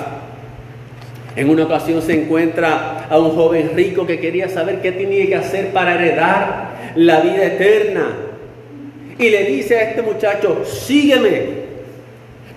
En 1.37 1.51
una 1.51 1.64
ocasión 1.64 2.01
se 2.01 2.22
encuentra 2.22 3.07
a 3.11 3.18
un 3.18 3.33
joven 3.33 3.72
rico 3.74 4.07
que 4.07 4.18
quería 4.18 4.49
saber 4.49 4.81
qué 4.81 4.93
tenía 4.93 5.26
que 5.26 5.37
hacer 5.37 5.72
para 5.72 5.95
heredar 5.95 6.70
la 6.97 7.20
vida 7.20 7.45
eterna. 7.45 8.16
Y 9.18 9.28
le 9.28 9.45
dice 9.45 9.76
a 9.76 9.91
este 9.91 10.01
muchacho, 10.01 10.64
sígueme. 10.64 11.61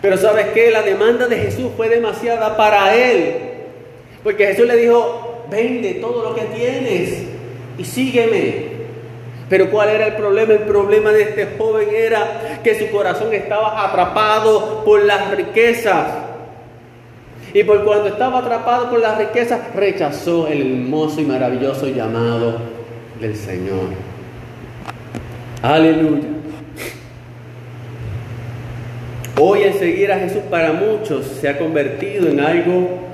Pero 0.02 0.18
sabes 0.18 0.48
que 0.48 0.72
la 0.72 0.82
demanda 0.84 1.28
de 1.28 1.38
Jesús 1.38 1.70
fue 1.76 1.90
demasiada 1.90 2.56
para 2.56 2.96
él. 2.96 3.36
Porque 4.24 4.48
Jesús 4.48 4.66
le 4.66 4.78
dijo, 4.78 5.33
vende 5.54 5.94
todo 5.96 6.24
lo 6.24 6.36
que 6.36 6.42
tienes 6.56 7.24
y 7.78 7.86
sígueme. 7.86 8.74
Pero 9.50 9.70
¿cuál 9.70 9.90
era 9.90 10.08
el 10.08 10.16
problema? 10.16 10.54
El 10.54 10.62
problema 10.62 11.12
de 11.12 11.22
este 11.22 11.48
joven 11.58 11.90
era 11.94 12.60
que 12.64 12.74
su 12.80 12.90
corazón 12.90 13.32
estaba 13.34 13.88
atrapado 13.88 14.84
por 14.84 15.04
las 15.06 15.30
riquezas. 15.32 16.08
Y 17.54 17.64
por 17.64 17.84
cuando 17.84 18.08
estaba 18.08 18.40
atrapado 18.40 18.90
por 18.90 19.00
las 19.00 19.18
riquezas, 19.20 19.76
rechazó 19.76 20.48
el 20.48 20.62
hermoso 20.62 21.22
y 21.22 21.26
maravilloso 21.26 21.88
llamado 21.88 22.58
del 23.22 23.36
Señor. 23.36 23.90
Aleluya. 25.62 26.30
Hoy 29.40 29.64
el 29.64 29.74
seguir 29.74 30.12
a 30.12 30.18
Jesús 30.18 30.42
para 30.50 30.74
muchos 30.74 31.26
se 31.26 31.48
ha 31.48 31.60
convertido 31.60 32.28
en 32.28 32.40
algo 32.40 33.13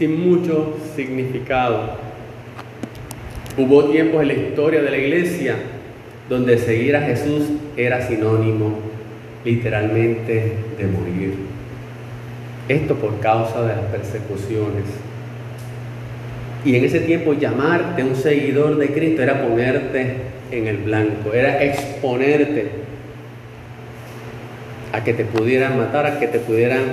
sin 0.00 0.18
mucho 0.18 0.78
significado. 0.96 1.90
Hubo 3.58 3.84
tiempos 3.90 4.22
en 4.22 4.28
la 4.28 4.32
historia 4.32 4.80
de 4.80 4.90
la 4.90 4.96
iglesia 4.96 5.56
donde 6.26 6.56
seguir 6.56 6.96
a 6.96 7.02
Jesús 7.02 7.42
era 7.76 8.00
sinónimo 8.08 8.78
literalmente 9.44 10.54
de 10.78 10.86
morir. 10.86 11.34
Esto 12.66 12.94
por 12.94 13.20
causa 13.20 13.60
de 13.60 13.76
las 13.76 13.84
persecuciones. 13.92 14.84
Y 16.64 16.76
en 16.76 16.84
ese 16.86 17.00
tiempo 17.00 17.34
llamarte 17.34 18.02
un 18.02 18.16
seguidor 18.16 18.78
de 18.78 18.88
Cristo 18.94 19.20
era 19.20 19.46
ponerte 19.46 20.14
en 20.50 20.66
el 20.66 20.78
blanco, 20.78 21.34
era 21.34 21.62
exponerte 21.62 22.70
a 24.94 25.04
que 25.04 25.12
te 25.12 25.26
pudieran 25.26 25.76
matar, 25.76 26.06
a 26.06 26.18
que 26.18 26.26
te 26.26 26.38
pudieran 26.38 26.84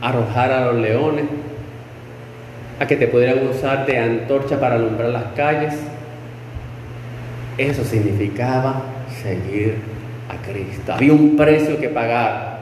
arrojar 0.00 0.50
a 0.50 0.72
los 0.72 0.82
leones, 0.82 1.26
a 2.78 2.86
que 2.86 2.96
te 2.96 3.06
pudieran 3.08 3.46
usar 3.48 3.86
de 3.86 3.98
antorcha 3.98 4.60
para 4.60 4.74
alumbrar 4.76 5.10
las 5.10 5.32
calles. 5.34 5.74
Eso 7.56 7.84
significaba 7.84 8.82
seguir 9.22 9.76
a 10.28 10.36
Cristo. 10.46 10.92
Había 10.92 11.12
un 11.12 11.36
precio 11.36 11.78
que 11.78 11.88
pagar. 11.88 12.56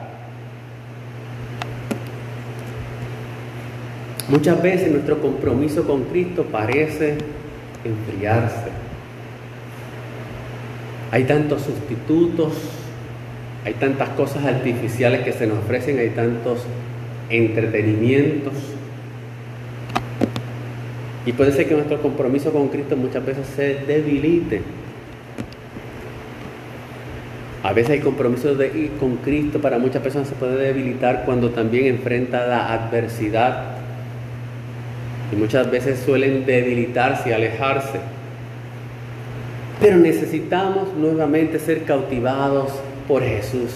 Muchas 4.29 4.61
veces 4.61 4.91
nuestro 4.91 5.21
compromiso 5.21 5.85
con 5.85 6.05
Cristo 6.05 6.45
parece 6.51 7.17
enfriarse. 7.83 8.69
Hay 11.11 11.25
tantos 11.25 11.61
sustitutos, 11.61 12.53
Hay 13.65 13.73
tantas 13.73 14.09
cosas 14.09 14.45
artificiales 14.45 15.21
que 15.21 15.33
se 15.33 15.47
nos 15.47 15.57
ofrecen, 15.57 15.97
hay 15.97 16.11
tantos 16.11 16.59
entretenimientos. 17.31 18.53
Y 21.25 21.33
puede 21.33 21.51
ser 21.51 21.67
que 21.67 21.73
nuestro 21.73 22.01
compromiso 22.01 22.51
con 22.51 22.67
Cristo 22.69 22.95
muchas 22.95 23.25
veces 23.25 23.47
se 23.55 23.75
debilite. 23.85 24.61
A 27.63 27.73
veces 27.73 27.97
el 27.97 28.03
compromiso 28.03 28.53
de, 28.53 28.91
con 28.99 29.17
Cristo 29.17 29.59
para 29.59 29.79
muchas 29.79 30.03
personas 30.03 30.27
se 30.27 30.35
puede 30.35 30.55
debilitar 30.57 31.23
cuando 31.25 31.49
también 31.49 31.87
enfrenta 31.87 32.45
la 32.45 32.71
adversidad. 32.71 33.63
Y 35.33 35.35
muchas 35.35 35.71
veces 35.71 35.99
suelen 36.05 36.45
debilitarse 36.45 37.29
y 37.29 37.33
alejarse. 37.33 37.99
Pero 39.81 39.97
necesitamos 39.97 40.93
nuevamente 40.93 41.57
ser 41.57 41.85
cautivados 41.85 42.71
por 43.07 43.23
Jesús. 43.23 43.71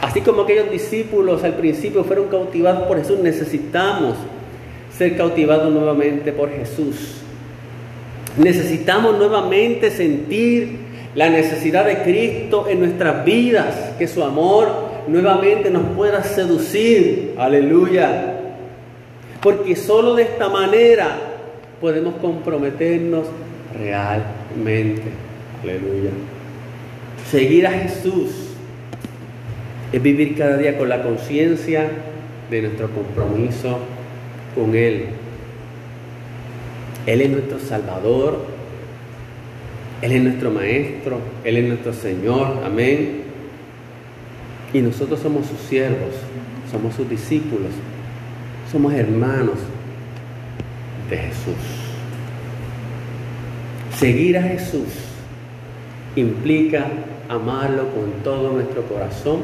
Así 0.00 0.22
como 0.22 0.42
aquellos 0.42 0.70
discípulos 0.70 1.44
al 1.44 1.54
principio 1.56 2.04
fueron 2.04 2.28
cautivados 2.28 2.84
por 2.84 2.96
Jesús, 2.96 3.18
necesitamos 3.18 4.16
ser 4.96 5.16
cautivados 5.16 5.72
nuevamente 5.72 6.32
por 6.32 6.50
Jesús. 6.50 7.16
Necesitamos 8.38 9.18
nuevamente 9.18 9.90
sentir 9.90 10.86
la 11.14 11.30
necesidad 11.30 11.86
de 11.86 12.02
Cristo 12.02 12.66
en 12.68 12.80
nuestras 12.80 13.24
vidas, 13.24 13.94
que 13.98 14.06
su 14.06 14.22
amor 14.22 14.68
nuevamente 15.08 15.70
nos 15.70 15.84
pueda 15.96 16.22
seducir. 16.22 17.34
Aleluya. 17.38 18.34
Porque 19.42 19.76
solo 19.76 20.14
de 20.14 20.24
esta 20.24 20.48
manera 20.48 21.18
podemos 21.80 22.14
comprometernos 22.16 23.26
realmente. 23.78 25.10
Aleluya. 25.62 26.10
Seguir 27.30 27.66
a 27.66 27.70
Jesús 27.70 28.30
es 29.92 30.02
vivir 30.02 30.36
cada 30.36 30.56
día 30.56 30.76
con 30.76 30.88
la 30.88 31.02
conciencia 31.02 31.88
de 32.50 32.62
nuestro 32.62 32.90
compromiso 32.90 33.78
con 34.56 34.74
Él. 34.74 35.04
Él 37.06 37.20
es 37.20 37.30
nuestro 37.30 37.60
Salvador, 37.60 38.44
Él 40.02 40.12
es 40.12 40.22
nuestro 40.22 40.50
Maestro, 40.50 41.20
Él 41.44 41.58
es 41.58 41.68
nuestro 41.68 41.92
Señor, 41.92 42.62
amén. 42.64 43.22
Y 44.72 44.80
nosotros 44.80 45.20
somos 45.20 45.46
sus 45.46 45.60
siervos, 45.60 46.14
somos 46.72 46.94
sus 46.96 47.08
discípulos, 47.08 47.70
somos 48.72 48.92
hermanos 48.92 49.58
de 51.08 51.16
Jesús. 51.16 51.54
Seguir 53.96 54.36
a 54.38 54.42
Jesús 54.42 54.88
implica 56.16 56.86
amarlo 57.28 57.88
con 57.90 58.10
todo 58.24 58.52
nuestro 58.52 58.82
corazón, 58.82 59.42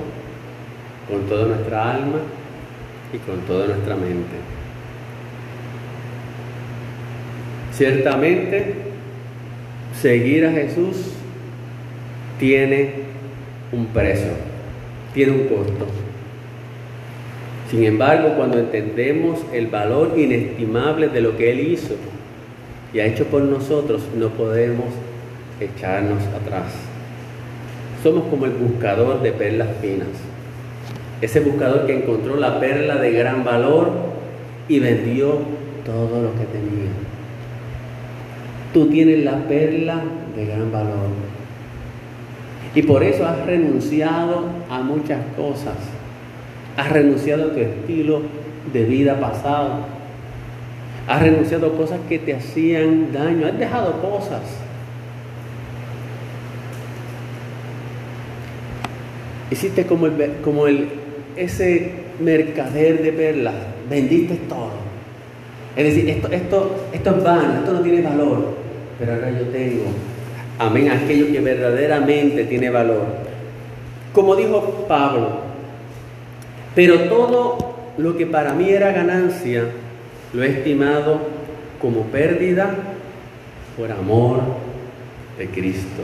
con 1.08 1.22
toda 1.28 1.46
nuestra 1.46 1.92
alma 1.92 2.18
y 3.12 3.18
con 3.18 3.38
toda 3.42 3.68
nuestra 3.68 3.94
mente. 3.94 4.61
Ciertamente, 7.72 8.74
seguir 10.00 10.46
a 10.46 10.52
Jesús 10.52 11.12
tiene 12.38 12.90
un 13.72 13.86
precio, 13.86 14.32
tiene 15.14 15.32
un 15.32 15.48
costo. 15.48 15.86
Sin 17.70 17.84
embargo, 17.84 18.34
cuando 18.36 18.58
entendemos 18.58 19.40
el 19.54 19.68
valor 19.68 20.12
inestimable 20.18 21.08
de 21.08 21.22
lo 21.22 21.38
que 21.38 21.52
Él 21.52 21.60
hizo 21.60 21.94
y 22.92 23.00
ha 23.00 23.06
hecho 23.06 23.24
por 23.26 23.40
nosotros, 23.42 24.02
no 24.18 24.28
podemos 24.28 24.86
echarnos 25.58 26.22
atrás. 26.24 26.74
Somos 28.02 28.24
como 28.24 28.44
el 28.44 28.52
buscador 28.52 29.22
de 29.22 29.32
perlas 29.32 29.68
finas. 29.80 30.08
Ese 31.22 31.40
buscador 31.40 31.86
que 31.86 31.96
encontró 31.96 32.36
la 32.36 32.60
perla 32.60 32.96
de 32.96 33.12
gran 33.12 33.44
valor 33.44 33.90
y 34.68 34.78
vendió 34.80 35.38
todo 35.86 36.22
lo 36.22 36.32
que 36.32 36.44
tenía. 36.46 36.90
Tú 38.72 38.86
tienes 38.86 39.24
la 39.24 39.36
perla 39.48 40.02
de 40.34 40.46
gran 40.46 40.72
valor. 40.72 41.10
Y 42.74 42.82
por 42.82 43.02
eso 43.02 43.26
has 43.26 43.44
renunciado 43.44 44.46
a 44.70 44.80
muchas 44.80 45.20
cosas. 45.36 45.76
Has 46.76 46.90
renunciado 46.90 47.50
a 47.50 47.54
tu 47.54 47.60
estilo 47.60 48.22
de 48.72 48.84
vida 48.84 49.20
pasado. 49.20 49.80
Has 51.06 51.20
renunciado 51.20 51.66
a 51.66 51.76
cosas 51.76 52.00
que 52.08 52.18
te 52.18 52.34
hacían 52.34 53.12
daño. 53.12 53.46
Has 53.46 53.58
dejado 53.58 54.00
cosas 54.00 54.42
Hiciste 59.52 59.84
como, 59.84 60.06
el, 60.06 60.14
como 60.42 60.66
el, 60.66 60.88
ese 61.36 61.90
mercader 62.18 63.02
de 63.02 63.12
perlas, 63.12 63.54
vendiste 63.90 64.36
todo. 64.48 64.70
Es 65.76 65.84
decir, 65.84 66.08
esto, 66.08 66.28
esto, 66.28 66.86
esto 66.90 67.10
es 67.10 67.22
vano, 67.22 67.58
esto 67.58 67.72
no 67.74 67.80
tiene 67.80 68.00
valor, 68.00 68.54
pero 69.02 69.14
ahora 69.14 69.30
yo 69.32 69.46
tengo, 69.46 69.82
amén, 70.60 70.88
aquello 70.88 71.32
que 71.32 71.40
verdaderamente 71.40 72.44
tiene 72.44 72.70
valor. 72.70 73.02
Como 74.12 74.36
dijo 74.36 74.84
Pablo, 74.86 75.40
pero 76.76 77.00
todo 77.08 77.74
lo 77.98 78.16
que 78.16 78.26
para 78.26 78.54
mí 78.54 78.70
era 78.70 78.92
ganancia, 78.92 79.64
lo 80.32 80.44
he 80.44 80.50
estimado 80.50 81.18
como 81.80 82.02
pérdida 82.02 82.76
por 83.76 83.90
amor 83.90 84.38
de 85.36 85.48
Cristo. 85.48 86.02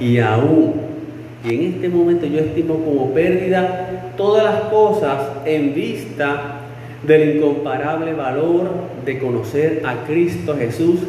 Y 0.00 0.16
aún 0.18 0.88
y 1.44 1.54
en 1.54 1.74
este 1.74 1.90
momento 1.90 2.24
yo 2.24 2.38
estimo 2.38 2.76
como 2.76 3.12
pérdida 3.12 4.12
todas 4.16 4.44
las 4.44 4.60
cosas 4.70 5.28
en 5.44 5.74
vista 5.74 6.62
del 7.06 7.36
incomparable 7.36 8.14
valor 8.14 8.70
de 9.04 9.18
conocer 9.18 9.82
a 9.84 10.06
Cristo 10.06 10.56
Jesús, 10.56 11.00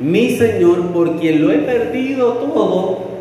mi 0.00 0.36
Señor, 0.36 0.92
por 0.92 1.18
quien 1.18 1.42
lo 1.42 1.52
he 1.52 1.58
perdido 1.58 2.34
todo 2.34 3.14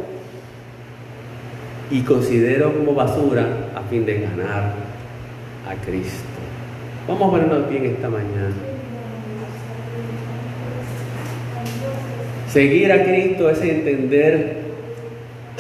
y 1.92 2.02
considero 2.02 2.74
como 2.74 2.96
basura 2.96 3.70
a 3.76 3.82
fin 3.90 4.06
de 4.06 4.22
ganar 4.22 4.74
a 5.70 5.76
Cristo. 5.86 6.24
Vamos 7.08 7.28
a 7.28 7.32
ponernos 7.32 7.70
bien 7.70 7.86
esta 7.86 8.10
mañana. 8.10 8.56
Seguir 12.50 12.92
a 12.92 13.04
Cristo 13.04 13.50
es 13.50 13.62
entender 13.62 14.58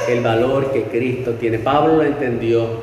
el 0.10 0.22
valor 0.22 0.72
que 0.72 0.84
Cristo 0.84 1.32
tiene. 1.34 1.60
Pablo 1.60 1.98
lo 1.98 2.04
entendió. 2.04 2.82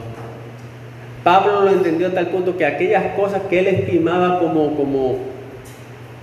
Pablo 1.22 1.62
lo 1.62 1.70
entendió 1.70 2.08
a 2.08 2.10
tal 2.10 2.28
punto 2.28 2.56
que 2.56 2.64
aquellas 2.64 3.14
cosas 3.14 3.42
que 3.48 3.60
él 3.60 3.66
estimaba 3.68 4.38
como, 4.38 4.74
como, 4.74 5.16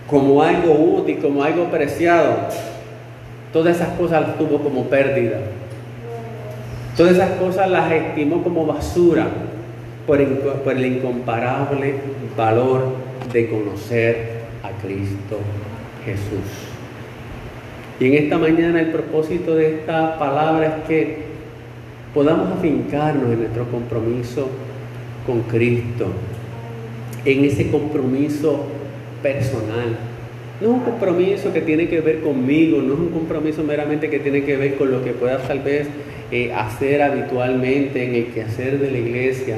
como 0.10 0.42
algo 0.42 0.74
útil, 0.74 1.20
como 1.20 1.44
algo 1.44 1.66
preciado, 1.66 2.38
todas 3.52 3.76
esas 3.76 3.90
cosas 3.98 4.22
las 4.22 4.38
tuvo 4.38 4.60
como 4.60 4.86
pérdida. 4.86 5.40
Todas 6.96 7.14
esas 7.14 7.32
cosas 7.32 7.70
las 7.70 7.92
estimó 7.92 8.42
como 8.42 8.66
basura 8.66 9.28
por, 10.08 10.24
por 10.64 10.74
el 10.74 10.86
incomparable 10.86 11.96
valor 12.36 12.86
de 13.32 13.50
conocer 13.50 14.38
a 14.64 14.72
Cristo 14.82 15.40
Jesús. 16.06 16.68
Y 18.00 18.08
en 18.08 18.24
esta 18.24 18.38
mañana 18.38 18.80
el 18.80 18.92
propósito 18.92 19.56
de 19.56 19.76
esta 19.76 20.18
palabra 20.18 20.68
es 20.68 20.88
que 20.88 21.18
podamos 22.14 22.58
afincarnos 22.58 23.32
en 23.32 23.40
nuestro 23.40 23.66
compromiso 23.66 24.48
con 25.26 25.42
Cristo, 25.42 26.08
en 27.26 27.44
ese 27.44 27.70
compromiso 27.70 28.64
personal. 29.28 29.98
No 30.62 30.70
es 30.70 30.74
un 30.74 30.80
compromiso 30.80 31.54
que 31.54 31.62
tiene 31.62 31.88
que 31.88 32.00
ver 32.02 32.22
conmigo, 32.22 32.82
no 32.82 32.94
es 32.94 33.00
un 33.00 33.10
compromiso 33.10 33.64
meramente 33.64 34.10
que 34.10 34.20
tiene 34.20 34.44
que 34.44 34.56
ver 34.56 34.76
con 34.76 34.92
lo 34.92 35.04
que 35.04 35.12
puedas 35.12 35.48
tal 35.48 35.60
vez 35.60 35.88
eh, 36.32 36.52
hacer 36.54 37.02
habitualmente 37.02 38.04
en 38.04 38.16
el 38.16 38.26
quehacer 38.28 38.80
de 38.80 38.90
la 38.90 38.98
iglesia. 38.98 39.58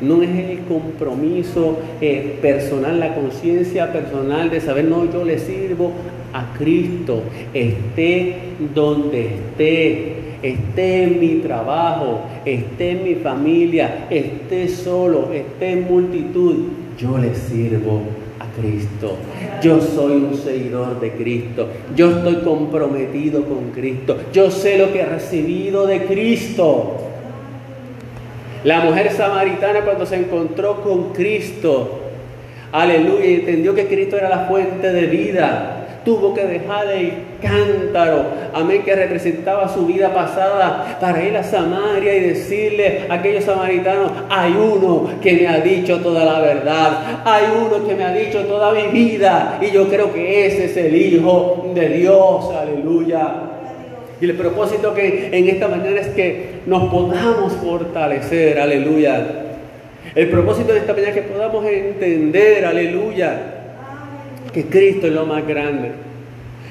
No 0.00 0.22
es 0.22 0.30
el 0.30 0.60
compromiso 0.60 1.78
eh, 2.00 2.38
personal, 2.40 3.00
la 3.00 3.14
conciencia 3.16 3.92
personal 3.92 4.48
de 4.48 4.60
saber, 4.60 4.84
no, 4.84 5.10
yo 5.12 5.24
le 5.24 5.38
sirvo 5.38 5.92
a 6.32 6.54
Cristo, 6.56 7.22
esté 7.52 8.36
donde 8.74 9.34
esté, 9.34 10.12
esté 10.42 11.02
en 11.02 11.20
mi 11.20 11.40
trabajo, 11.40 12.20
esté 12.44 12.92
en 12.92 13.04
mi 13.04 13.14
familia, 13.16 14.06
esté 14.08 14.68
solo, 14.68 15.30
esté 15.32 15.72
en 15.72 15.88
multitud, 15.88 16.56
yo 16.96 17.18
le 17.18 17.34
sirvo 17.34 18.02
Cristo. 18.60 19.16
Yo 19.62 19.80
soy 19.80 20.16
un 20.16 20.34
seguidor 20.36 21.00
de 21.00 21.12
Cristo. 21.12 21.68
Yo 21.94 22.10
estoy 22.10 22.36
comprometido 22.36 23.44
con 23.44 23.70
Cristo. 23.70 24.16
Yo 24.32 24.50
sé 24.50 24.78
lo 24.78 24.92
que 24.92 25.00
he 25.00 25.06
recibido 25.06 25.86
de 25.86 26.04
Cristo. 26.04 26.96
La 28.64 28.80
mujer 28.80 29.12
samaritana 29.12 29.82
cuando 29.82 30.04
se 30.04 30.16
encontró 30.16 30.82
con 30.82 31.12
Cristo, 31.12 32.00
aleluya, 32.72 33.24
entendió 33.24 33.74
que 33.74 33.86
Cristo 33.86 34.16
era 34.16 34.28
la 34.28 34.48
fuente 34.48 34.92
de 34.92 35.06
vida 35.06 35.77
tuvo 36.08 36.32
que 36.32 36.42
dejar 36.46 36.90
el 36.90 37.12
cántaro, 37.42 38.24
amén, 38.54 38.80
que 38.82 38.94
representaba 38.94 39.68
su 39.68 39.84
vida 39.84 40.14
pasada, 40.14 40.96
para 40.98 41.22
ir 41.22 41.36
a 41.36 41.44
Samaria 41.44 42.16
y 42.16 42.20
decirle 42.20 43.02
a 43.10 43.14
aquellos 43.16 43.44
samaritanos, 43.44 44.10
hay 44.30 44.52
uno 44.52 45.10
que 45.20 45.34
me 45.34 45.46
ha 45.46 45.60
dicho 45.60 45.98
toda 45.98 46.24
la 46.24 46.40
verdad, 46.40 47.20
hay 47.26 47.44
uno 47.54 47.86
que 47.86 47.94
me 47.94 48.04
ha 48.04 48.14
dicho 48.14 48.40
toda 48.46 48.72
mi 48.72 48.86
vida, 48.86 49.58
y 49.60 49.70
yo 49.70 49.86
creo 49.90 50.10
que 50.10 50.46
ese 50.46 50.64
es 50.64 50.76
el 50.78 50.96
Hijo 50.96 51.72
de 51.74 51.88
Dios, 51.90 52.54
aleluya. 52.54 53.28
Y 54.18 54.24
el 54.24 54.34
propósito 54.34 54.94
que 54.94 55.28
en 55.30 55.46
esta 55.46 55.68
mañana 55.68 56.00
es 56.00 56.08
que 56.08 56.60
nos 56.64 56.90
podamos 56.90 57.52
fortalecer, 57.52 58.58
aleluya. 58.58 59.26
El 60.14 60.30
propósito 60.30 60.72
de 60.72 60.78
esta 60.78 60.94
mañana 60.94 61.10
es 61.10 61.16
que 61.16 61.28
podamos 61.30 61.66
entender, 61.66 62.64
aleluya, 62.64 63.57
que 64.52 64.64
Cristo 64.66 65.06
es 65.06 65.12
lo 65.12 65.26
más 65.26 65.46
grande, 65.46 65.92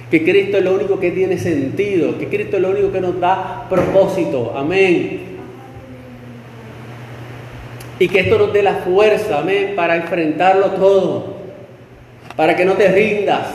que 0.09 0.23
Cristo 0.23 0.57
es 0.57 0.63
lo 0.63 0.73
único 0.73 0.99
que 0.99 1.11
tiene 1.11 1.37
sentido, 1.37 2.17
que 2.17 2.27
Cristo 2.27 2.57
es 2.57 2.61
lo 2.61 2.69
único 2.69 2.91
que 2.91 3.01
nos 3.01 3.19
da 3.19 3.67
propósito, 3.69 4.53
amén. 4.55 5.21
Y 7.99 8.07
que 8.07 8.19
esto 8.19 8.37
nos 8.37 8.53
dé 8.53 8.61
la 8.63 8.75
fuerza, 8.75 9.39
amén, 9.39 9.73
para 9.75 9.95
enfrentarlo 9.95 10.71
todo, 10.71 11.37
para 12.35 12.55
que 12.55 12.63
no 12.63 12.73
te 12.73 12.87
rindas, 12.89 13.47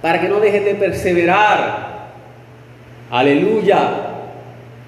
para 0.00 0.20
que 0.20 0.28
no 0.28 0.40
dejes 0.40 0.64
de 0.64 0.74
perseverar, 0.74 2.10
aleluya, 3.10 4.10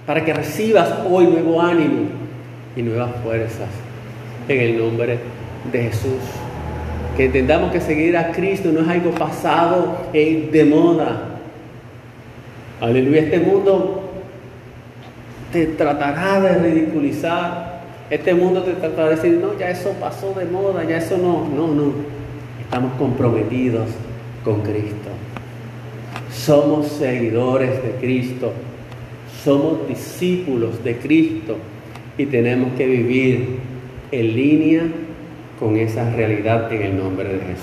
para 0.07 0.25
que 0.25 0.33
recibas 0.33 0.93
hoy 1.09 1.27
nuevo 1.27 1.61
ánimo 1.61 2.07
y 2.77 2.83
nuevas 2.83 3.11
fuerzas 3.23 3.69
en 4.49 4.61
el 4.61 4.79
nombre 4.79 5.19
de 5.71 5.83
Jesús. 5.83 6.42
Que 7.17 7.27
entendamos 7.27 7.73
que 7.73 7.81
seguir 7.81 8.17
a 8.17 8.33
Cristo 8.33 8.71
no 8.73 8.81
es 8.81 8.89
algo 8.89 9.11
pasado 9.11 9.99
e 10.15 10.49
de 10.51 10.65
moda. 10.65 11.29
Aleluya, 12.81 13.21
este 13.21 13.39
mundo 13.39 14.03
te 15.53 15.67
tratará 15.67 16.41
de 16.41 16.59
ridiculizar. 16.59 17.83
Este 18.09 18.35
mundo 18.35 18.63
te 18.63 18.73
tratará 18.73 19.11
de 19.11 19.17
decir, 19.17 19.39
no, 19.41 19.59
ya 19.59 19.71
eso 19.71 19.91
pasó 20.01 20.35
de 20.35 20.47
moda, 20.47 20.85
ya 20.85 20.97
eso 20.97 21.19
no. 21.19 21.49
No, 21.49 21.69
no. 21.69 21.93
Estamos 22.61 22.93
comprometidos 22.95 23.89
con 24.43 24.63
Cristo. 24.63 25.11
Somos 26.33 26.89
seguidores 26.89 27.83
de 27.83 27.91
Cristo. 28.01 28.53
Somos 29.45 29.87
discípulos 29.87 30.83
de 30.83 30.97
Cristo. 30.97 31.57
Y 32.17 32.27
tenemos 32.27 32.73
que 32.75 32.87
vivir 32.87 33.59
en 34.11 34.35
línea 34.35 34.83
con 35.63 35.77
esa 35.77 36.11
realidad 36.11 36.73
en 36.73 36.83
el 36.83 36.97
nombre 36.97 37.29
de 37.35 37.39
Jesús. 37.39 37.61